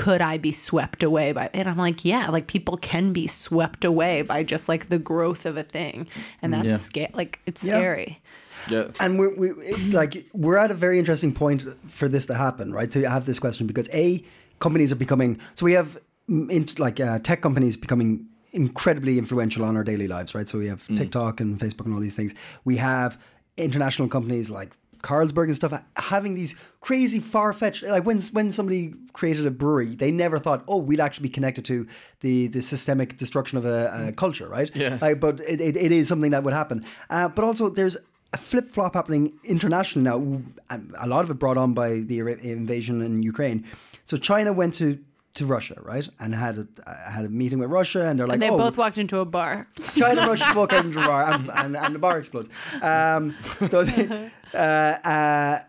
could 0.04 0.22
I 0.22 0.38
be 0.38 0.52
swept 0.52 1.02
away 1.02 1.32
by 1.32 1.50
and 1.52 1.68
I'm 1.68 1.76
like 1.76 2.04
yeah 2.04 2.30
like 2.30 2.46
people 2.46 2.76
can 2.78 3.12
be 3.12 3.26
swept 3.26 3.84
away 3.84 4.22
by 4.22 4.42
just 4.44 4.68
like 4.68 4.88
the 4.88 4.98
growth 4.98 5.44
of 5.44 5.56
a 5.56 5.62
thing 5.62 6.06
and 6.40 6.52
that's 6.54 6.66
Yeah. 6.68 6.76
scary 6.78 7.10
like 7.12 7.38
it's 7.46 7.62
Yeah. 7.62 7.74
scary 7.74 8.22
yeah, 8.68 8.84
and 9.00 9.18
we're 9.18 9.34
we, 9.36 9.52
like 9.92 10.12
we're 10.34 10.58
at 10.58 10.70
a 10.70 10.74
very 10.74 10.98
interesting 10.98 11.32
point 11.32 11.64
for 11.88 12.08
this 12.08 12.26
to 12.26 12.34
happen, 12.34 12.72
right? 12.74 12.90
To 12.90 13.08
have 13.08 13.24
this 13.24 13.38
question 13.38 13.66
because 13.66 13.88
a 13.92 14.22
companies 14.58 14.92
are 14.92 14.96
becoming 15.06 15.38
so 15.54 15.64
we 15.64 15.72
have 15.72 15.98
mm, 16.28 16.50
in, 16.50 16.66
like 16.78 17.00
uh, 17.00 17.18
tech 17.20 17.40
companies 17.40 17.76
becoming 17.78 18.26
incredibly 18.52 19.16
influential 19.18 19.64
on 19.64 19.76
our 19.76 19.84
daily 19.84 20.06
lives, 20.06 20.34
right? 20.34 20.48
So 20.48 20.58
we 20.58 20.66
have 20.66 20.86
TikTok 20.94 21.40
and 21.40 21.58
Facebook 21.58 21.86
and 21.86 21.94
all 21.94 22.00
these 22.00 22.16
things. 22.16 22.34
We 22.64 22.76
have 22.78 23.18
international 23.56 24.08
companies 24.08 24.50
like 24.50 24.76
Carlsberg 25.02 25.44
and 25.44 25.56
stuff 25.56 25.72
having 25.96 26.34
these 26.34 26.54
crazy 26.80 27.20
far 27.20 27.52
fetched 27.52 27.82
like 27.82 28.04
when 28.04 28.20
when 28.32 28.52
somebody 28.52 28.94
created 29.12 29.46
a 29.46 29.50
brewery, 29.50 29.94
they 29.94 30.10
never 30.10 30.38
thought, 30.38 30.64
oh, 30.68 30.78
we'd 30.78 31.00
actually 31.00 31.24
be 31.24 31.28
connected 31.28 31.64
to 31.66 31.86
the 32.20 32.46
the 32.48 32.62
systemic 32.62 33.16
destruction 33.16 33.58
of 33.58 33.64
a, 33.64 34.08
a 34.08 34.12
culture, 34.12 34.48
right? 34.48 34.70
Yeah. 34.74 34.98
Like, 35.00 35.20
but 35.20 35.40
it, 35.40 35.60
it, 35.60 35.76
it 35.76 35.92
is 35.92 36.08
something 36.08 36.30
that 36.32 36.42
would 36.44 36.54
happen. 36.54 36.84
Uh, 37.08 37.28
but 37.28 37.44
also, 37.44 37.68
there's 37.68 37.96
a 38.32 38.38
flip 38.38 38.70
flop 38.70 38.94
happening 38.94 39.32
internationally 39.44 40.08
now. 40.08 40.42
and 40.70 40.94
A 40.98 41.06
lot 41.06 41.24
of 41.24 41.30
it 41.30 41.34
brought 41.34 41.56
on 41.56 41.74
by 41.74 42.00
the 42.00 42.20
invasion 42.20 43.02
in 43.02 43.22
Ukraine. 43.22 43.66
So 44.04 44.16
China 44.16 44.52
went 44.52 44.74
to 44.74 44.98
to 45.34 45.46
Russia, 45.46 45.78
right, 45.82 46.08
and 46.18 46.34
had 46.34 46.58
a 46.58 46.66
uh, 46.86 47.10
had 47.10 47.24
a 47.24 47.28
meeting 47.28 47.58
with 47.58 47.70
Russia, 47.70 48.08
and 48.08 48.18
they're 48.18 48.26
like, 48.26 48.34
and 48.34 48.42
they 48.42 48.50
oh, 48.50 48.58
both 48.58 48.76
walked 48.76 48.98
into 48.98 49.18
a 49.20 49.24
bar 49.24 49.68
China, 49.96 50.26
Russia 50.26 50.52
walk 50.56 50.72
out 50.72 50.84
into 50.84 50.98
the 50.98 51.06
bar, 51.06 51.32
and, 51.32 51.50
and, 51.50 51.76
and 51.76 51.94
the 51.94 51.98
bar 51.98 52.18
explodes. 52.18 52.48
Um, 52.82 53.36
so 53.70 53.84
they- 53.84 54.30
uh, 54.54 54.56
uh, 54.56 55.60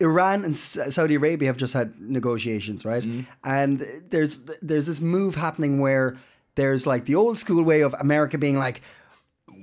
Iran 0.00 0.44
and 0.44 0.56
Saudi 0.56 1.16
Arabia 1.16 1.48
have 1.48 1.56
just 1.56 1.74
had 1.74 2.00
negotiations, 2.00 2.84
right? 2.84 3.04
And 3.44 3.84
there's 4.10 4.38
there's 4.62 4.86
this 4.86 5.00
move 5.00 5.34
happening 5.34 5.80
where 5.80 6.16
there's 6.54 6.86
like 6.86 7.04
the 7.04 7.14
old 7.16 7.38
school 7.38 7.62
way 7.62 7.80
of 7.82 7.94
America 7.94 8.38
being 8.38 8.56
like, 8.58 8.80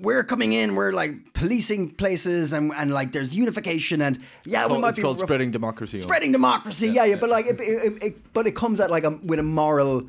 we're 0.03 0.23
coming 0.23 0.51
in, 0.53 0.75
we're 0.75 0.91
like 0.91 1.13
policing 1.33 1.91
places, 1.95 2.53
and, 2.53 2.71
and 2.75 2.91
like 2.93 3.11
there's 3.13 3.35
unification, 3.35 4.01
and 4.01 4.19
yeah, 4.45 4.63
we 4.63 4.67
Called- 4.69 4.81
might 4.81 4.89
it's 4.89 4.97
be 4.97 5.01
called 5.03 5.19
rough- 5.19 5.27
spreading 5.27 5.51
democracy. 5.51 5.99
spreading 5.99 6.31
democracy. 6.31 6.87
Yeah, 6.89 7.05
yeah, 7.05 7.15
but 7.15 7.29
like, 7.29 7.45
it, 7.47 7.59
it, 7.59 8.03
it, 8.03 8.33
but 8.33 8.45
it 8.47 8.55
comes 8.55 8.79
at 8.79 8.91
like 8.91 9.05
a 9.05 9.11
with 9.23 9.39
a 9.39 9.43
moral 9.43 10.07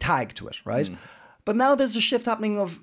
tag 0.00 0.34
to 0.36 0.48
it, 0.48 0.56
right? 0.64 0.88
But 1.44 1.56
now 1.56 1.74
there's 1.74 1.94
a 1.96 2.00
shift 2.00 2.24
happening 2.26 2.58
of 2.58 2.80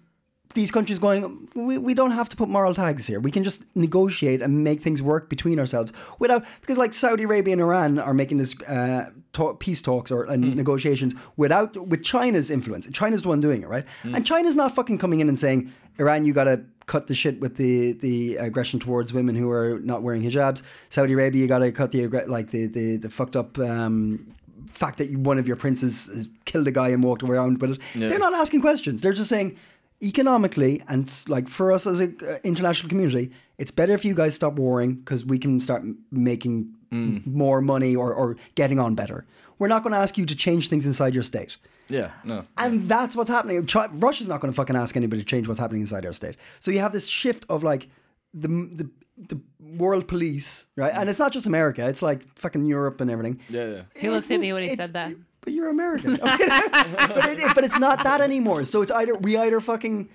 these 0.53 0.69
countries 0.69 0.99
going, 0.99 1.47
we, 1.55 1.77
we 1.77 1.93
don't 1.93 2.11
have 2.11 2.27
to 2.29 2.35
put 2.35 2.49
moral 2.49 2.73
tags 2.75 3.07
here. 3.07 3.19
We 3.21 3.31
can 3.31 3.43
just 3.43 3.63
negotiate 3.73 4.41
and 4.41 4.63
make 4.63 4.81
things 4.81 5.01
work 5.01 5.29
between 5.29 5.59
ourselves 5.59 5.93
without 6.19 6.43
because 6.61 6.77
like 6.77 6.93
Saudi 6.93 7.23
Arabia 7.23 7.53
and 7.53 7.61
Iran 7.61 7.97
are 7.99 8.13
making 8.13 8.37
this 8.37 8.53
uh, 8.63 9.09
talk, 9.33 9.59
peace 9.59 9.81
talks 9.81 10.11
or 10.11 10.23
and 10.23 10.43
hmm. 10.43 10.53
negotiations 10.53 11.13
without 11.37 11.75
with 11.87 12.03
China's 12.03 12.49
influence. 12.49 12.87
China's 12.91 13.21
the 13.21 13.29
one 13.29 13.39
doing 13.39 13.61
it, 13.61 13.67
right? 13.67 13.85
Hmm. 14.03 14.15
And 14.15 14.25
China's 14.25 14.55
not 14.55 14.75
fucking 14.75 14.97
coming 14.97 15.19
in 15.19 15.29
and 15.29 15.39
saying, 15.39 15.71
Iran, 15.99 16.25
you 16.25 16.33
got 16.33 16.45
to 16.45 16.63
cut 16.87 17.07
the 17.07 17.15
shit 17.15 17.39
with 17.39 17.55
the 17.57 17.93
the 17.93 18.37
aggression 18.37 18.79
towards 18.79 19.13
women 19.13 19.35
who 19.35 19.49
are 19.49 19.79
not 19.79 20.01
wearing 20.03 20.21
hijabs. 20.21 20.61
Saudi 20.89 21.13
Arabia, 21.13 21.41
you 21.41 21.47
got 21.47 21.59
to 21.59 21.71
cut 21.71 21.91
the 21.91 22.07
like 22.07 22.51
the 22.51 22.67
the, 22.67 22.97
the 22.97 23.09
fucked 23.09 23.35
up. 23.35 23.57
Um, 23.59 24.33
fact 24.67 24.99
that 24.99 25.11
one 25.17 25.37
of 25.37 25.47
your 25.47 25.57
princes 25.57 26.05
has 26.07 26.29
killed 26.45 26.67
a 26.67 26.71
guy 26.71 26.89
and 26.89 27.03
walked 27.03 27.23
around 27.23 27.59
with 27.59 27.71
it 27.71 27.81
they're 27.95 28.19
not 28.19 28.33
asking 28.33 28.61
questions 28.61 29.01
they're 29.01 29.11
just 29.11 29.29
saying 29.29 29.57
economically 30.03 30.81
and 30.87 31.23
like 31.27 31.47
for 31.47 31.71
us 31.71 31.85
as 31.85 31.99
an 31.99 32.15
uh, 32.27 32.37
international 32.43 32.87
community 32.87 33.31
it's 33.57 33.71
better 33.71 33.93
if 33.93 34.05
you 34.05 34.13
guys 34.13 34.33
stop 34.35 34.53
warring 34.53 34.95
because 34.95 35.25
we 35.25 35.37
can 35.37 35.59
start 35.59 35.83
making 36.11 36.73
m- 36.91 37.23
more 37.25 37.61
money 37.61 37.95
or, 37.95 38.13
or 38.13 38.35
getting 38.55 38.79
on 38.79 38.95
better 38.95 39.25
we're 39.59 39.67
not 39.67 39.83
going 39.83 39.91
to 39.93 39.97
ask 39.99 40.17
you 40.17 40.25
to 40.25 40.35
change 40.35 40.69
things 40.69 40.85
inside 40.87 41.13
your 41.13 41.23
state 41.23 41.57
Yeah, 41.87 42.11
no. 42.23 42.45
and 42.57 42.89
that's 42.89 43.15
what's 43.15 43.29
happening. 43.29 43.65
Chi- 43.67 43.89
Russia's 43.93 44.27
not 44.27 44.41
going 44.41 44.51
to 44.51 44.55
fucking 44.55 44.75
ask 44.75 44.95
anybody 44.97 45.21
to 45.21 45.25
change 45.27 45.47
what's 45.47 45.59
happening 45.59 45.81
inside 45.81 46.05
our 46.05 46.13
state. 46.13 46.35
So 46.59 46.71
you 46.71 46.79
have 46.79 46.91
this 46.93 47.05
shift 47.05 47.45
of 47.49 47.63
like 47.63 47.87
the 48.33 48.47
the 48.47 48.89
the 49.29 49.39
world 49.77 50.07
police, 50.07 50.65
right? 50.75 50.91
And 50.95 51.09
it's 51.09 51.19
not 51.19 51.31
just 51.31 51.45
America; 51.45 51.87
it's 51.87 52.01
like 52.01 52.23
fucking 52.39 52.65
Europe 52.65 53.01
and 53.01 53.11
everything. 53.11 53.39
Yeah, 53.49 53.65
yeah. 53.65 53.81
He 53.95 54.09
looked 54.09 54.25
It's- 54.25 54.31
at 54.31 54.39
me 54.39 54.51
when 54.53 54.63
he 54.63 54.73
said 54.75 54.93
that. 54.93 55.13
But 55.41 55.53
you're 55.53 55.69
American. 55.69 56.13
Okay. 56.13 56.47
but, 56.71 57.25
it, 57.29 57.53
but 57.55 57.63
it's 57.63 57.77
not 57.77 58.03
that 58.03 58.19
anymore. 58.21 58.63
So 58.65 58.81
it's 58.81 58.91
either 58.91 59.13
we 59.15 59.37
either 59.37 59.59
fucking 59.61 60.09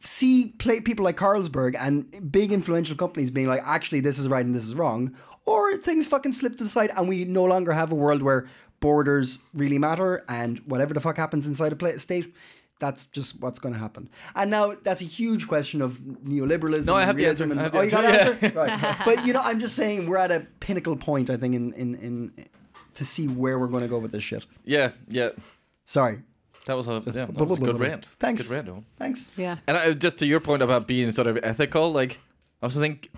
see 0.00 0.54
play 0.58 0.80
people 0.80 1.04
like 1.04 1.16
Carlsberg 1.16 1.76
and 1.78 2.30
big 2.32 2.52
influential 2.52 2.96
companies 2.96 3.30
being 3.30 3.46
like, 3.46 3.62
actually, 3.64 4.00
this 4.00 4.18
is 4.18 4.26
right 4.28 4.44
and 4.44 4.54
this 4.54 4.64
is 4.66 4.74
wrong, 4.74 5.14
or 5.46 5.76
things 5.76 6.06
fucking 6.06 6.32
slip 6.32 6.56
to 6.58 6.64
the 6.64 6.70
side 6.70 6.90
and 6.96 7.08
we 7.08 7.24
no 7.24 7.44
longer 7.44 7.72
have 7.72 7.90
a 7.92 7.94
world 7.94 8.22
where 8.22 8.46
borders 8.80 9.38
really 9.54 9.78
matter 9.78 10.24
and 10.28 10.58
whatever 10.66 10.92
the 10.92 11.00
fuck 11.00 11.16
happens 11.16 11.46
inside 11.46 11.72
a 11.72 11.76
pla- 11.76 11.96
state. 11.96 12.34
That's 12.78 13.06
just 13.06 13.40
what's 13.40 13.58
going 13.58 13.72
to 13.72 13.80
happen. 13.80 14.10
And 14.34 14.50
now 14.50 14.74
that's 14.82 15.00
a 15.00 15.06
huge 15.06 15.48
question 15.48 15.80
of 15.80 15.98
neoliberalism. 15.98 16.88
No, 16.88 16.94
I 16.94 17.00
and 17.00 17.06
have 17.06 17.16
the 17.16 17.24
answer. 17.26 17.44
realism 17.46 17.52
and- 17.52 17.60
I 17.60 17.62
have 17.62 17.72
the 17.72 17.78
oh, 17.78 17.82
you 17.82 17.90
got 17.90 18.04
answer. 18.04 18.32
answer? 18.46 18.58
Right. 18.58 18.96
But 19.06 19.26
you 19.26 19.32
know, 19.32 19.40
I'm 19.42 19.60
just 19.60 19.76
saying 19.76 20.06
we're 20.10 20.18
at 20.18 20.30
a 20.30 20.46
pinnacle 20.60 20.96
point. 20.96 21.30
I 21.30 21.38
think 21.38 21.54
in 21.54 21.72
in, 21.72 21.94
in 21.94 22.46
to 22.94 23.04
see 23.04 23.28
where 23.28 23.58
we're 23.58 23.68
going 23.68 23.82
to 23.82 23.88
go 23.88 23.98
with 23.98 24.12
this 24.12 24.22
shit. 24.22 24.44
Yeah, 24.64 24.90
yeah. 25.08 25.30
Sorry. 25.86 26.18
That 26.66 26.76
was 26.76 26.88
a 26.88 27.02
yeah, 27.06 27.26
that 27.26 27.46
was 27.46 27.58
a 27.58 27.60
good 27.62 27.78
rant. 27.80 28.06
Thanks. 28.18 28.42
Good 28.42 28.50
rant. 28.50 28.68
Owen. 28.68 28.84
Thanks. 28.98 29.32
Yeah. 29.38 29.56
And 29.66 29.76
I, 29.76 29.92
just 29.92 30.18
to 30.18 30.26
your 30.26 30.40
point 30.40 30.62
about 30.62 30.86
being 30.86 31.12
sort 31.12 31.28
of 31.28 31.38
ethical, 31.42 31.92
like 31.92 32.18
I 32.60 32.66
also 32.66 32.80
think, 32.80 33.10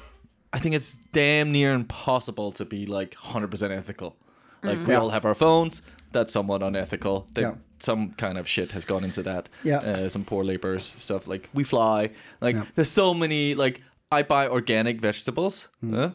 I 0.53 0.59
think 0.59 0.75
it's 0.75 0.97
damn 1.13 1.53
near 1.53 1.73
impossible 1.75 2.53
to 2.53 2.65
be 2.65 2.87
like 2.87 3.15
100% 3.15 3.71
ethical. 3.71 4.17
Like 4.63 4.87
we 4.87 4.93
Yeah. 4.93 5.01
all 5.01 5.11
have 5.11 5.25
our 5.25 5.35
phones. 5.35 5.83
That's 6.13 6.33
somewhat 6.33 6.63
unethical. 6.63 7.27
They, 7.35 7.43
Yeah. 7.43 7.55
Some 7.81 8.09
kind 8.11 8.39
of 8.39 8.49
shit 8.49 8.73
has 8.73 8.85
gone 8.85 9.05
into 9.05 9.23
that. 9.23 9.49
Yeah. 9.63 9.79
Uh, 9.79 10.09
some 10.09 10.25
poor 10.25 10.43
laborers 10.45 10.85
stuff. 10.85 11.29
Like 11.29 11.49
we 11.55 11.65
fly. 11.65 12.11
Like 12.41 12.57
Yeah. 12.57 12.65
there's 12.75 12.91
so 12.91 13.15
many. 13.15 13.55
Like 13.55 13.83
I 14.11 14.23
buy 14.23 14.49
organic 14.49 15.01
vegetables. 15.01 15.69
Hmm. 15.81 15.95
Huh? 15.95 16.11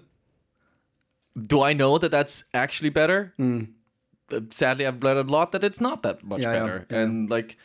Do 1.48 1.62
I 1.62 1.74
know 1.74 1.98
that 1.98 2.12
that's 2.12 2.44
actually 2.54 2.90
better? 2.90 3.34
Uh, 3.40 4.40
Sadly, 4.50 4.86
I've 4.88 5.02
read 5.04 5.18
a 5.18 5.24
lot 5.24 5.52
that 5.52 5.64
it's 5.64 5.80
not 5.82 6.02
that 6.04 6.24
much 6.24 6.42
better. 6.42 6.86
And 6.90 7.30
like, 7.30 7.58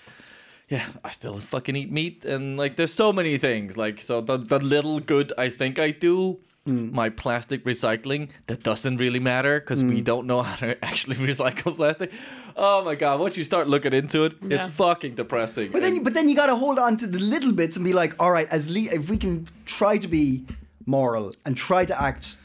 yeah, 0.69 0.85
I 1.05 1.11
still 1.11 1.39
fucking 1.39 1.77
eat 1.77 1.91
meat, 1.91 2.25
and 2.25 2.57
like, 2.59 2.77
there's 2.77 2.93
so 2.93 3.13
many 3.13 3.39
things. 3.39 3.77
Like, 3.77 4.01
so 4.03 4.21
the 4.21 4.37
the 4.39 4.59
little 4.59 5.01
good 5.01 5.33
I 5.39 5.49
think 5.51 5.79
I 5.79 5.91
do, 5.93 6.41
Mm. 6.69 6.93
my 6.93 7.09
plastic 7.09 7.65
recycling, 7.65 8.29
that 8.47 8.63
doesn't 8.63 8.99
really 8.99 9.21
matter 9.21 9.59
because 9.61 9.83
Mm. 9.83 9.89
we 9.95 10.01
don't 10.03 10.27
know 10.27 10.43
how 10.43 10.57
to 10.57 10.77
actually 10.91 11.17
recycle 11.17 11.75
plastic. 11.75 12.11
Oh 12.57 12.85
my 12.85 12.95
god, 12.95 13.21
once 13.21 13.37
you 13.39 13.45
start 13.45 13.67
looking 13.69 13.93
into 13.93 14.25
it, 14.27 14.33
Yeah. 14.43 14.65
it's 14.67 14.75
fucking 14.75 15.15
depressing. 15.15 15.71
But 15.73 15.83
then, 15.83 15.95
And- 15.97 16.05
but 16.05 16.15
then 16.15 16.29
you 16.29 16.37
got 16.37 16.47
to 16.47 16.57
hold 16.57 16.79
on 16.79 16.97
to 16.99 17.07
the 17.07 17.19
little 17.19 17.53
bits 17.53 17.77
and 17.77 17.85
be 17.85 17.93
like, 17.93 18.13
all 18.21 18.33
right, 18.33 18.49
as 18.51 18.69
le- 18.71 18.93
if 18.99 19.09
we 19.11 19.17
can 19.17 19.47
try 19.65 19.99
to 19.99 20.09
be 20.09 20.45
moral 20.87 21.33
and 21.45 21.57
try 21.57 21.85
to 21.85 21.95
act 22.09 22.37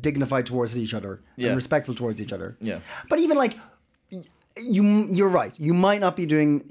dignified 0.00 0.46
towards 0.46 0.76
each 0.78 0.94
other 0.94 1.20
Yeah. 1.36 1.48
and 1.48 1.56
respectful 1.56 1.94
towards 1.94 2.20
each 2.22 2.32
other. 2.32 2.56
Yeah. 2.60 2.78
But 3.08 3.18
even 3.18 3.36
like, 3.36 3.54
you, 4.76 4.82
you're 5.10 5.28
right. 5.30 5.52
You 5.58 5.74
might 5.74 6.00
not 6.00 6.16
be 6.16 6.26
doing 6.26 6.64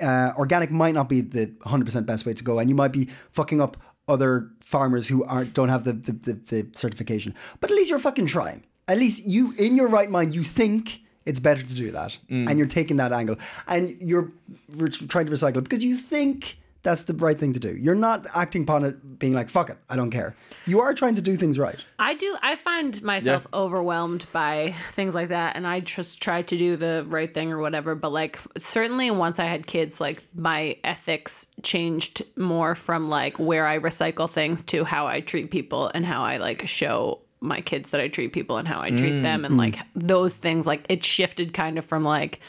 uh, 0.00 0.32
organic. 0.36 0.70
Might 0.70 0.94
not 0.94 1.08
be 1.08 1.20
the 1.22 1.50
hundred 1.64 1.86
percent 1.86 2.06
best 2.06 2.26
way 2.26 2.34
to 2.34 2.44
go, 2.44 2.58
and 2.58 2.68
you 2.68 2.74
might 2.76 2.92
be 2.92 3.08
fucking 3.32 3.60
up 3.60 3.76
other 4.08 4.50
farmers 4.60 5.08
who 5.08 5.24
aren't 5.24 5.54
don't 5.54 5.68
have 5.68 5.84
the 5.84 5.92
the, 5.92 6.12
the 6.12 6.32
the 6.50 6.66
certification. 6.74 7.34
But 7.60 7.70
at 7.70 7.76
least 7.76 7.90
you're 7.90 7.98
fucking 7.98 8.26
trying. 8.26 8.62
At 8.86 8.98
least 8.98 9.24
you, 9.26 9.54
in 9.58 9.76
your 9.76 9.88
right 9.88 10.10
mind, 10.10 10.34
you 10.34 10.42
think 10.44 11.00
it's 11.24 11.40
better 11.40 11.62
to 11.62 11.74
do 11.74 11.90
that, 11.92 12.18
Mm. 12.30 12.50
and 12.50 12.58
you're 12.58 12.68
taking 12.68 12.98
that 12.98 13.12
angle, 13.12 13.36
and 13.66 13.96
you're 14.00 14.30
re- 14.76 14.90
trying 14.90 15.24
to 15.26 15.32
recycle 15.32 15.62
because 15.62 15.82
you 15.82 15.96
think 15.96 16.58
that's 16.84 17.04
the 17.04 17.14
right 17.14 17.36
thing 17.36 17.52
to 17.54 17.58
do. 17.58 17.74
You're 17.76 17.96
not 17.96 18.26
acting 18.34 18.62
upon 18.62 18.84
it 18.84 19.18
being 19.18 19.32
like 19.32 19.48
"fuck 19.48 19.70
it, 19.70 19.78
I 19.88 19.96
don't 19.96 20.10
care." 20.10 20.36
You 20.66 20.80
are 20.80 20.94
trying 20.94 21.16
to 21.16 21.22
do 21.22 21.34
things 21.36 21.58
right. 21.58 21.78
I 21.98 22.14
do. 22.14 22.36
I 22.40 22.54
find 22.56 23.02
myself 23.02 23.46
overwhelmed 23.52 24.26
by 24.32 24.74
things 24.92 25.14
like 25.14 25.30
that, 25.30 25.56
and 25.56 25.66
I 25.66 25.80
just 25.80 26.22
try 26.22 26.42
to 26.42 26.56
do 26.56 26.76
the 26.76 27.04
right 27.08 27.32
thing 27.32 27.50
or 27.50 27.58
whatever. 27.58 27.94
But 27.94 28.12
like, 28.12 28.38
certainly 28.56 29.10
once 29.10 29.38
I 29.38 29.46
had 29.46 29.66
kids, 29.66 30.00
like 30.00 30.22
my 30.34 30.76
ethics 30.84 31.46
changed 31.62 32.22
more 32.36 32.74
from 32.74 33.08
like 33.08 33.38
where 33.38 33.66
I 33.66 33.78
recycle 33.78 34.30
things 34.30 34.62
to 34.64 34.84
how 34.84 35.06
I 35.06 35.20
treat 35.20 35.50
people 35.50 35.90
and 35.92 36.06
how 36.06 36.22
I 36.22 36.36
like 36.36 36.66
show 36.68 37.20
my 37.40 37.60
kids 37.60 37.90
that 37.90 38.00
I 38.00 38.08
treat 38.08 38.32
people 38.32 38.56
and 38.56 38.68
how 38.68 38.80
I 38.80 38.90
treat 38.90 39.20
them, 39.20 39.44
and 39.44 39.54
mm. 39.54 39.58
like 39.58 39.78
those 39.94 40.36
things. 40.36 40.66
Like 40.66 40.84
it 40.88 41.02
shifted 41.02 41.54
kind 41.54 41.78
of 41.78 41.84
from 41.84 42.04
like 42.04 42.40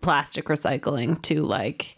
plastic 0.00 0.46
recycling 0.46 1.20
to 1.22 1.42
like 1.42 1.96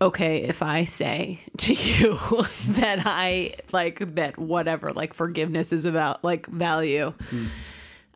okay 0.00 0.38
if 0.42 0.62
i 0.62 0.84
say 0.84 1.40
to 1.58 1.74
you 1.74 2.16
that 2.68 3.02
i 3.04 3.54
like 3.72 3.98
that 4.14 4.38
whatever 4.38 4.92
like 4.92 5.12
forgiveness 5.12 5.72
is 5.72 5.84
about 5.84 6.22
like 6.24 6.46
value 6.46 7.12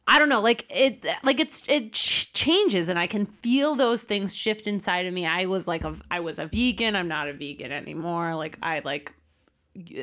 i 0.07 0.19
don't 0.19 0.29
know 0.29 0.41
like 0.41 0.65
it 0.71 1.05
like 1.23 1.39
it's 1.41 1.69
it 1.69 1.93
ch- 1.93 2.33
changes 2.33 2.89
and 2.89 2.99
i 2.99 3.07
can 3.07 3.27
feel 3.27 3.75
those 3.75 4.05
things 4.05 4.35
shift 4.35 4.67
inside 4.67 5.07
of 5.07 5.13
me. 5.13 5.27
I 5.27 5.47
was 5.47 5.69
like 5.69 5.85
a, 5.85 5.95
i 6.11 6.21
was 6.21 6.39
a 6.39 6.47
vegan 6.47 6.97
i'm 6.97 7.09
not 7.09 7.29
a 7.29 7.33
vegan 7.33 7.73
anymore. 7.73 8.35
Like 8.35 8.59
i 8.63 8.81
like 8.85 9.13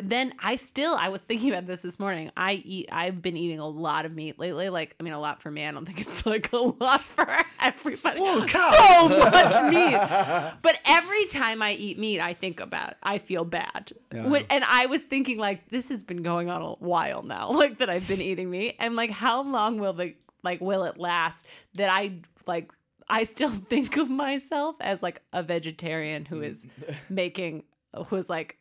then 0.04 0.34
I 0.40 0.58
still 0.58 0.96
I 0.96 1.10
was 1.10 1.22
thinking 1.22 1.50
about 1.50 1.66
this 1.66 1.82
this 1.82 2.00
morning. 2.00 2.32
I 2.36 2.54
eat 2.54 2.90
I've 2.92 3.22
been 3.22 3.38
eating 3.38 3.60
a 3.60 3.68
lot 3.68 4.06
of 4.06 4.14
meat 4.14 4.38
lately. 4.38 4.70
Like 4.70 4.96
I 5.00 5.04
mean 5.04 5.14
a 5.14 5.20
lot 5.20 5.42
for 5.42 5.50
me. 5.50 5.66
I 5.66 5.72
don't 5.72 5.86
think 5.86 6.02
it's 6.02 6.26
like 6.26 6.52
a 6.52 6.58
lot 6.58 7.02
for 7.02 7.28
everybody. 7.60 8.18
Full 8.18 8.46
cow. 8.46 9.08
So 9.08 9.20
much 9.32 9.72
meat. 9.74 10.54
But 10.62 10.78
every 10.86 11.26
time 11.28 11.62
I 11.62 11.74
eat 11.74 11.98
meat, 11.98 12.20
I 12.20 12.34
think 12.34 12.60
about 12.60 12.96
I 13.02 13.18
feel 13.18 13.46
bad. 13.46 13.94
When- 14.12 14.46
and 14.50 14.64
I 14.66 14.88
was 14.88 15.04
thinking 15.04 15.38
like 15.38 15.70
this 15.70 15.90
has 15.90 16.04
been 16.04 16.22
going 16.24 16.50
on 16.50 16.62
a 16.62 16.72
while 16.74 17.24
now. 17.24 17.50
Like 17.62 17.78
that 17.78 17.90
I've 17.92 18.08
been 18.08 18.22
eating 18.22 18.50
meat. 18.50 18.76
And 18.80 18.96
like 18.96 19.12
how 19.12 19.44
long 19.44 19.78
will 19.80 19.94
the 19.94 20.16
like 20.44 20.60
will 20.62 20.84
it 20.84 20.98
last 20.98 21.46
that 21.76 21.90
I 21.90 22.14
like 22.48 22.72
I 23.08 23.24
still 23.26 23.50
think 23.52 23.98
of 23.98 24.10
myself 24.10 24.76
as 24.82 25.04
like 25.04 25.22
a 25.32 25.44
vegetarian 25.44 26.26
who 26.26 26.42
is 26.42 26.66
making 27.10 27.64
who 28.08 28.16
is 28.16 28.30
like 28.30 28.58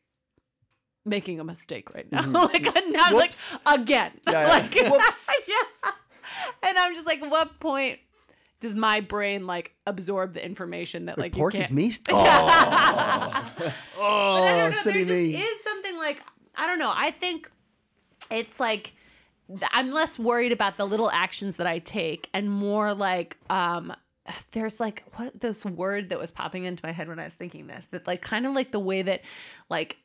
making 1.05 1.41
a 1.41 1.45
mistake 1.45 1.95
right 1.95 2.11
now. 2.11 2.29
like 2.31 2.67
I'm 2.77 3.15
like 3.15 3.33
again. 3.67 4.13
Yeah, 4.27 4.33
yeah. 4.33 4.49
like 4.49 4.75
Whoops. 4.91 5.29
yeah. 5.49 5.91
And 6.63 6.79
I'm 6.79 6.95
just 6.95 7.07
like, 7.07 7.21
what 7.29 7.59
point 7.61 7.99
does 8.61 8.75
my 8.75 9.01
brain 9.01 9.47
like 9.47 9.75
absorb 9.87 10.35
the 10.35 10.45
information 10.45 11.07
that 11.07 11.19
like 11.19 11.33
Pork 11.33 11.55
you 11.55 11.61
is 11.61 11.71
meat. 11.71 12.01
But 12.05 12.15
Oh, 12.15 12.23
I 12.23 13.53
oh, 13.99 14.45
don't 14.49 14.71
know. 14.71 14.77
silly 14.77 15.05
there 15.05 15.17
me. 15.17 15.33
just 15.33 15.45
is 15.45 15.63
something 15.63 15.97
like 15.97 16.23
I 16.55 16.67
don't 16.67 16.79
know. 16.79 16.93
I 16.95 17.11
think 17.11 17.51
it's 18.31 18.61
like 18.61 18.93
I'm 19.73 19.91
less 19.91 20.19
worried 20.19 20.53
about 20.53 20.77
the 20.77 20.87
little 20.87 21.11
actions 21.11 21.57
that 21.57 21.67
I 21.67 21.79
take 21.79 22.29
and 22.35 22.51
more 22.51 22.93
like 22.95 23.39
um 23.49 23.93
there's 24.53 24.79
like 24.79 25.03
what 25.15 25.41
this 25.41 25.65
word 25.65 26.11
that 26.11 26.19
was 26.19 26.31
popping 26.31 26.65
into 26.65 26.85
my 26.85 26.93
head 26.93 27.09
when 27.09 27.19
I 27.19 27.25
was 27.25 27.35
thinking 27.35 27.67
this 27.67 27.87
that 27.91 28.07
like 28.07 28.21
kind 28.23 28.47
of 28.47 28.53
like 28.55 28.71
the 28.71 28.79
way 28.79 29.03
that 29.03 29.23
like 29.69 29.97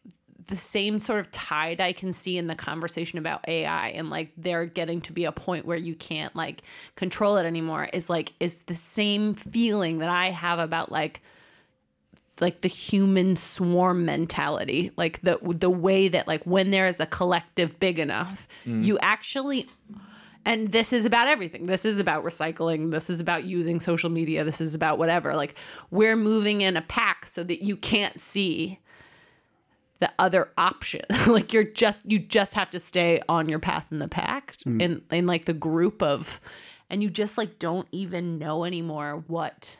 the 0.48 0.56
same 0.56 1.00
sort 1.00 1.20
of 1.20 1.32
tide 1.32 1.82
I 1.82 1.93
can 1.93 2.14
see 2.14 2.38
in 2.38 2.48
the 2.48 2.56
conversation 2.56 3.20
about 3.20 3.48
AI 3.48 3.89
and 3.89 4.10
like 4.10 4.32
they're 4.38 4.66
getting 4.66 5.02
to 5.02 5.14
be 5.14 5.26
a 5.26 5.32
point 5.32 5.66
where 5.66 5.78
you 5.78 5.96
can't 5.96 6.36
like 6.36 6.62
control 6.96 7.38
it 7.38 7.46
anymore 7.46 7.89
is 7.93 8.10
like 8.10 8.34
is 8.39 8.62
the 8.64 8.76
same 8.76 9.34
feeling 9.34 10.00
that 10.00 10.10
I 10.10 10.32
have 10.32 10.60
about 10.60 10.91
like 10.91 11.22
like 12.41 12.62
the 12.62 12.68
human 12.68 13.36
swarm 13.36 14.06
mentality 14.06 14.91
like 14.98 15.22
the 15.22 15.39
the 15.41 15.70
way 15.70 16.08
that 16.08 16.28
like 16.28 16.43
when 16.43 16.72
there 16.72 16.88
is 16.88 17.00
a 17.00 17.06
collective 17.06 17.80
big 17.80 17.98
enough 17.98 18.48
mm. 18.66 18.84
you 18.84 19.00
actually 19.00 19.68
And 20.48 20.72
this 20.72 20.93
is 20.93 21.06
about 21.06 21.28
everything. 21.28 21.66
This 21.66 21.86
is 21.86 21.98
about 21.98 22.24
recycling. 22.24 22.91
This 22.91 23.10
is 23.10 23.20
about 23.20 23.46
using 23.46 23.80
social 23.80 24.12
media. 24.12 24.43
This 24.43 24.62
is 24.62 24.76
about 24.76 25.00
whatever. 25.00 25.36
Like 25.36 25.56
we're 25.89 26.16
moving 26.16 26.62
in 26.62 26.78
a 26.78 26.84
pack 26.84 27.26
so 27.26 27.43
that 27.43 27.64
you 27.64 27.76
can't 27.76 28.22
see 28.22 28.80
the 30.00 30.12
other 30.20 30.50
option. 30.58 31.02
like 31.28 31.54
you're 31.54 31.64
just 31.64 32.04
you 32.06 32.20
just 32.20 32.54
have 32.54 32.70
to 32.72 32.80
stay 32.80 33.22
on 33.30 33.48
your 33.50 33.60
path 33.60 33.86
in 33.91 34.00
the 34.00 34.08
pack 34.08 34.58
mm. 34.66 34.82
in 34.82 35.02
in 35.12 35.26
like 35.26 35.46
the 35.46 35.54
group 35.54 36.02
of 36.04 36.39
and 36.89 37.02
you 37.02 37.10
just 37.10 37.38
like 37.38 37.60
don't 37.60 37.88
even 37.91 38.38
know 38.38 38.64
anymore 38.64 39.24
what 39.28 39.78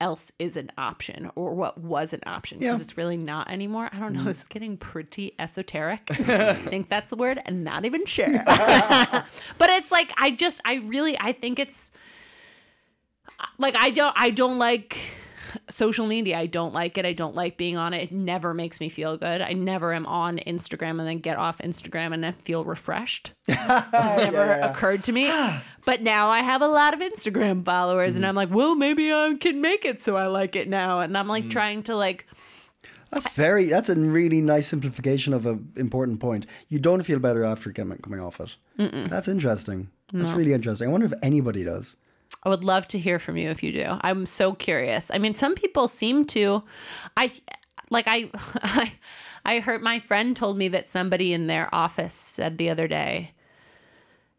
else 0.00 0.32
is 0.40 0.56
an 0.56 0.70
option 0.76 1.30
or 1.36 1.54
what 1.54 1.78
was 1.78 2.12
an 2.12 2.20
option 2.26 2.58
because 2.58 2.80
Yeah. 2.80 2.82
it's 2.82 2.96
really 2.96 3.16
not 3.16 3.48
anymore. 3.48 3.88
I 3.92 4.00
don't 4.00 4.12
know. 4.12 4.20
Mm. 4.22 4.24
This 4.24 4.42
is 4.42 4.48
getting 4.48 4.76
pretty 4.76 5.32
esoteric. 5.38 6.02
I 6.10 6.54
think 6.54 6.88
that's 6.88 7.10
the 7.10 7.16
word 7.16 7.40
and 7.46 7.62
not 7.62 7.84
even 7.84 8.04
sure. 8.04 8.26
but 8.46 9.24
it's 9.70 9.92
like 9.92 10.12
I 10.16 10.32
just 10.32 10.60
I 10.64 10.74
really 10.84 11.16
I 11.18 11.32
think 11.32 11.60
it's 11.60 11.92
like 13.58 13.76
I 13.76 13.90
don't 13.90 14.14
I 14.16 14.30
don't 14.30 14.58
like 14.58 14.98
social 15.70 16.06
media. 16.06 16.38
I 16.38 16.46
don't 16.46 16.72
like 16.72 16.98
it. 16.98 17.04
I 17.04 17.12
don't 17.12 17.34
like 17.34 17.56
being 17.56 17.76
on 17.76 17.94
it. 17.94 18.04
It 18.04 18.12
never 18.12 18.54
makes 18.54 18.80
me 18.80 18.88
feel 18.88 19.16
good. 19.16 19.40
I 19.40 19.52
never 19.52 19.92
am 19.92 20.06
on 20.06 20.38
Instagram 20.38 20.98
and 20.98 21.00
then 21.00 21.18
get 21.18 21.36
off 21.36 21.58
Instagram 21.58 22.12
and 22.12 22.22
then 22.22 22.34
feel 22.34 22.64
refreshed. 22.64 23.32
It's 23.48 24.32
never 24.32 24.52
occurred 24.62 25.04
to 25.04 25.12
me. 25.12 25.30
but 25.84 26.02
now 26.02 26.28
I 26.28 26.40
have 26.40 26.62
a 26.62 26.68
lot 26.68 26.94
of 26.94 27.00
Instagram 27.00 27.64
followers 27.64 28.14
and 28.14 28.24
mm. 28.24 28.28
I'm 28.28 28.34
like, 28.34 28.50
well, 28.50 28.74
maybe 28.74 29.12
I 29.12 29.34
can 29.38 29.60
make 29.60 29.84
it 29.84 30.00
so 30.00 30.16
I 30.16 30.26
like 30.26 30.56
it 30.56 30.68
now. 30.68 31.00
And 31.00 31.16
I'm 31.16 31.28
like 31.28 31.44
mm. 31.44 31.50
trying 31.50 31.82
to 31.84 31.96
like 31.96 32.26
That's 33.10 33.28
very. 33.34 33.66
That's 33.66 33.88
a 33.88 33.94
really 33.94 34.40
nice 34.40 34.68
simplification 34.68 35.34
of 35.34 35.46
an 35.46 35.72
important 35.76 36.20
point. 36.20 36.46
You 36.68 36.78
don't 36.78 37.02
feel 37.02 37.18
better 37.18 37.44
after 37.44 37.72
coming 37.72 37.98
coming 37.98 38.20
off 38.20 38.40
it. 38.40 38.56
That's 39.10 39.28
interesting. 39.28 39.90
That's 40.12 40.30
really 40.30 40.52
interesting. 40.52 40.88
I 40.88 40.90
wonder 40.90 41.06
if 41.06 41.14
anybody 41.22 41.64
does. 41.64 41.96
I 42.44 42.48
would 42.48 42.64
love 42.64 42.88
to 42.88 42.98
hear 42.98 43.18
from 43.18 43.36
you 43.36 43.50
if 43.50 43.62
you 43.62 43.72
do. 43.72 43.98
I'm 44.00 44.26
so 44.26 44.54
curious. 44.54 45.10
I 45.12 45.18
mean, 45.18 45.34
some 45.34 45.54
people 45.54 45.88
seem 45.88 46.24
to. 46.26 46.62
I 47.16 47.32
like 47.90 48.06
I 48.08 48.30
I 48.62 48.92
I 49.44 49.60
heard 49.60 49.82
my 49.82 49.98
friend 49.98 50.36
told 50.36 50.56
me 50.56 50.68
that 50.68 50.88
somebody 50.88 51.32
in 51.32 51.46
their 51.46 51.72
office 51.74 52.14
said 52.14 52.58
the 52.58 52.70
other 52.70 52.88
day, 52.88 53.32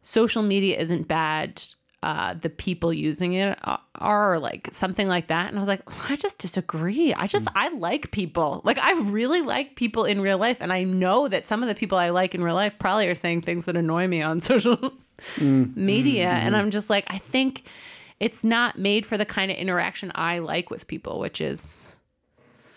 social 0.01 0.43
media 0.43 0.77
isn't 0.77 1.07
bad. 1.07 1.61
Uh, 2.01 2.33
the 2.33 2.49
people 2.49 2.91
using 2.91 3.31
it 3.31 3.57
are, 3.63 3.79
are 3.95 4.37
like 4.37 4.67
something 4.73 5.07
like 5.07 5.27
that, 5.27 5.47
and 5.47 5.57
I 5.57 5.59
was 5.61 5.69
like, 5.69 5.81
I 6.09 6.17
just 6.17 6.37
disagree. 6.37 7.13
I 7.13 7.27
just 7.27 7.47
I 7.55 7.69
like 7.69 8.11
people. 8.11 8.59
Like 8.65 8.77
I 8.77 8.91
really 9.03 9.41
like 9.41 9.77
people 9.77 10.03
in 10.03 10.19
real 10.19 10.37
life, 10.37 10.57
and 10.59 10.73
I 10.73 10.83
know 10.83 11.29
that 11.29 11.47
some 11.47 11.63
of 11.63 11.69
the 11.69 11.75
people 11.75 11.97
I 11.97 12.09
like 12.09 12.35
in 12.35 12.43
real 12.43 12.55
life 12.55 12.73
probably 12.77 13.07
are 13.07 13.15
saying 13.15 13.43
things 13.43 13.63
that 13.65 13.77
annoy 13.77 14.07
me 14.09 14.21
on 14.21 14.39
social 14.41 14.91
Mm. 15.35 15.75
media. 15.75 16.27
Mm-hmm. 16.27 16.47
And 16.47 16.55
i'm 16.55 16.71
just 16.71 16.89
like 16.89 17.05
i 17.07 17.17
think 17.17 17.63
it's 18.19 18.43
not 18.43 18.77
made 18.77 19.05
for 19.05 19.17
the 19.17 19.25
kind 19.25 19.51
of 19.51 19.57
interaction 19.57 20.11
i 20.15 20.39
like 20.39 20.69
with 20.69 20.87
people 20.87 21.19
which 21.19 21.41
is 21.41 21.93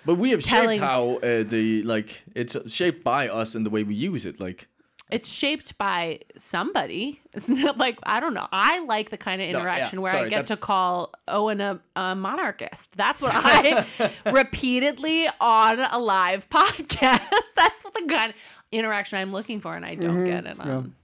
But 0.05 0.15
we 0.17 0.31
have 0.31 0.43
Telling- 0.43 0.79
shaped 0.79 0.85
how 0.85 1.17
uh, 1.17 1.43
the 1.43 1.83
like 1.83 2.23
it's 2.35 2.57
shaped 2.73 3.03
by 3.03 3.29
us 3.29 3.55
and 3.57 3.67
the 3.67 3.71
way 3.71 3.83
we 3.83 3.95
use 3.95 4.25
it. 4.25 4.39
Like 4.39 4.69
it's 5.11 5.29
shaped 5.29 5.77
by 5.79 6.21
somebody. 6.37 7.21
It's 7.33 7.49
not 7.49 7.77
like 7.79 7.99
i 8.05 8.21
don't 8.21 8.35
know. 8.35 8.47
I 8.53 8.85
like 8.85 9.11
the 9.11 9.17
kind 9.17 9.43
of 9.43 9.49
yeah, 9.49 9.57
interaction 9.57 10.01
where 10.01 10.13
i 10.13 10.19
sorry, 10.19 10.31
get 10.31 10.47
to 10.47 10.57
call 10.57 11.13
owen 11.27 11.61
a, 11.61 11.81
a 11.97 12.15
monarchist. 12.15 12.91
That's 12.97 13.21
what 13.21 13.33
i 13.35 13.85
repeatedly 14.31 15.29
on 15.41 15.81
a 15.81 15.99
live 15.99 16.49
podcast. 16.59 17.23
That's 17.57 17.85
what 17.85 17.95
the 17.95 18.07
kind 18.07 18.31
of 18.31 18.37
interaction 18.73 19.19
i'm 19.19 19.31
looking 19.31 19.61
for 19.61 19.75
and 19.75 19.85
i 19.85 19.95
don't 19.95 20.17
mm-hmm. 20.17 20.27
get 20.27 20.47
it 20.47 20.61
on 20.61 20.95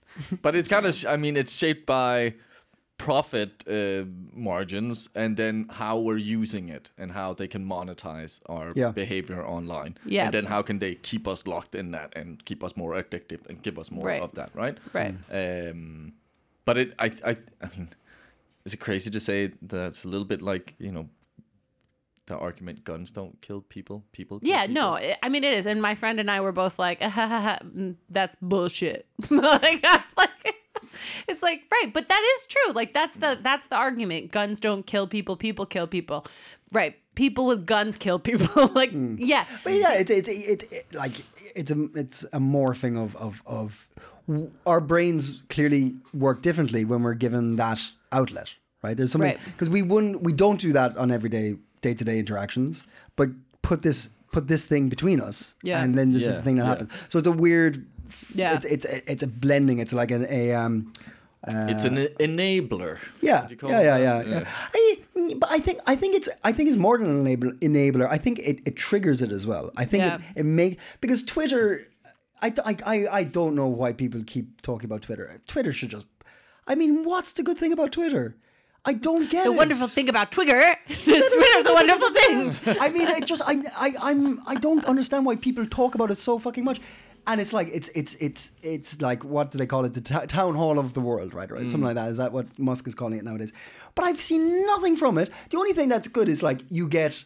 But 0.43 0.55
it's 0.55 0.69
kind 0.69 0.87
of, 0.87 1.05
I 1.07 1.17
mean, 1.17 1.37
it's 1.37 1.53
shaped 1.57 1.87
by 1.87 2.35
profit 2.99 3.65
uh, 3.69 4.05
margins 4.33 5.09
and 5.15 5.37
then 5.37 5.67
how 5.71 5.99
we're 5.99 6.19
using 6.39 6.69
it 6.69 6.91
and 6.97 7.11
how 7.13 7.35
they 7.35 7.49
can 7.49 7.65
monetize 7.67 8.41
our 8.47 8.73
Yeah. 8.77 8.93
behavior 8.93 9.45
online. 9.45 9.97
Yeah. 10.07 10.25
And 10.27 10.35
then 10.35 10.47
how 10.47 10.63
can 10.63 10.79
they 10.79 10.95
keep 10.95 11.27
us 11.27 11.47
locked 11.47 11.75
in 11.75 11.91
that 11.93 12.13
and 12.17 12.45
keep 12.45 12.63
us 12.63 12.77
more 12.77 12.93
addictive 12.95 13.45
and 13.49 13.61
give 13.63 13.77
us 13.79 13.91
more 13.91 14.07
Right. 14.07 14.23
of 14.23 14.33
that, 14.35 14.51
right? 14.55 14.79
right 14.93 15.15
Um, 15.31 16.13
but 16.65 16.77
it, 16.79 16.95
I, 16.99 17.07
I, 17.27 17.37
I 17.61 17.69
mean, 17.77 17.89
is 18.65 18.75
it 18.75 18.79
crazy 18.81 19.11
to 19.11 19.19
say 19.21 19.51
that 19.63 19.87
it's 19.87 20.05
a 20.05 20.09
little 20.09 20.27
bit 20.27 20.41
like 20.41 20.75
you 20.79 20.93
know, 20.93 21.09
the 22.27 22.37
argument 22.37 22.85
guns 22.85 23.11
don't 23.13 23.41
kill 23.41 23.61
people, 23.63 24.05
people. 24.13 24.39
Kill 24.41 24.49
Yeah, 24.49 24.67
people? 24.67 24.75
no, 24.83 24.95
it- 24.95 25.19
I 25.23 25.29
mean 25.29 25.45
it 25.45 25.53
is, 25.55 25.67
and 25.67 25.81
my 25.83 25.95
friend 25.95 26.21
and 26.21 26.31
I 26.31 26.41
were 26.41 26.53
both 26.53 26.79
like, 26.79 26.99
"Ah, 27.01 27.09
ha, 27.09 27.27
ha, 27.27 27.41
ha, 27.41 27.59
mm, 27.65 27.97
"That's 28.09 28.37
bullshit." 28.41 29.07
like, 29.31 29.85
like, 30.17 30.31
it's 31.29 31.43
like 31.43 31.63
right, 31.73 31.93
but 31.93 32.09
that 32.09 32.23
is 32.39 32.47
true. 32.47 32.73
Like 32.73 32.93
that's 32.95 33.17
the 33.17 33.39
that's 33.43 33.67
the 33.67 33.77
argument. 33.77 34.31
Guns 34.33 34.61
don't 34.61 34.87
kill 34.87 35.07
people. 35.07 35.37
People 35.37 35.67
kill 35.67 35.87
people. 35.87 36.25
Right. 36.73 36.97
People 37.15 37.47
with 37.47 37.67
guns 37.67 37.97
kill 37.97 38.19
people. 38.19 38.69
like 38.75 38.91
yeah, 39.19 39.45
But 39.65 39.75
yeah, 39.75 39.93
it's 39.95 40.11
it's 40.11 40.29
it's 40.29 40.65
it, 40.65 40.87
like 40.95 41.13
it's 41.55 41.71
a 41.71 41.89
it's 41.95 42.25
a 42.33 42.39
morphing 42.39 42.97
of 42.97 43.15
of 43.17 43.43
of 43.47 43.89
our 44.65 44.81
brains 44.81 45.43
clearly 45.51 45.97
work 46.15 46.41
differently 46.43 46.85
when 46.85 47.03
we're 47.03 47.15
given 47.15 47.57
that 47.57 47.81
outlet, 48.13 48.55
right? 48.83 48.97
There's 48.97 49.11
something 49.13 49.31
Right. 49.33 49.41
because 49.45 49.69
we 49.69 49.83
wouldn't 49.83 50.23
we 50.23 50.33
don't 50.33 50.61
do 50.61 50.73
that 50.73 50.97
on 50.97 51.11
everyday 51.11 51.57
day 51.83 51.95
to 51.95 52.05
day 52.05 52.19
interactions, 52.19 52.85
but 53.17 53.29
put 53.61 53.83
this 53.83 54.09
put 54.33 54.49
this 54.49 54.65
thing 54.65 54.89
between 54.89 55.21
us, 55.21 55.55
Yeah. 55.63 55.83
and 55.83 55.95
then 55.99 56.13
this 56.13 56.23
is 56.27 56.37
the 56.37 56.43
thing 56.43 56.57
that 56.57 56.63
yeah. 56.65 56.69
happens. 56.71 56.91
So 57.09 57.19
it's 57.19 57.29
a 57.29 57.33
weird, 57.33 57.85
Yeah. 58.35 58.55
it's 58.57 58.65
it's 58.65 58.87
it's 59.07 59.23
a 59.23 59.27
blending. 59.27 59.79
It's 59.79 59.93
like 59.93 60.11
an 60.11 60.27
a 60.31 60.55
um. 60.55 60.93
It's 61.45 61.83
an 61.85 61.97
enabler. 62.21 62.99
Yeah, 63.21 63.49
Would 63.49 63.61
yeah, 63.63 63.81
yeah, 63.83 63.99
yeah, 63.99 64.23
yeah. 64.23 64.49
I, 64.73 64.97
but 65.37 65.51
I 65.51 65.59
think 65.59 65.81
I 65.89 65.97
think 65.97 66.15
it's 66.15 66.29
I 66.45 66.53
think 66.53 66.69
it's 66.69 66.79
more 66.79 66.97
than 66.99 67.11
an 67.11 67.25
enabler. 67.27 67.59
enabler. 67.59 68.09
I 68.09 68.17
think 68.17 68.39
it, 68.39 68.61
it 68.65 68.77
triggers 68.77 69.21
it 69.23 69.33
as 69.33 69.45
well. 69.45 69.73
I 69.77 69.85
think 69.85 70.05
Yeah. 70.05 70.17
it, 70.37 70.41
it 70.41 70.45
make 70.45 70.79
because 71.01 71.23
Twitter. 71.25 71.85
I, 72.45 72.53
I, 72.65 72.77
I, 72.87 72.97
I 73.21 73.25
don't 73.25 73.55
know 73.55 73.69
why 73.69 73.93
people 73.93 74.21
keep 74.27 74.63
talking 74.63 74.87
about 74.87 75.03
Twitter. 75.03 75.41
Twitter 75.47 75.73
should 75.73 75.91
just. 75.91 76.07
I 76.67 76.75
mean, 76.77 77.05
what's 77.05 77.33
the 77.33 77.43
good 77.43 77.59
thing 77.59 77.73
about 77.73 77.91
Twitter? 77.93 78.37
I 78.85 78.95
don't 78.95 79.31
get 79.31 79.45
the 79.45 79.53
it. 79.53 79.57
wonderful 79.57 79.87
thing 79.87 80.09
about 80.09 80.33
Twigger, 80.33 80.75
Twitter's 80.87 81.67
a 81.67 81.73
wonderful 81.73 82.11
thing. 82.11 82.57
I 82.81 82.89
mean, 82.89 83.09
I 83.09 83.21
just 83.21 83.43
I, 83.47 83.63
I 83.77 83.95
I'm 84.01 84.43
I 84.47 84.57
don't 84.57 84.85
understand 84.85 85.25
why 85.25 85.37
people 85.37 85.67
talk 85.67 85.95
about 85.95 86.11
it 86.11 86.19
so 86.19 86.39
fucking 86.39 86.65
much. 86.65 86.81
And 87.25 87.41
it's 87.41 87.53
like 87.53 87.69
it's 87.73 87.89
it's 87.95 88.17
it's 88.17 88.51
it's 88.63 89.01
like 89.01 89.23
what 89.25 89.53
do 89.53 89.59
they 89.59 89.67
call 89.67 89.85
it? 89.85 89.95
The 89.95 90.01
t- 90.01 90.27
town 90.27 90.57
hall 90.57 90.81
of 90.81 90.95
the 90.95 91.01
world, 91.01 91.33
right? 91.33 91.49
Right, 91.49 91.63
something 91.63 91.81
mm. 91.81 91.85
like 91.85 91.95
that. 91.95 92.11
Is 92.11 92.17
that 92.17 92.33
what 92.33 92.59
Musk 92.59 92.89
is 92.89 92.97
calling 92.97 93.19
it 93.19 93.25
nowadays? 93.25 93.53
But 93.95 94.07
I've 94.07 94.21
seen 94.21 94.67
nothing 94.67 94.97
from 94.97 95.17
it. 95.19 95.31
The 95.51 95.59
only 95.59 95.73
thing 95.73 95.89
that's 95.89 96.09
good 96.09 96.29
is 96.29 96.43
like 96.43 96.63
you 96.69 96.89
get 96.89 97.23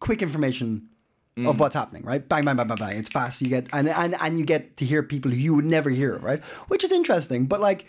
quick 0.00 0.20
information 0.20 0.90
of 1.38 1.56
mm. 1.56 1.58
what's 1.58 1.74
happening, 1.74 2.02
right? 2.02 2.28
Bang, 2.28 2.44
bang, 2.44 2.56
bang, 2.56 2.66
bang, 2.66 2.76
bang. 2.76 2.98
It's 2.98 3.08
fast. 3.08 3.40
You 3.40 3.48
get 3.48 3.68
and 3.72 3.88
and 3.88 4.14
and 4.20 4.38
you 4.38 4.44
get 4.44 4.76
to 4.76 4.84
hear 4.84 5.02
people 5.02 5.30
who 5.30 5.38
you 5.38 5.54
would 5.54 5.64
never 5.64 5.88
hear, 5.88 6.18
right? 6.18 6.44
Which 6.68 6.84
is 6.84 6.92
interesting. 6.92 7.46
But 7.46 7.60
like, 7.60 7.86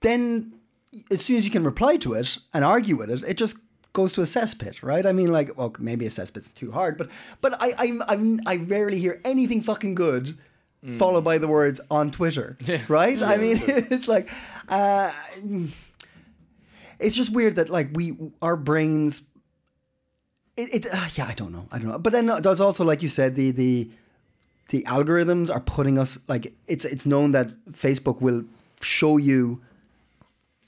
then 0.00 0.57
as 1.10 1.24
soon 1.24 1.36
as 1.36 1.44
you 1.44 1.50
can 1.50 1.64
reply 1.64 1.96
to 1.98 2.14
it 2.14 2.38
and 2.54 2.64
argue 2.64 2.96
with 2.96 3.10
it, 3.10 3.22
it 3.26 3.36
just 3.36 3.58
goes 3.92 4.12
to 4.12 4.20
a 4.20 4.24
cesspit, 4.24 4.82
right? 4.82 5.06
I 5.06 5.12
mean, 5.12 5.32
like, 5.32 5.56
well, 5.56 5.74
maybe 5.78 6.06
a 6.06 6.10
cesspit's 6.10 6.50
too 6.50 6.70
hard, 6.70 6.96
but 6.96 7.10
but 7.40 7.60
I 7.60 7.74
I'm, 7.78 8.02
I'm 8.06 8.40
I 8.46 8.56
rarely 8.56 8.98
hear 8.98 9.20
anything 9.24 9.60
fucking 9.60 9.94
good 9.94 10.38
followed 10.96 11.24
by 11.24 11.38
the 11.38 11.48
words 11.48 11.80
on 11.90 12.10
Twitter, 12.10 12.56
right? 12.88 13.20
I 13.20 13.36
mean, 13.36 13.60
it's 13.66 14.08
like, 14.08 14.30
uh, 14.68 15.12
it's 16.98 17.16
just 17.16 17.32
weird 17.32 17.56
that 17.56 17.68
like 17.68 17.88
we 17.92 18.16
our 18.40 18.56
brains. 18.56 19.22
It, 20.56 20.86
it 20.86 20.86
uh, 20.92 21.08
yeah, 21.14 21.26
I 21.26 21.34
don't 21.34 21.52
know, 21.52 21.66
I 21.70 21.78
don't 21.78 21.88
know, 21.88 21.98
but 21.98 22.12
then 22.12 22.26
there's 22.42 22.60
also 22.60 22.84
like 22.84 23.02
you 23.02 23.08
said 23.08 23.36
the 23.36 23.50
the 23.50 23.90
the 24.68 24.82
algorithms 24.82 25.50
are 25.50 25.60
putting 25.60 25.98
us 25.98 26.18
like 26.28 26.52
it's 26.66 26.84
it's 26.84 27.06
known 27.06 27.32
that 27.32 27.50
Facebook 27.72 28.20
will 28.20 28.44
show 28.80 29.16
you 29.16 29.60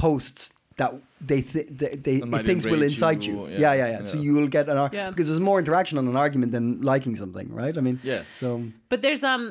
posts 0.05 0.43
that 0.81 0.91
they 1.31 1.43
th- 1.43 1.69
they, 1.81 1.95
they 2.07 2.17
That 2.21 2.41
it 2.41 2.47
thinks 2.47 2.65
will 2.65 2.75
enrage 2.75 2.93
incite 2.93 3.23
you, 3.29 3.35
you. 3.47 3.49
yeah, 3.53 3.59
Yeah, 3.65 3.75
yeah, 3.81 3.89
yeah. 3.95 4.05
So 4.11 4.17
you 4.19 4.33
will 4.39 4.49
get 4.49 4.69
an 4.73 4.79
ar- 4.83 4.91
Yeah. 4.93 5.11
because 5.11 5.29
there's 5.29 5.41
more 5.51 5.59
interaction 5.59 5.99
on 5.99 6.07
an 6.13 6.17
argument 6.17 6.53
than 6.57 6.81
liking 6.93 7.15
something, 7.23 7.49
right? 7.63 7.77
I 7.77 7.83
mean, 7.87 7.99
Yeah. 8.03 8.23
So 8.41 8.49
But 8.89 9.03
there's 9.03 9.23
um 9.33 9.43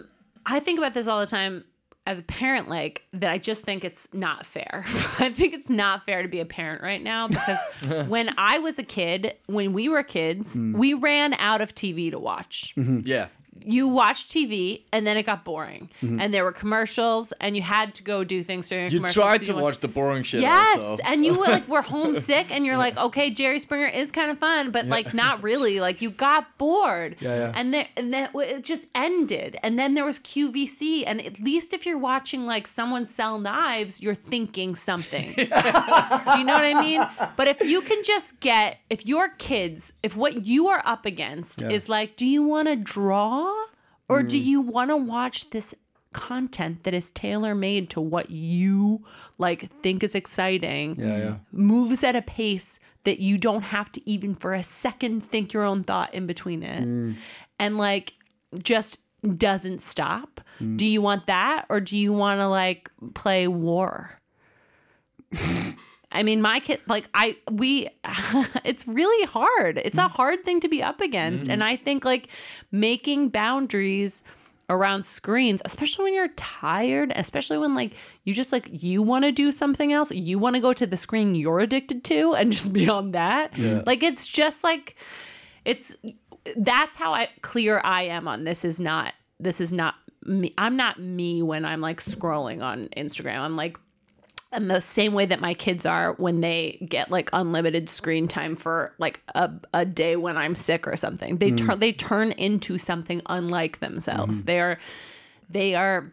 I 0.56 0.60
think 0.66 0.80
about 0.82 0.94
this 0.96 1.08
all 1.08 1.20
the 1.20 1.28
time 1.40 1.64
as 2.08 2.18
a 2.18 2.24
parent 2.24 2.66
like 2.70 3.04
that 3.22 3.30
I 3.30 3.38
just 3.38 3.62
think 3.64 3.84
it's 3.90 4.08
not 4.14 4.46
fair. 4.56 4.84
I 5.26 5.30
think 5.40 5.54
it's 5.54 5.70
not 5.70 5.96
fair 6.08 6.24
to 6.24 6.30
be 6.36 6.40
a 6.40 6.46
parent 6.46 6.82
right 6.82 7.04
now 7.14 7.28
because 7.28 7.60
when 8.16 8.34
I 8.38 8.58
was 8.58 8.80
a 8.80 8.84
kid, 8.98 9.36
when 9.46 9.74
we 9.74 9.86
were 9.94 10.02
kids, 10.04 10.56
Mm. 10.58 10.74
we 10.84 10.90
ran 11.10 11.32
out 11.50 11.62
of 11.62 11.76
TV 11.76 12.10
to 12.10 12.18
watch. 12.32 12.74
Mm-hmm. 12.78 13.02
Yeah. 13.06 13.28
You 13.66 13.88
watched 13.90 14.30
TV 14.32 14.84
and 14.94 15.06
then 15.06 15.18
it 15.18 15.24
got 15.26 15.44
boring, 15.44 15.90
and 16.02 16.34
there 16.34 16.44
were 16.44 16.52
commercials, 16.54 17.34
and 17.42 17.56
you 17.56 17.62
had 17.62 17.94
to 17.96 18.04
go 18.04 18.24
do 18.24 18.42
things 18.42 18.70
during. 18.70 18.86
a 18.86 18.90
You 18.90 18.98
commercial 19.00 19.22
tried 19.24 19.42
so 19.46 19.54
to 19.54 19.58
you 19.60 19.64
watch 19.64 19.80
the 19.80 19.88
boring 19.90 20.24
shit. 20.24 20.42
Yes, 20.42 20.80
also. 20.80 21.04
and 21.04 21.26
you 21.26 21.38
were 21.38 21.46
like 21.46 21.68
were 21.68 21.82
homesick, 21.96 22.48
and 22.52 22.66
you're 22.66 22.78
like, 22.78 22.96
okay, 22.98 23.30
Jerry 23.30 23.60
Springer 23.60 23.88
is 23.88 24.12
kind 24.12 24.32
of 24.32 24.38
fun, 24.40 24.72
but 24.72 24.86
like 24.86 25.14
not 25.14 25.44
really. 25.44 25.80
Like 25.82 26.02
you 26.02 26.10
got 26.10 26.58
bored. 26.58 27.18
Yeah, 27.20 27.36
yeah. 27.36 27.52
And 27.56 27.74
then 27.74 27.86
and 27.98 28.14
then 28.14 28.30
it 28.36 28.64
just 28.64 28.88
ended, 28.96 29.58
and 29.62 29.78
then 29.78 29.94
there 29.94 30.06
was 30.06 30.20
QVC, 30.20 31.04
and 31.06 31.22
at 31.22 31.40
least 31.40 31.74
if 31.74 31.86
you're 31.86 31.98
watching 31.98 32.46
like 32.46 32.66
someone 32.66 33.06
sell 33.06 33.40
knives, 33.40 34.02
you're 34.02 34.16
thinking 34.16 34.76
something. 34.76 35.34
Do 35.36 35.42
you 35.44 35.48
know 36.46 36.54
what 36.54 36.66
I 36.66 36.82
mean? 36.82 37.02
But 37.36 37.48
if 37.48 37.62
you 37.62 37.82
can 37.82 38.04
just 38.04 38.40
get 38.40 38.78
if 38.90 39.06
your 39.06 39.30
kids, 39.30 39.92
if 40.04 40.16
what 40.16 40.46
you 40.46 40.68
are 40.68 40.82
up 40.86 41.06
against 41.06 41.62
Yeah. 41.62 41.70
is 41.70 41.90
like, 41.90 42.16
do 42.16 42.26
you 42.26 42.42
want 42.44 42.68
to 42.68 42.76
draw 42.76 43.39
or 44.08 44.24
do 44.24 44.38
mm. 44.38 44.44
you 44.44 44.62
want 44.62 44.90
to 44.90 44.98
watch 44.98 45.50
this 45.52 45.76
content 46.12 46.84
that 46.84 46.94
is 46.94 47.12
tailor 47.12 47.54
made 47.54 47.90
to 47.92 48.02
what 48.02 48.32
you 48.32 49.06
like 49.38 49.70
think 49.82 50.04
is 50.04 50.16
exciting? 50.16 50.96
Yeah, 51.00 51.18
yeah. 51.18 51.36
Moves 51.52 52.04
at 52.04 52.16
a 52.16 52.22
pace 52.22 52.80
that 53.04 53.20
you 53.20 53.38
don't 53.38 53.64
have 53.64 53.92
to 53.94 54.10
even 54.10 54.36
for 54.36 54.54
a 54.54 54.64
second 54.64 55.30
think 55.30 55.54
your 55.54 55.64
own 55.64 55.84
thought 55.84 56.14
in 56.14 56.28
between 56.28 56.64
it. 56.64 56.84
Mm. 56.84 57.16
And 57.60 57.78
like 57.78 58.14
just 58.64 59.00
doesn't 59.38 59.82
stop. 59.82 60.42
Mm. 60.60 60.78
Do 60.78 60.86
you 60.86 61.02
want 61.02 61.28
that 61.28 61.66
or 61.70 61.80
do 61.80 61.98
you 61.98 62.12
want 62.12 62.40
to 62.40 62.48
like 62.48 62.90
play 63.14 63.48
war? 63.48 64.20
I 66.12 66.24
mean, 66.24 66.42
my 66.42 66.60
kid, 66.60 66.82
like, 66.88 67.08
I, 67.14 67.38
we, 67.52 67.90
it's 68.64 68.88
really 68.88 69.26
hard. 69.28 69.78
It's 69.78 69.98
a 69.98 70.02
mm. 70.02 70.12
hard 70.12 70.44
thing 70.44 70.60
to 70.62 70.68
be 70.68 70.82
up 70.82 71.02
against. 71.02 71.48
And 71.48 71.62
mm-hmm. 71.62 71.70
I 71.70 71.76
think, 71.76 72.04
like, 72.04 72.30
making 72.72 73.30
boundaries 73.30 74.24
around 74.72 75.04
screens, 75.06 75.62
especially 75.66 76.06
when 76.06 76.14
you're 76.16 76.30
tired, 76.30 77.14
especially 77.16 77.60
when, 77.60 77.76
like, 77.76 77.94
you 78.24 78.34
just, 78.34 78.52
like, 78.52 78.70
you 78.72 79.04
want 79.04 79.26
to 79.26 79.32
do 79.32 79.52
something 79.52 79.94
else, 79.94 80.12
you 80.12 80.40
want 80.40 80.56
to 80.56 80.60
go 80.60 80.74
to 80.74 80.88
the 80.88 80.98
screen 80.98 81.36
you're 81.36 81.60
addicted 81.60 82.04
to 82.06 82.34
and 82.38 82.52
just 82.52 82.74
be 82.74 82.90
on 82.90 83.12
that. 83.12 83.58
Like, 83.86 84.02
it's 84.02 84.28
just 84.28 84.64
like, 84.64 84.96
it's, 85.64 85.96
that's 86.56 86.96
how 86.96 87.14
I, 87.14 87.30
clear 87.42 87.82
I 87.84 88.04
am 88.04 88.28
on 88.28 88.46
this 88.46 88.66
is 88.66 88.80
not, 88.80 89.14
this 89.40 89.62
is 89.62 89.72
not 89.72 89.96
me. 90.24 90.54
I'm 90.58 90.76
not 90.76 91.00
me 91.00 91.44
when 91.44 91.66
I'm, 91.66 91.82
like, 91.82 92.02
scrolling 92.02 92.64
on 92.64 92.90
Instagram. 92.98 93.40
I'm 93.40 93.56
like, 93.56 93.78
and 94.52 94.70
the 94.70 94.82
same 94.82 95.14
way 95.14 95.26
that 95.28 95.40
my 95.40 95.54
kids 95.54 95.86
are 95.86 96.14
when 96.14 96.42
they 96.42 96.86
get 96.90 97.12
like 97.12 97.30
unlimited 97.34 97.88
screen 97.90 98.28
time 98.28 98.56
for 98.56 98.94
like 98.98 99.22
a, 99.36 99.52
a 99.74 99.86
day 99.86 100.16
when 100.16 100.38
I'm 100.38 100.56
sick 100.56 100.88
or 100.88 100.96
something. 100.96 101.38
They 101.38 101.52
turn 101.52 101.80
they 101.80 101.92
turn 101.94 102.32
into 102.32 102.78
something 102.78 103.22
unlike 103.28 103.80
themselves. 103.80 104.44
They're 104.44 104.80
they 105.50 105.76
are 105.76 106.12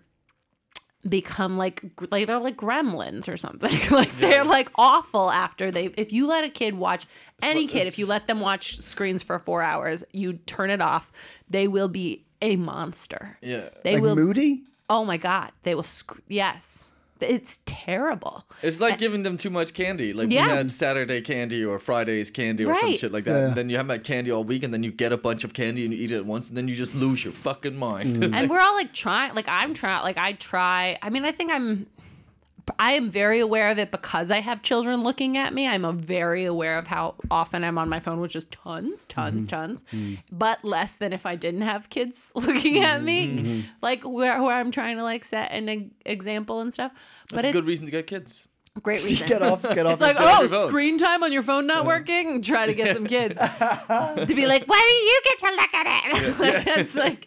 become 1.08 1.56
like 1.56 1.82
like 2.10 2.26
they're 2.26 2.38
like 2.38 2.56
gremlins 2.56 3.28
or 3.28 3.36
something. 3.36 3.70
like 3.90 4.14
they're 4.18 4.44
like 4.44 4.70
awful 4.74 5.30
after 5.30 5.70
they 5.70 5.86
if 5.96 6.12
you 6.12 6.26
let 6.26 6.42
a 6.44 6.48
kid 6.48 6.74
watch 6.74 7.06
any 7.42 7.66
kid 7.66 7.86
if 7.86 7.98
you 7.98 8.06
let 8.06 8.26
them 8.26 8.40
watch 8.40 8.78
screens 8.80 9.22
for 9.22 9.38
4 9.38 9.62
hours, 9.62 10.02
you 10.12 10.34
turn 10.34 10.70
it 10.70 10.80
off, 10.80 11.12
they 11.48 11.68
will 11.68 11.88
be 11.88 12.24
a 12.42 12.56
monster. 12.56 13.38
yeah. 13.40 13.68
They 13.84 13.94
Like 13.94 14.02
will 14.02 14.16
moody. 14.16 14.64
Oh 14.90 15.04
my 15.04 15.16
god, 15.16 15.52
they 15.62 15.74
will 15.74 15.82
sc- 15.82 16.20
yes. 16.28 16.92
It's 17.20 17.60
terrible. 17.64 18.44
It's 18.62 18.80
like 18.80 18.98
giving 18.98 19.22
them 19.22 19.36
too 19.36 19.50
much 19.50 19.72
candy. 19.74 20.12
Like 20.12 20.30
Yeah. 20.30 20.46
we 20.46 20.52
had 20.52 20.70
Saturday 20.72 21.20
candy 21.20 21.64
or 21.64 21.78
Friday's 21.78 22.30
candy 22.30 22.64
or 22.64 22.74
some 22.76 22.94
shit 22.96 23.12
like 23.12 23.24
that. 23.24 23.32
Yeah. 23.38 23.46
And 23.48 23.54
then 23.54 23.70
you 23.70 23.76
have 23.76 23.86
that 23.88 24.04
candy 24.04 24.30
all 24.30 24.44
week, 24.44 24.62
and 24.62 24.72
then 24.74 24.82
you 24.82 24.90
get 24.92 25.12
a 25.12 25.16
bunch 25.16 25.44
of 25.44 25.52
candy 25.54 25.84
and 25.84 25.94
you 25.94 26.00
eat 26.04 26.12
it 26.12 26.16
at 26.16 26.26
once, 26.26 26.48
and 26.48 26.56
then 26.56 26.68
you 26.68 26.76
just 26.76 26.94
lose 26.94 27.24
your 27.24 27.32
fucking 27.32 27.76
mind. 27.76 28.16
Mm. 28.16 28.34
and 28.34 28.50
we're 28.50 28.60
all 28.60 28.74
like 28.74 28.92
trying 28.92 29.34
like 29.34 29.48
i'm 29.48 29.72
trying 29.74 30.02
like 30.02 30.16
i 30.18 30.32
try 30.34 30.98
i 31.02 31.10
mean 31.10 31.24
i 31.24 31.32
think 31.32 31.50
i'm 31.52 31.86
i 32.78 32.92
am 32.92 33.10
very 33.10 33.40
aware 33.40 33.70
of 33.70 33.78
it 33.78 33.90
because 33.90 34.30
i 34.30 34.40
have 34.40 34.62
children 34.62 35.02
looking 35.02 35.36
at 35.36 35.52
me. 35.54 35.66
I'm 35.66 35.84
a 35.84 35.92
very 35.92 36.44
aware 36.44 36.78
of 36.78 36.86
how 36.86 37.14
often 37.30 37.64
i'm 37.64 37.78
on 37.78 37.88
my 37.88 38.00
phone 38.00 38.20
which 38.20 38.36
is 38.36 38.44
tons 38.46 39.06
tons 39.06 39.46
mm-hmm. 39.46 39.56
tons. 39.56 39.84
Mm-hmm. 39.92 40.14
But 40.32 40.64
less 40.64 40.96
than 40.96 41.12
if 41.12 41.26
i 41.26 41.36
didn't 41.36 41.62
have 41.62 41.90
kids 41.90 42.32
looking 42.34 42.78
at 42.78 43.02
me 43.02 43.28
mm-hmm. 43.28 43.60
like 43.82 44.02
where, 44.04 44.42
where 44.42 44.56
i'm 44.56 44.70
trying 44.70 44.96
to 44.96 45.02
like 45.02 45.24
set 45.24 45.50
an 45.52 45.90
example 46.04 46.60
and 46.60 46.72
stuff. 46.72 46.92
But 47.28 47.36
That's 47.36 47.44
a 47.44 47.48
it's 47.48 47.54
good 47.56 47.66
reason 47.66 47.86
to 47.86 47.92
get 47.92 48.06
kids. 48.06 48.48
great 48.82 49.02
reason. 49.04 49.24
Oh, 49.24 49.28
get 49.28 49.42
off, 49.42 49.62
get 49.62 49.86
off. 49.86 49.92
it's 49.92 50.00
like, 50.00 50.16
oh, 50.18 50.68
screen 50.68 50.98
time 50.98 51.22
on 51.22 51.32
your 51.32 51.42
phone 51.42 51.66
not 51.66 51.86
working. 51.86 52.42
Try 52.42 52.66
to 52.66 52.74
get 52.74 52.94
some 52.94 53.06
kids. 53.06 53.40
To 54.26 54.34
be 54.34 54.46
like, 54.46 54.64
why 54.66 54.82
do 54.86 54.94
you 54.94 55.20
get 55.24 55.38
to 55.38 55.56
look 55.56 55.74
at 55.74 55.86
it? 55.86 56.38
like, 56.38 56.78
it's 56.78 56.94
like, 56.94 57.26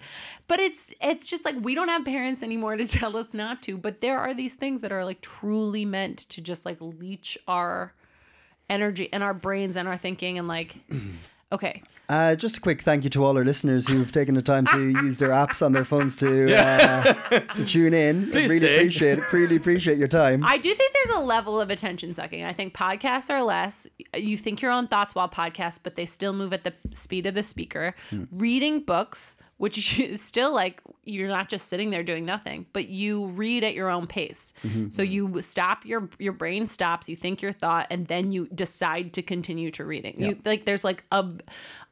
but 0.50 0.60
it's 0.60 0.92
it's 1.02 1.30
just 1.30 1.46
like 1.46 1.56
we 1.62 1.74
don't 1.76 1.88
have 1.88 2.04
parents 2.04 2.44
anymore 2.44 2.76
to 2.76 2.86
tell 3.00 3.16
us 3.16 3.34
not 3.34 3.62
to. 3.64 3.78
But 3.78 4.02
there 4.02 4.20
are 4.20 4.34
these 4.34 4.56
things 4.56 4.82
that 4.82 4.92
are 4.92 5.06
like 5.06 5.22
truly 5.22 5.86
meant 5.86 6.18
to 6.30 6.42
just 6.42 6.66
like 6.66 6.78
leech 6.82 7.38
our 7.48 7.94
energy 8.70 9.08
and 9.14 9.24
our 9.24 9.34
brains 9.34 9.78
and 9.78 9.88
our 9.88 9.96
thinking 9.98 10.38
and 10.38 10.48
like, 10.48 10.76
okay, 11.52 11.82
Uh, 12.08 12.36
just 12.36 12.58
a 12.58 12.62
quick 12.62 12.82
thank 12.82 13.04
you 13.04 13.10
to 13.10 13.24
all 13.24 13.36
our 13.38 13.44
listeners 13.46 13.88
who've 13.88 14.12
taken 14.12 14.36
the 14.36 14.42
time 14.42 14.66
to 14.68 14.90
use 15.06 15.18
their 15.18 15.30
apps 15.30 15.64
on 15.66 15.72
their 15.72 15.86
phones 15.86 16.16
to 16.16 16.56
uh, 16.56 17.14
to 17.56 17.66
tune 17.66 17.94
in. 17.94 18.28
Please 18.32 18.52
really 18.52 18.68
do. 18.68 18.76
appreciate 18.76 19.18
it. 19.20 19.34
Really 19.34 19.56
appreciate 19.56 19.98
your 19.98 20.08
time. 20.08 20.44
I 20.46 20.58
do 20.58 20.74
think 20.74 20.94
there's 20.94 21.16
a 21.18 21.22
level 21.22 21.60
of 21.62 21.70
attention 21.70 22.14
sucking. 22.14 22.44
I 22.44 22.54
think 22.54 22.74
podcasts 22.74 23.30
are 23.32 23.42
less. 23.44 23.88
You 24.16 24.38
think 24.38 24.62
your 24.62 24.72
own 24.72 24.88
thoughts 24.88 25.16
while 25.16 25.30
podcasts, 25.30 25.80
but 25.82 25.96
they 25.96 26.06
still 26.06 26.34
move 26.34 26.54
at 26.54 26.64
the 26.64 26.74
speed 26.92 27.26
of 27.26 27.34
the 27.36 27.44
speaker. 27.44 27.96
Reading 28.32 28.82
books, 28.82 29.36
which 29.60 30.00
is 30.00 30.22
still 30.22 30.54
like 30.54 30.82
you're 31.04 31.28
not 31.28 31.50
just 31.50 31.68
sitting 31.68 31.90
there 31.92 32.02
doing 32.02 32.26
nothing, 32.26 32.66
but 32.74 32.88
you 32.88 33.28
read 33.28 33.64
at 33.64 33.74
your 33.74 33.90
own 33.90 34.08
pace. 34.08 34.54
So 34.90 35.02
you 35.02 35.42
stop 35.42 35.86
your 35.86 36.10
your 36.18 36.34
brain 36.34 36.66
stops, 36.66 37.08
you 37.08 37.16
think 37.16 37.42
your 37.42 37.52
thought, 37.52 37.88
and 37.90 38.08
then 38.08 38.32
you 38.32 38.48
decide 38.48 39.14
to 39.14 39.22
continue 39.22 39.70
to 39.72 39.86
reading. 39.86 40.16
You 40.28 40.40
like 40.46 40.66
there's 40.66 40.84
like 40.84 41.04
a 41.12 41.26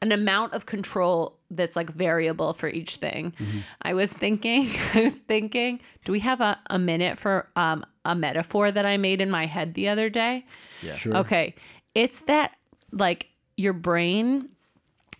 an 0.01 0.11
amount 0.11 0.53
of 0.53 0.65
control 0.65 1.37
that's 1.51 1.75
like 1.75 1.89
variable 1.89 2.53
for 2.53 2.67
each 2.69 2.95
thing. 2.97 3.33
I 3.81 3.93
was 3.93 4.11
thinking, 4.11 4.69
I 4.93 5.01
was 5.01 5.17
thinking, 5.17 5.79
do 6.05 6.11
we 6.11 6.19
have 6.21 6.41
a, 6.41 6.59
a 6.69 6.79
minute 6.79 7.17
for 7.17 7.49
um, 7.55 7.85
a 8.05 8.15
metaphor 8.15 8.71
that 8.71 8.85
I 8.85 8.97
made 8.97 9.21
in 9.21 9.29
my 9.29 9.45
head 9.45 9.73
the 9.73 9.89
other 9.89 10.09
day? 10.09 10.45
Yeah. 10.81 10.95
Sure. 10.95 11.17
Okay. 11.17 11.53
It's 11.95 12.21
that 12.21 12.53
like 12.91 13.27
your 13.57 13.73
brain 13.73 14.49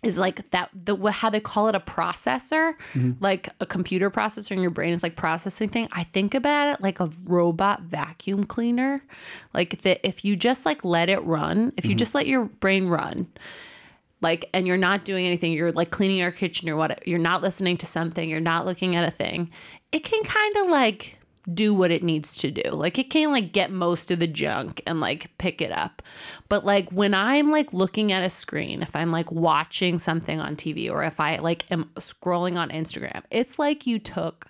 is 0.02 0.18
like 0.18 0.48
that 0.50 0.70
the 0.72 0.96
how 1.10 1.28
they 1.28 1.40
call 1.40 1.68
it 1.68 1.74
a 1.74 1.80
processor, 1.80 2.74
mm-hmm. 2.92 3.12
like 3.20 3.48
a 3.60 3.66
computer 3.66 4.10
processor 4.10 4.52
in 4.52 4.60
your 4.60 4.70
brain 4.70 4.92
is 4.92 5.02
like 5.02 5.16
processing 5.16 5.68
thing. 5.68 5.88
I 5.92 6.04
think 6.04 6.34
about 6.34 6.74
it 6.74 6.80
like 6.80 7.00
a 7.00 7.10
robot 7.24 7.82
vacuum 7.82 8.44
cleaner. 8.44 9.02
Like 9.54 9.82
that 9.82 10.06
if 10.06 10.24
you 10.24 10.36
just 10.36 10.64
like 10.64 10.84
let 10.84 11.08
it 11.08 11.22
run, 11.24 11.72
if 11.76 11.84
you 11.84 11.90
mm-hmm. 11.90 11.98
just 11.98 12.14
let 12.14 12.26
your 12.26 12.44
brain 12.44 12.88
run, 12.88 13.26
like 14.20 14.48
and 14.52 14.66
you're 14.66 14.76
not 14.76 15.04
doing 15.04 15.26
anything 15.26 15.52
you're 15.52 15.72
like 15.72 15.90
cleaning 15.90 16.16
your 16.16 16.32
kitchen 16.32 16.68
or 16.68 16.76
what 16.76 17.06
you're 17.06 17.18
not 17.18 17.42
listening 17.42 17.76
to 17.76 17.86
something 17.86 18.28
you're 18.28 18.40
not 18.40 18.66
looking 18.66 18.96
at 18.96 19.06
a 19.06 19.10
thing 19.10 19.50
it 19.92 20.00
can 20.04 20.22
kind 20.24 20.56
of 20.56 20.68
like 20.68 21.17
do 21.52 21.74
what 21.74 21.90
it 21.90 22.02
needs 22.02 22.38
to 22.38 22.50
do. 22.50 22.70
Like 22.70 22.98
it 22.98 23.10
can 23.10 23.32
like 23.32 23.52
get 23.52 23.70
most 23.70 24.10
of 24.10 24.18
the 24.18 24.26
junk 24.26 24.82
and 24.86 25.00
like 25.00 25.30
pick 25.38 25.60
it 25.60 25.72
up. 25.72 26.02
But 26.48 26.64
like 26.64 26.90
when 26.90 27.14
i'm 27.14 27.50
like 27.50 27.72
looking 27.72 28.12
at 28.12 28.22
a 28.22 28.30
screen 28.30 28.82
if 28.82 28.94
i'm 28.94 29.10
like 29.10 29.30
watching 29.30 29.98
something 29.98 30.40
on 30.40 30.56
tv 30.56 30.90
or 30.90 31.02
if 31.04 31.20
i 31.20 31.36
like 31.36 31.70
am 31.70 31.90
scrolling 31.96 32.56
on 32.56 32.70
instagram 32.70 33.22
it's 33.30 33.58
like 33.58 33.86
you 33.86 33.98
took 33.98 34.46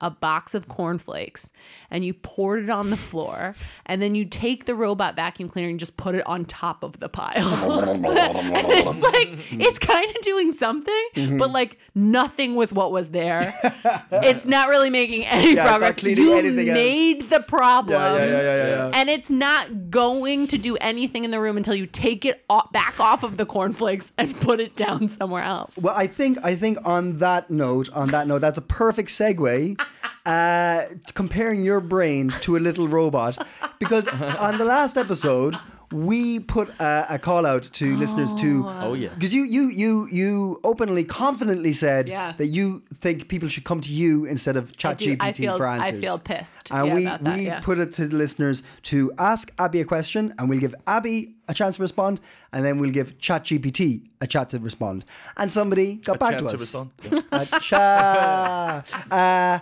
a 0.00 0.10
box 0.10 0.54
of 0.54 0.68
cornflakes 0.68 1.50
and 1.90 2.04
you 2.04 2.14
poured 2.14 2.62
it 2.62 2.70
on 2.70 2.90
the 2.90 2.96
floor 2.96 3.54
and 3.86 4.00
then 4.00 4.14
you 4.14 4.24
take 4.24 4.64
the 4.66 4.74
robot 4.74 5.16
vacuum 5.16 5.48
cleaner 5.48 5.68
and 5.68 5.80
just 5.80 5.96
put 5.96 6.14
it 6.14 6.24
on 6.26 6.44
top 6.44 6.84
of 6.84 7.00
the 7.00 7.08
pile. 7.08 7.80
and 7.82 8.04
it's 8.06 9.02
like 9.02 9.60
it's 9.60 9.78
kind 9.78 10.08
of 10.08 10.22
doing 10.22 10.52
something, 10.52 11.08
but 11.14 11.20
mm-hmm. 11.20 11.52
like 11.52 11.78
nothing 11.94 12.54
with 12.54 12.72
what 12.72 12.92
was 12.92 13.10
there. 13.10 13.52
it's 14.12 14.46
not 14.46 14.68
really 14.68 14.90
making 14.90 15.24
any 15.26 15.42
Yeah, 15.42 15.50
it's 15.50 15.56
not 15.56 15.68
progress. 15.80 16.02
You 16.04 16.34
anything 16.34 16.68
else. 16.68 16.74
made 16.74 17.30
the 17.30 17.40
problem. 17.40 18.00
yeah, 18.00 18.30
yeah. 18.30 18.90
And 18.94 19.10
it's 19.10 19.30
not 19.30 19.90
going 19.90 20.46
to 20.48 20.58
do 20.58 20.76
anything 20.76 21.24
in 21.24 21.30
the 21.30 21.40
room 21.40 21.56
until 21.56 21.74
you 21.74 21.86
take 21.86 22.24
it 22.24 22.44
back 22.72 23.00
off 23.00 23.22
of 23.22 23.36
the 23.36 23.46
cornflakes 23.46 24.12
and 24.16 24.38
put 24.40 24.60
it 24.60 24.76
down 24.76 25.08
somewhere 25.08 25.42
else. 25.42 25.76
Well, 25.76 25.94
I 25.96 26.06
think 26.06 26.38
I 26.42 26.54
think 26.54 26.78
on 26.84 27.18
that 27.18 27.50
note, 27.50 27.90
on 27.92 28.08
that 28.10 28.26
note, 28.26 28.40
that's 28.40 28.58
a 28.58 28.62
perfect 28.62 29.10
segue. 29.10 29.80
Uh, 30.28 30.82
comparing 31.14 31.64
your 31.64 31.80
brain 31.80 32.28
to 32.42 32.56
a 32.56 32.58
little 32.68 32.86
robot, 32.86 33.34
because 33.78 34.06
on 34.48 34.58
the 34.58 34.64
last 34.64 34.96
episode 34.98 35.56
we 35.90 36.38
put 36.38 36.68
a, 36.80 37.06
a 37.14 37.18
call 37.18 37.46
out 37.46 37.62
to 37.62 37.96
listeners 37.96 38.34
to. 38.34 38.62
Oh, 38.66 38.92
yeah. 38.92 39.08
Because 39.14 39.32
you, 39.32 39.44
you, 39.44 39.70
you, 39.70 40.06
you 40.12 40.60
openly, 40.62 41.02
confidently 41.02 41.72
said 41.72 42.10
Yeah. 42.10 42.34
that 42.36 42.48
you 42.48 42.82
think 42.92 43.28
people 43.28 43.48
should 43.48 43.64
come 43.64 43.80
to 43.80 43.90
you 43.90 44.26
instead 44.26 44.56
of 44.58 44.64
I 44.84 44.92
do. 44.92 45.16
ChatGPT 45.16 45.22
I 45.22 45.32
feel. 45.32 45.56
for 45.56 45.66
I 45.66 45.78
answers. 45.86 46.00
feel 46.02 46.18
pissed. 46.18 46.70
And 46.70 46.88
yeah, 46.88 46.94
we, 46.94 47.06
about 47.06 47.24
that, 47.24 47.36
we 47.38 47.46
yeah. 47.46 47.60
put 47.60 47.78
it 47.78 47.92
to 47.92 48.06
the 48.06 48.16
listeners 48.16 48.62
to 48.82 49.10
ask 49.16 49.50
Abby 49.58 49.80
a 49.80 49.86
question, 49.86 50.34
and 50.38 50.50
we'll 50.50 50.60
give 50.60 50.74
Abby 50.86 51.36
a 51.48 51.54
chance 51.54 51.76
to 51.76 51.82
respond, 51.82 52.20
and 52.52 52.62
then 52.66 52.78
we'll 52.78 52.90
give 52.92 53.16
ChatGPT 53.16 54.10
a 54.20 54.26
chat 54.26 54.50
to 54.50 54.58
respond. 54.58 55.06
And 55.38 55.50
somebody 55.50 55.94
got 55.94 56.16
A 56.16 56.18
back 56.18 56.30
chat 56.32 56.38
to 56.40 56.44
to 56.48 56.52
us. 56.52 56.60
respond, 56.60 56.90
yeah. 57.10 57.20
A 57.32 57.46
cha. 57.60 58.82
uh, 59.10 59.58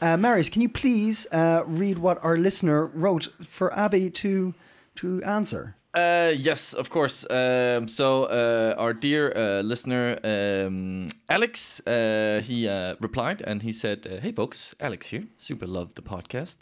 uh, 0.00 0.16
Marius, 0.16 0.48
can 0.48 0.62
you 0.62 0.68
please 0.68 1.26
uh, 1.32 1.62
read 1.66 1.98
what 1.98 2.22
our 2.24 2.36
listener 2.36 2.86
wrote 2.86 3.28
for 3.44 3.72
Abby 3.74 4.10
to 4.10 4.54
to 4.96 5.22
answer? 5.22 5.74
Uh, 5.92 6.32
yes, 6.36 6.72
of 6.72 6.88
course. 6.88 7.26
Um, 7.30 7.88
so 7.88 8.24
uh, 8.24 8.74
our 8.78 8.92
dear 8.92 9.32
uh, 9.34 9.62
listener 9.62 10.18
um, 10.22 11.08
Alex, 11.28 11.80
uh, 11.86 12.40
he 12.44 12.68
uh, 12.68 12.94
replied 13.00 13.42
and 13.42 13.62
he 13.62 13.72
said, 13.72 14.06
uh, 14.06 14.20
"Hey 14.20 14.32
folks, 14.32 14.74
Alex 14.80 15.08
here. 15.08 15.24
Super 15.38 15.66
love 15.66 15.94
the 15.94 16.02
podcast, 16.02 16.58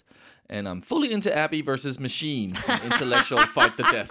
and 0.49 0.67
I'm 0.67 0.81
fully 0.81 1.13
into 1.13 1.31
Abby 1.37 1.61
versus 1.63 1.99
Machine, 1.99 2.57
an 2.69 2.83
intellectual 2.93 3.41
fight 3.41 3.77
to 3.77 3.83
death." 3.83 4.11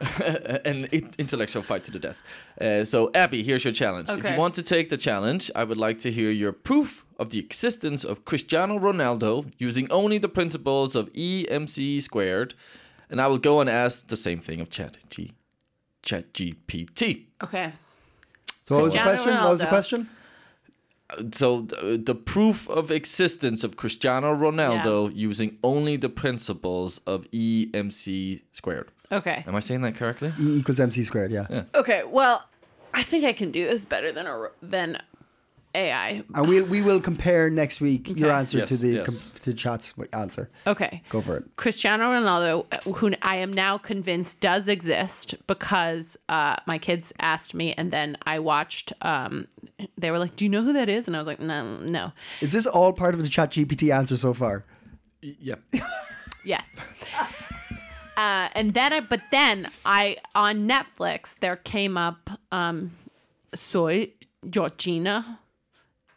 An 0.64 0.84
intellectual 1.18 1.64
fight 1.64 1.82
to 1.84 1.90
the 1.90 1.98
death. 1.98 2.22
Uh, 2.60 2.84
so, 2.84 3.10
Abby, 3.14 3.42
here's 3.42 3.64
your 3.64 3.72
challenge. 3.72 4.08
If 4.08 4.30
you 4.30 4.36
want 4.36 4.54
to 4.54 4.62
take 4.62 4.90
the 4.90 4.96
challenge, 4.96 5.50
I 5.56 5.64
would 5.64 5.76
like 5.76 5.98
to 6.00 6.12
hear 6.12 6.30
your 6.30 6.52
proof 6.52 7.04
of 7.18 7.30
the 7.30 7.38
existence 7.38 8.04
of 8.04 8.24
Cristiano 8.24 8.78
Ronaldo 8.78 9.50
using 9.58 9.90
only 9.90 10.18
the 10.18 10.28
principles 10.28 10.94
of 10.94 11.12
EMC 11.12 12.02
squared, 12.02 12.54
and 13.10 13.20
I 13.20 13.26
will 13.26 13.38
go 13.38 13.60
and 13.60 13.68
ask 13.68 14.08
the 14.08 14.16
same 14.16 14.38
thing 14.40 14.60
of 14.60 14.70
Chat 14.70 14.96
G, 15.10 15.32
Chat 16.02 16.32
GPT. 16.32 17.24
Okay. 17.42 17.72
So 18.66 18.76
what 18.76 18.84
was 18.84 18.92
the 18.94 19.00
Cristiano 19.00 19.02
question? 19.02 19.42
What 19.42 19.50
was 19.50 19.60
the 19.60 19.66
question? 19.66 20.08
Uh, 21.10 21.22
so, 21.32 21.62
th- 21.62 22.04
the 22.04 22.14
proof 22.14 22.68
of 22.68 22.90
existence 22.90 23.64
of 23.64 23.76
Cristiano 23.76 24.34
Ronaldo 24.34 25.10
using 25.14 25.58
only 25.64 25.96
the 25.96 26.10
principles 26.10 26.98
of 27.06 27.24
EMC 27.30 28.42
squared. 28.52 28.90
Okay. 29.10 29.42
Am 29.46 29.56
I 29.56 29.60
saying 29.60 29.80
that 29.80 29.96
correctly? 29.96 30.34
E 30.38 30.58
equals 30.58 30.78
MC 30.78 31.02
squared. 31.04 31.32
Yeah. 31.32 31.64
Okay. 31.74 32.02
Well, 32.04 32.44
I 32.92 33.02
think 33.02 33.24
I 33.24 33.32
can 33.32 33.50
do 33.50 33.64
this 33.64 33.86
better 33.86 34.12
than 34.12 34.26
a 34.26 34.48
than 34.60 35.00
AI. 35.74 36.22
And 36.34 36.48
we'll 36.48 36.64
we 36.64 36.82
will 36.82 37.00
compare 37.00 37.50
next 37.50 37.80
week 37.80 38.08
your 38.08 38.30
Okay. 38.30 38.38
answer 38.38 38.66
to 38.66 38.76
the 38.76 38.88
yes. 38.88 39.06
com- 39.30 39.40
to 39.42 39.54
chat's 39.54 39.94
answer. 40.12 40.50
Okay. 40.66 41.02
Go 41.10 41.20
for 41.20 41.36
it. 41.36 41.44
Cristiano 41.56 42.04
Ronaldo, 42.12 42.64
who 42.96 43.12
I 43.22 43.36
am 43.36 43.52
now 43.52 43.78
convinced 43.78 44.40
does 44.40 44.66
exist 44.68 45.34
because 45.46 46.16
uh, 46.28 46.56
my 46.66 46.78
kids 46.78 47.12
asked 47.20 47.54
me, 47.54 47.74
and 47.74 47.90
then 47.90 48.16
I 48.26 48.38
watched. 48.38 48.92
Um, 49.02 49.46
they 49.96 50.10
were 50.10 50.18
like, 50.18 50.36
"Do 50.36 50.44
you 50.44 50.48
know 50.48 50.62
who 50.62 50.72
that 50.72 50.88
is?" 50.88 51.06
And 51.06 51.14
I 51.16 51.18
was 51.18 51.28
like, 51.28 51.40
"No, 51.40 51.76
no." 51.78 52.12
Is 52.40 52.50
this 52.52 52.66
all 52.66 52.92
part 52.92 53.14
of 53.14 53.22
the 53.22 53.28
chat 53.28 53.50
GPT 53.52 53.94
answer 53.94 54.16
so 54.16 54.32
far? 54.34 54.64
Yeah. 55.20 55.56
Yes. 56.44 56.76
Uh, 58.16 58.48
and 58.54 58.72
then 58.74 58.92
I, 58.92 59.00
but 59.00 59.20
then 59.30 59.70
I 59.84 60.16
on 60.34 60.66
Netflix 60.68 61.34
there 61.40 61.56
came 61.56 61.96
up 61.98 62.30
um, 62.50 62.92
Soy 63.54 64.12
Georgina, 64.48 65.38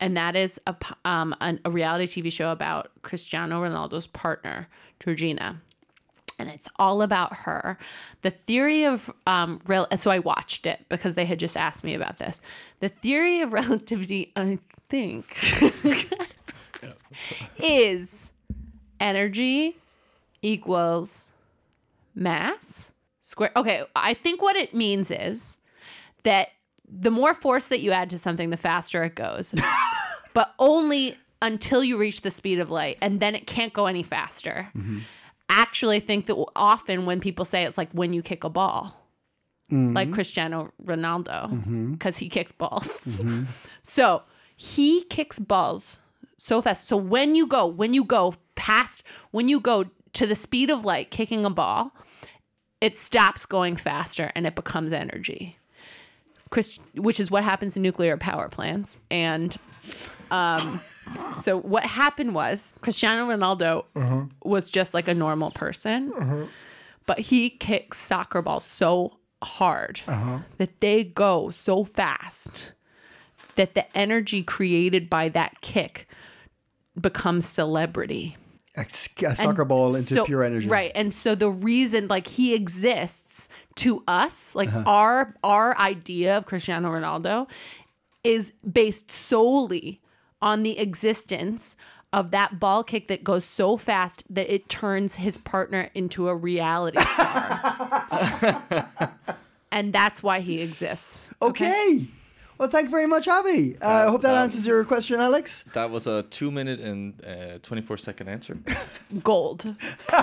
and 0.01 0.17
that 0.17 0.35
is 0.35 0.59
a 0.67 0.75
um 1.05 1.33
a 1.39 1.69
reality 1.69 2.05
TV 2.05 2.31
show 2.31 2.51
about 2.51 2.91
Cristiano 3.03 3.61
Ronaldo's 3.63 4.07
partner 4.07 4.67
Georgina, 4.99 5.61
and 6.37 6.49
it's 6.49 6.67
all 6.77 7.01
about 7.01 7.33
her. 7.37 7.77
The 8.23 8.31
theory 8.31 8.85
of 8.85 9.09
um 9.27 9.61
so 9.97 10.11
I 10.11 10.19
watched 10.19 10.65
it 10.65 10.85
because 10.89 11.15
they 11.15 11.25
had 11.25 11.39
just 11.39 11.55
asked 11.55 11.83
me 11.83 11.93
about 11.93 12.17
this. 12.17 12.41
The 12.79 12.89
theory 12.89 13.41
of 13.41 13.53
relativity, 13.53 14.33
I 14.35 14.59
think, 14.89 15.37
is 17.57 18.31
energy 18.99 19.77
equals 20.41 21.31
mass 22.15 22.91
square. 23.21 23.51
Okay, 23.55 23.83
I 23.95 24.15
think 24.15 24.41
what 24.41 24.55
it 24.55 24.73
means 24.73 25.11
is 25.11 25.59
that 26.23 26.49
the 26.91 27.11
more 27.11 27.33
force 27.33 27.69
that 27.69 27.79
you 27.79 27.91
add 27.91 28.09
to 28.09 28.19
something, 28.19 28.49
the 28.49 28.57
faster 28.57 29.03
it 29.03 29.15
goes, 29.15 29.53
but 30.33 30.53
only 30.59 31.15
until 31.41 31.83
you 31.83 31.97
reach 31.97 32.21
the 32.21 32.31
speed 32.31 32.59
of 32.59 32.69
light, 32.69 32.97
and 33.01 33.19
then 33.19 33.35
it 33.35 33.47
can't 33.47 33.73
go 33.73 33.87
any 33.87 34.03
faster. 34.03 34.69
Actually, 35.49 35.97
I 35.97 35.99
think 35.99 36.27
that 36.27 36.35
often 36.55 37.05
when 37.05 37.19
people 37.19 37.45
say 37.45 37.63
it's 37.63 37.77
like 37.77 37.91
when 37.91 38.13
you 38.13 38.21
kick 38.21 38.43
a 38.43 38.49
ball. 38.49 38.97
Mm-hmm. 39.71 39.93
Like 39.93 40.11
Cristiano 40.11 40.73
Ronaldo, 40.83 41.49
mm-hmm. 41.49 41.93
because 41.93 42.17
he 42.17 42.27
kicks 42.27 42.51
balls. 42.51 43.19
Mm-hmm. 43.19 43.43
so 43.81 44.21
he 44.57 45.03
kicks 45.05 45.39
balls 45.39 45.99
so 46.41 46.61
fast. 46.61 46.87
So 46.87 46.97
when 46.97 47.35
you 47.35 47.47
go, 47.47 47.65
when 47.67 47.93
you 47.93 48.03
go 48.03 48.35
past, 48.55 49.03
when 49.31 49.47
you 49.47 49.59
go 49.59 49.85
to 50.13 50.25
the 50.25 50.35
speed 50.35 50.69
of 50.69 50.83
light 50.83 51.11
kicking 51.11 51.45
a 51.45 51.49
ball, 51.49 51.91
it 52.81 52.97
stops 52.97 53.45
going 53.45 53.75
faster 53.75 54.31
and 54.35 54.47
it 54.47 54.55
becomes 54.55 54.91
energy. 54.91 55.57
Chris, 56.49 56.79
which 56.95 57.19
is 57.19 57.31
what 57.31 57.43
happens 57.43 57.77
in 57.77 57.83
nuclear 57.83 58.17
power 58.17 58.49
plants. 58.49 58.97
And 59.09 59.55
um, 60.31 60.79
so 61.37 61.57
what 61.59 61.83
happened 61.83 62.33
was 62.33 62.73
Cristiano 62.81 63.27
Ronaldo 63.27 64.29
was 64.43 64.69
just 64.71 64.93
like 64.93 65.07
a 65.07 65.13
normal 65.13 65.51
person, 65.51 66.49
but 67.05 67.19
he 67.19 67.49
kicks 67.49 67.97
soccer 67.99 68.41
balls 68.41 68.63
so 68.65 69.17
hard 69.43 70.01
that 70.57 70.79
they 70.81 71.03
go 71.03 71.49
so 71.49 71.83
fast 71.83 72.71
that 73.55 73.73
the 73.75 73.97
energy 73.97 74.41
created 74.43 75.09
by 75.09 75.27
that 75.29 75.59
kick 75.61 76.07
becomes 76.99 77.45
celebrity. 77.45 78.37
A 78.77 78.85
soccer 78.89 79.65
ball 79.65 79.95
into 79.95 80.13
So- 80.13 80.25
pure 80.25 80.43
energy. 80.43 80.69
Right. 80.69 80.93
And 80.95 81.13
so 81.13 81.35
the 81.35 81.49
reason 81.49 82.07
like 82.07 82.27
he 82.27 82.53
exists 82.53 83.49
to 83.75 84.01
us, 84.07 84.55
like 84.55 84.69
Uh-huh. 84.69 84.83
our 84.89 85.35
our 85.43 85.77
idea 85.77 86.37
of 86.37 86.45
Cristiano 86.45 86.89
Ronaldo 86.89 87.49
is 88.23 88.53
based 88.71 89.11
solely 89.11 89.99
on 90.41 90.63
the 90.63 90.77
existence 90.79 91.75
of 92.13 92.31
that 92.31 92.59
ball 92.59 92.83
kick 92.83 93.07
that 93.07 93.23
goes 93.23 93.45
so 93.45 93.77
fast 93.77 94.23
that 94.29 94.53
it 94.53 94.67
turns 94.67 95.15
his 95.15 95.37
partner 95.37 95.89
into 95.93 96.27
a 96.27 96.35
reality 96.35 96.99
star. 96.99 98.89
and 99.71 99.93
that's 99.93 100.21
why 100.21 100.41
he 100.41 100.61
exists. 100.61 101.31
Okay. 101.41 102.07
Well, 102.61 102.69
thank 102.69 102.85
you 102.85 102.91
very 102.91 103.07
much, 103.07 103.27
Abby. 103.27 103.75
Uh, 103.81 103.87
I 103.87 104.09
hope 104.11 104.21
that 104.21 104.33
that- 104.33 104.43
answers 104.43 104.67
your 104.67 104.85
question, 104.85 105.19
Alex. 105.19 105.65
That 105.73 105.89
was 105.89 106.05
a 106.05 106.21
two 106.21 106.51
minute 106.51 106.79
and 106.79 107.19
uh, 107.25 107.57
24 107.63 107.97
second 107.97 108.27
answer. 108.27 108.55
Gold. 109.23 109.65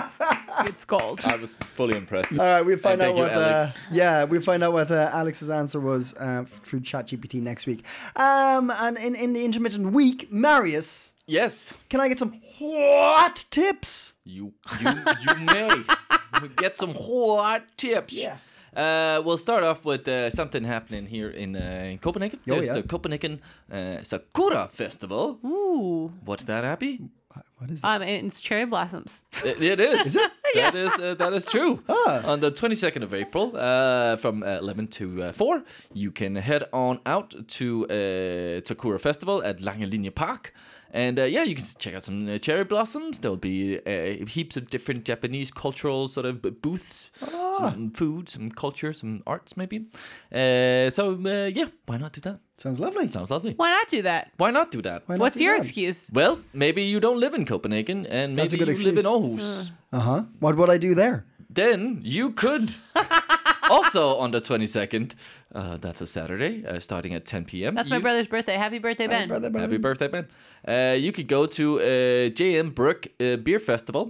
it's 0.61 0.85
gold. 0.85 1.19
I 1.25 1.35
was 1.35 1.57
fully 1.57 1.97
impressed. 1.97 2.31
All 2.31 2.45
right, 2.45 2.65
we'll 2.65 2.77
find 2.77 3.01
And 3.01 3.11
out 3.11 3.15
what. 3.17 3.33
you, 3.33 3.37
uh, 3.39 3.69
yeah, 3.91 4.23
we'll 4.23 4.39
find 4.39 4.63
out 4.63 4.71
what 4.71 4.89
uh, 4.89 5.09
Alex's 5.11 5.49
answer 5.49 5.81
was 5.81 6.13
uh, 6.13 6.45
through 6.63 6.79
ChatGPT 6.79 7.41
next 7.41 7.67
week. 7.67 7.83
Um, 8.15 8.71
and 8.71 8.97
in, 8.97 9.15
in 9.15 9.33
the 9.33 9.43
intermittent 9.43 9.91
week, 9.91 10.31
Marius, 10.31 11.11
Yes, 11.27 11.73
can 11.89 11.99
I 11.99 12.07
get 12.07 12.19
some 12.19 12.39
hot 12.57 13.43
tips? 13.51 14.13
you 14.23 14.53
you 14.79 14.89
you 15.27 15.35
may 15.45 15.69
We 16.41 16.47
get 16.55 16.77
some 16.77 16.95
hot 16.95 17.63
tips. 17.75 18.13
Yeah. 18.13 18.37
Uh, 18.75 19.21
we'll 19.25 19.37
start 19.37 19.63
off 19.63 19.85
with 19.85 20.07
uh, 20.07 20.29
something 20.29 20.63
happening 20.63 21.05
here 21.05 21.29
in, 21.29 21.55
uh, 21.55 21.89
in 21.91 21.97
Copenhagen. 21.97 22.39
Oh, 22.41 22.55
There's 22.55 22.67
yeah. 22.67 22.73
the 22.73 22.83
Copenhagen 22.83 23.41
uh, 23.71 24.03
Sakura 24.03 24.69
Festival. 24.71 25.39
Ooh. 25.45 26.13
What's 26.25 26.45
that, 26.45 26.63
Abby? 26.63 27.09
What 27.57 27.71
is 27.71 27.81
that? 27.81 28.01
Um, 28.01 28.01
it's 28.03 28.41
cherry 28.41 28.65
blossoms. 28.65 29.23
It, 29.43 29.61
it 29.61 29.79
is. 29.79 30.17
That 30.55 30.73
is 30.73 30.93
uh, 30.99 31.13
that 31.19 31.33
is 31.33 31.45
true. 31.45 31.83
Ah. 31.87 32.31
On 32.31 32.39
the 32.39 32.51
22nd 32.51 33.03
of 33.03 33.13
April, 33.13 33.55
uh, 33.55 34.17
from 34.17 34.41
uh, 34.41 34.57
11 34.57 34.87
to 34.87 35.23
uh, 35.23 35.31
4, 35.31 35.63
you 35.93 36.11
can 36.11 36.35
head 36.35 36.63
on 36.73 36.99
out 37.05 37.35
to 37.49 37.85
uh, 37.85 38.65
Sakura 38.65 38.97
Festival 38.97 39.43
at 39.43 39.59
Langelinie 39.59 40.13
Park. 40.13 40.51
And 40.91 41.19
uh, 41.19 41.23
yeah, 41.23 41.43
you 41.43 41.55
can 41.55 41.65
check 41.77 41.93
out 41.95 42.03
some 42.03 42.27
uh, 42.27 42.37
cherry 42.39 42.63
blossoms. 42.63 43.19
There'll 43.19 43.37
be 43.37 43.77
uh, 43.85 44.25
heaps 44.25 44.57
of 44.57 44.69
different 44.69 45.05
Japanese 45.05 45.51
cultural 45.51 46.07
sort 46.07 46.25
of 46.25 46.41
b- 46.41 46.49
booths, 46.49 47.11
Ah. 47.21 47.57
some 47.59 47.91
food, 47.91 48.27
some 48.29 48.49
culture, 48.51 48.91
some 48.93 49.21
arts 49.27 49.55
maybe. 49.55 49.85
Uh, 50.33 50.89
so 50.89 51.13
uh, 51.25 51.45
yeah, 51.53 51.65
why 51.85 51.97
not 51.97 52.13
do 52.13 52.21
that? 52.21 52.39
Sounds 52.57 52.79
lovely. 52.79 53.09
Sounds 53.11 53.29
lovely. 53.29 53.53
Why 53.55 53.71
not 53.71 53.87
do 53.87 54.01
that? 54.01 54.31
Why 54.37 54.51
not 54.51 54.71
do 54.71 54.81
that? 54.81 55.07
Not 55.07 55.19
What's 55.19 55.37
do 55.37 55.43
your 55.43 55.53
that? 55.53 55.59
excuse? 55.65 56.07
Well, 56.11 56.39
maybe 56.53 56.81
you 56.83 56.99
don't 56.99 57.19
live 57.19 57.33
in 57.33 57.45
Copenhagen, 57.45 58.05
and 58.07 58.35
That's 58.35 58.53
a 58.53 58.57
maybe 58.57 58.65
good 58.73 58.77
you 58.79 58.85
live 58.91 58.97
in 58.97 59.05
excuse. 59.05 59.69
Aarhus. 59.69 59.71
Uh 59.93 59.99
huh. 59.99 60.23
What 60.39 60.55
would 60.57 60.69
I 60.69 60.77
do 60.77 60.95
there? 60.95 61.25
then 61.51 61.99
you 62.03 62.29
could 62.31 62.71
also 63.69 64.17
on 64.17 64.31
the 64.31 64.41
22nd 64.41 65.13
uh, 65.55 65.77
that's 65.77 66.01
a 66.01 66.07
saturday 66.07 66.65
uh, 66.65 66.79
starting 66.79 67.13
at 67.13 67.25
10 67.25 67.45
p.m 67.45 67.75
That's 67.75 67.89
you, 67.89 67.95
my 67.95 68.01
brother's 68.01 68.27
birthday. 68.27 68.55
Happy 68.57 68.79
birthday, 68.79 69.07
Ben. 69.07 69.27
Brother, 69.27 69.49
brother. 69.49 69.67
happy 69.67 69.77
birthday 69.77 70.07
ben 70.07 70.25
uh, 70.67 70.95
you 70.95 71.11
could 71.11 71.27
go 71.27 71.45
to 71.47 71.79
uh, 71.79 71.83
jm 72.37 72.73
brook 72.73 73.07
uh, 73.19 73.37
beer 73.37 73.59
festival 73.59 74.05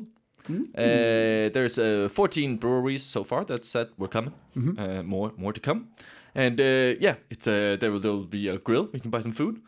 Uh, 0.50 1.50
there's 1.54 1.78
uh, 1.78 2.10
14 2.12 2.58
breweries 2.58 3.04
so 3.04 3.24
far 3.24 3.46
that 3.46 3.66
said 3.66 3.88
we're 3.98 4.08
coming. 4.08 4.34
Uh, 4.80 5.04
more 5.04 5.32
more 5.38 5.54
to 5.54 5.60
come. 5.62 5.80
And 6.36 6.60
uh, 6.60 6.96
yeah, 7.00 7.16
it's 7.30 7.48
uh, 7.48 7.78
there 7.80 7.92
will 7.92 8.00
there 8.02 8.12
will 8.12 8.26
be 8.26 8.48
a 8.50 8.58
grill. 8.58 8.90
We 8.94 9.00
can 9.00 9.12
buy 9.12 9.22
some 9.22 9.34
food. 9.36 9.62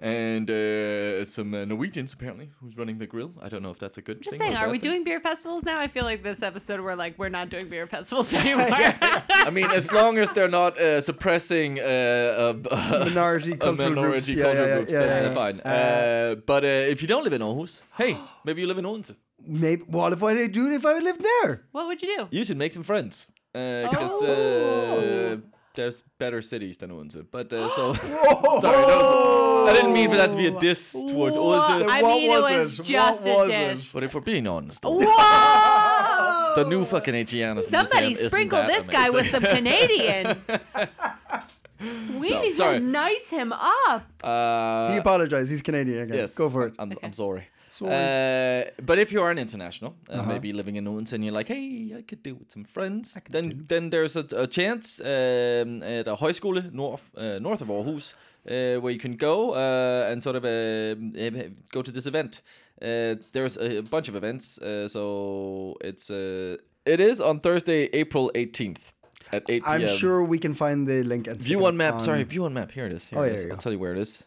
And 0.00 0.48
uh, 0.48 1.24
some 1.24 1.52
uh, 1.54 1.64
Norwegians 1.64 2.12
apparently 2.12 2.50
who's 2.60 2.76
running 2.76 2.98
the 2.98 3.06
grill. 3.08 3.32
I 3.42 3.48
don't 3.48 3.64
know 3.64 3.70
if 3.72 3.80
that's 3.80 3.98
a 3.98 4.02
good 4.02 4.22
Just 4.22 4.36
thing. 4.36 4.52
saying, 4.52 4.56
are 4.56 4.68
we 4.70 4.78
thing. 4.78 4.90
doing 4.90 5.04
beer 5.04 5.18
festivals 5.18 5.64
now? 5.64 5.80
I 5.80 5.88
feel 5.88 6.04
like 6.04 6.22
this 6.22 6.40
episode 6.40 6.80
we're 6.80 6.94
like 6.94 7.18
we're 7.18 7.28
not 7.30 7.48
doing 7.50 7.68
beer 7.68 7.88
festivals 7.88 8.32
anymore. 8.42 8.68
I 8.70 9.50
mean, 9.52 9.68
as 9.72 9.90
long 9.90 10.18
as 10.18 10.30
they're 10.30 10.46
not 10.62 10.78
uh, 10.80 11.00
suppressing 11.00 11.80
uh, 11.80 12.54
a, 12.70 13.04
Minority 13.06 13.52
a 13.54 13.56
cultural 13.56 13.90
minority 13.90 14.10
groups. 14.12 14.28
Yeah, 14.28 14.42
cultural 14.44 14.68
yeah, 14.68 14.76
groups, 14.76 14.92
yeah, 14.92 14.98
then 15.00 15.08
yeah, 15.08 15.22
they're 15.22 15.34
fine. 15.34 15.60
Uh, 15.62 16.34
but 16.46 16.62
uh, 16.64 16.92
if 16.92 17.02
you 17.02 17.08
don't 17.08 17.24
live 17.24 17.32
in 17.32 17.42
Aarhus, 17.42 17.82
hey, 17.96 18.16
maybe 18.44 18.60
you 18.60 18.68
live 18.68 18.78
in 18.78 18.84
Odense. 18.86 19.12
Maybe. 19.44 19.82
What 19.82 20.12
if 20.12 20.22
I 20.22 20.46
do? 20.46 20.70
If 20.72 20.86
I 20.86 20.98
lived 21.00 21.22
there? 21.24 21.66
what 21.72 21.86
would 21.88 22.00
you 22.02 22.16
do? 22.18 22.28
You 22.30 22.44
should 22.44 22.56
make 22.58 22.72
some 22.72 22.84
friends 22.84 23.26
because 23.52 24.22
Oh. 24.22 25.40
There's 25.78 26.02
better 26.18 26.42
cities 26.42 26.76
than 26.78 26.90
Odense. 26.90 27.22
But 27.30 27.52
uh, 27.52 27.68
so 27.70 27.94
sorry, 27.94 28.10
that 28.10 28.98
was, 28.98 29.70
I 29.70 29.72
didn't 29.74 29.92
mean 29.92 30.10
for 30.10 30.16
that 30.16 30.30
to 30.32 30.36
be 30.36 30.46
a 30.48 30.58
diss 30.58 30.92
towards 30.92 31.36
Odense. 31.36 31.88
I 31.88 32.02
What 32.02 32.16
mean, 32.16 32.30
it 32.30 32.34
was 32.34 32.42
was 32.58 32.80
it? 32.80 32.82
just 32.82 33.20
What 33.22 33.28
a 33.30 33.36
was 33.38 33.48
it? 33.50 33.74
diss. 33.76 33.92
But 33.92 34.02
if 34.04 34.14
we're 34.14 34.20
being 34.20 34.46
honest, 34.46 34.82
Whoa! 34.84 34.98
the 36.56 36.64
new 36.68 36.84
fucking 36.84 37.14
Aegeanus 37.14 37.62
Somebody 37.70 38.12
isn't 38.12 38.28
sprinkle 38.30 38.58
that 38.58 38.66
this 38.68 38.86
guy 38.88 39.10
with 39.10 39.30
some 39.30 39.42
Canadian. 39.42 40.36
we 42.20 42.30
No, 42.30 42.42
need 42.42 42.54
sorry. 42.54 42.78
to 42.78 42.84
nice 42.84 43.30
him 43.30 43.52
up. 43.52 44.02
Uh, 44.22 44.92
he 44.92 44.98
apologized. 44.98 45.48
He's 45.50 45.62
Canadian 45.62 46.02
again. 46.02 46.16
Yes, 46.18 46.34
Go 46.36 46.50
for 46.50 46.66
it. 46.66 46.74
I'm, 46.78 46.92
I'm 47.02 47.12
sorry. 47.12 47.44
Uh, 47.86 48.64
but 48.86 48.98
if 48.98 49.12
you 49.12 49.20
are 49.22 49.30
an 49.30 49.38
international, 49.38 49.94
uh, 50.10 50.12
Uh-huh. 50.14 50.32
maybe 50.32 50.52
living 50.52 50.76
in 50.76 50.86
Odense, 50.88 51.12
and 51.14 51.24
you're 51.24 51.38
like, 51.38 51.48
hey, 51.54 51.94
I 51.98 52.02
could 52.02 52.22
do 52.22 52.34
with 52.34 52.50
some 52.52 52.64
friends, 52.64 53.18
then 53.30 53.64
then 53.68 53.90
there's 53.90 54.16
a, 54.16 54.24
a 54.36 54.46
chance 54.46 55.00
um, 55.00 55.82
at 55.82 56.06
a 56.08 56.16
højskole 56.16 56.62
north 56.72 57.10
uh, 57.16 57.38
north 57.40 57.62
of 57.62 57.68
Aarhus 57.68 58.14
uh, 58.46 58.80
where 58.82 58.92
you 58.92 59.00
can 59.00 59.16
go 59.16 59.52
uh, 59.54 60.10
and 60.12 60.22
sort 60.22 60.36
of 60.36 60.44
uh, 60.44 60.48
uh, 60.48 61.48
go 61.72 61.82
to 61.82 61.90
this 61.92 62.06
event. 62.06 62.42
Uh, 62.82 63.16
there's 63.32 63.56
a 63.58 63.82
bunch 63.82 64.08
of 64.08 64.14
events, 64.14 64.58
uh, 64.58 64.88
so 64.88 65.76
it's 65.80 66.10
uh, 66.10 66.56
it 66.86 67.00
is 67.00 67.20
on 67.20 67.40
Thursday, 67.40 67.88
April 67.92 68.30
18th 68.34 68.92
at 69.32 69.42
8 69.42 69.48
p.m. 69.48 69.62
I'm 69.82 69.88
sure 69.88 70.22
we 70.24 70.38
can 70.38 70.54
find 70.54 70.86
the 70.86 71.02
link 71.02 71.26
stick 71.26 71.42
View 71.42 71.66
on 71.66 71.76
map. 71.76 71.94
on- 71.94 72.00
Sorry, 72.00 72.24
view 72.24 72.44
on 72.44 72.52
map. 72.54 72.70
Here 72.72 72.86
it 72.86 72.92
is. 72.92 73.08
Here 73.10 73.18
Oh, 73.18 73.24
it 73.24 73.28
yeah, 73.28 73.34
is. 73.38 73.42
I'll 73.44 73.50
go. 73.50 73.56
tell 73.56 73.72
you 73.72 73.78
where 73.78 73.92
it 73.96 73.98
is. 74.00 74.24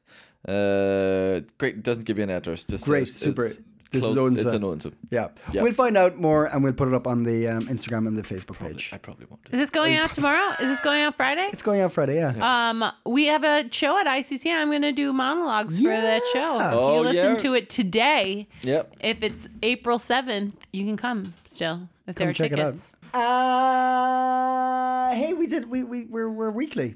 Uh, 0.48 1.42
great. 1.58 1.84
Doesn't 1.84 2.06
give 2.06 2.18
you 2.18 2.24
an 2.24 2.30
address. 2.32 2.66
Just 2.66 2.86
Great, 2.86 3.08
says 3.08 3.18
super. 3.18 3.46
it's 3.46 3.60
This 3.92 4.04
is 4.06 4.14
close. 4.14 4.18
Odense. 4.18 4.44
It's 4.44 4.54
in 4.54 4.64
Odense. 4.64 4.88
Yeah. 5.12 5.28
Yeah. 5.52 5.62
We'll 5.64 5.74
find 5.74 5.96
out 5.98 6.18
more 6.18 6.46
and 6.46 6.64
we'll 6.64 6.74
put 6.74 6.88
it 6.88 6.94
up 6.94 7.06
on 7.08 7.24
the 7.24 7.48
um, 7.50 7.68
Instagram 7.68 8.08
and 8.08 8.18
the 8.18 8.24
Facebook 8.24 8.58
page. 8.58 8.90
I 8.94 8.98
probably 8.98 9.26
won't. 9.30 9.42
Is 9.52 9.60
this 9.60 9.70
going 9.70 9.96
out 9.96 10.14
tomorrow? 10.16 10.52
Is 10.62 10.70
this 10.70 10.80
going 10.80 11.02
out 11.04 11.16
Friday? 11.16 11.48
It's 11.54 11.62
going 11.62 11.82
out 11.82 11.92
Friday, 11.92 12.16
yeah. 12.16 12.70
Um, 12.70 12.84
we 13.06 13.26
have 13.28 13.44
a 13.44 13.70
show 13.72 13.98
at 14.00 14.08
ICC. 14.08 14.52
I'm 14.52 14.70
going 14.70 14.82
to 14.84 14.92
do 14.94 15.12
monologues 15.14 15.78
for 15.78 15.90
that 15.90 16.22
show. 16.34 16.58
Oh, 16.62 16.68
If 16.70 16.74
Oh, 16.74 16.96
you 16.96 17.02
listen 17.10 17.32
yeah. 17.34 17.38
to 17.38 17.54
it 17.54 17.70
today, 17.70 18.48
Yep. 18.64 18.96
if 19.02 19.22
it's 19.24 19.48
April 19.62 20.00
7th, 20.00 20.54
you 20.74 20.86
can 20.86 20.96
come 20.98 21.34
still 21.46 21.88
if 22.08 22.16
there 22.16 22.30
are 22.30 22.34
check 22.34 22.52
tickets. 22.52 22.94
it 23.14 23.18
out. 23.18 23.22
Uh, 23.22 25.14
hey, 25.14 25.34
we 25.34 25.46
did. 25.48 25.70
We 25.70 25.84
we 25.84 26.06
we're 26.06 26.30
we're 26.30 26.50
weekly. 26.50 26.96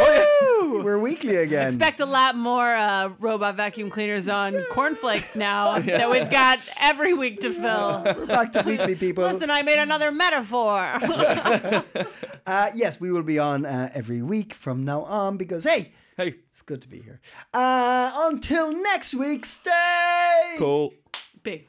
Oh 0.00 0.80
We're 0.84 0.98
weekly 0.98 1.36
again. 1.36 1.68
Expect 1.68 2.00
a 2.00 2.06
lot 2.06 2.36
more 2.36 2.74
uh, 2.74 3.10
robot 3.18 3.56
vacuum 3.56 3.90
cleaners 3.90 4.28
on 4.28 4.54
cornflakes 4.70 5.34
now 5.36 5.78
that 5.80 6.10
we've 6.10 6.30
got 6.30 6.58
every 6.80 7.14
week 7.14 7.40
to 7.40 7.50
fill. 7.52 8.02
we're 8.04 8.26
back 8.26 8.52
to 8.52 8.62
weekly, 8.64 8.94
people. 8.94 9.24
Listen, 9.24 9.50
I 9.50 9.62
made 9.62 9.78
another 9.78 10.10
metaphor. 10.12 10.94
Uh, 12.46 12.70
yes, 12.74 12.98
we 12.98 13.12
will 13.12 13.22
be 13.22 13.38
on 13.38 13.66
uh, 13.66 13.90
every 13.92 14.22
week 14.22 14.54
from 14.54 14.82
now 14.82 15.02
on 15.02 15.36
because 15.36 15.64
hey, 15.64 15.92
Hey. 16.16 16.36
it's 16.50 16.62
good 16.62 16.80
to 16.80 16.88
be 16.88 16.98
here. 17.02 17.20
Uh, 17.52 18.10
until 18.30 18.72
next 18.72 19.12
week, 19.12 19.44
stay. 19.44 20.54
Cool. 20.56 20.94
Big. 21.42 21.66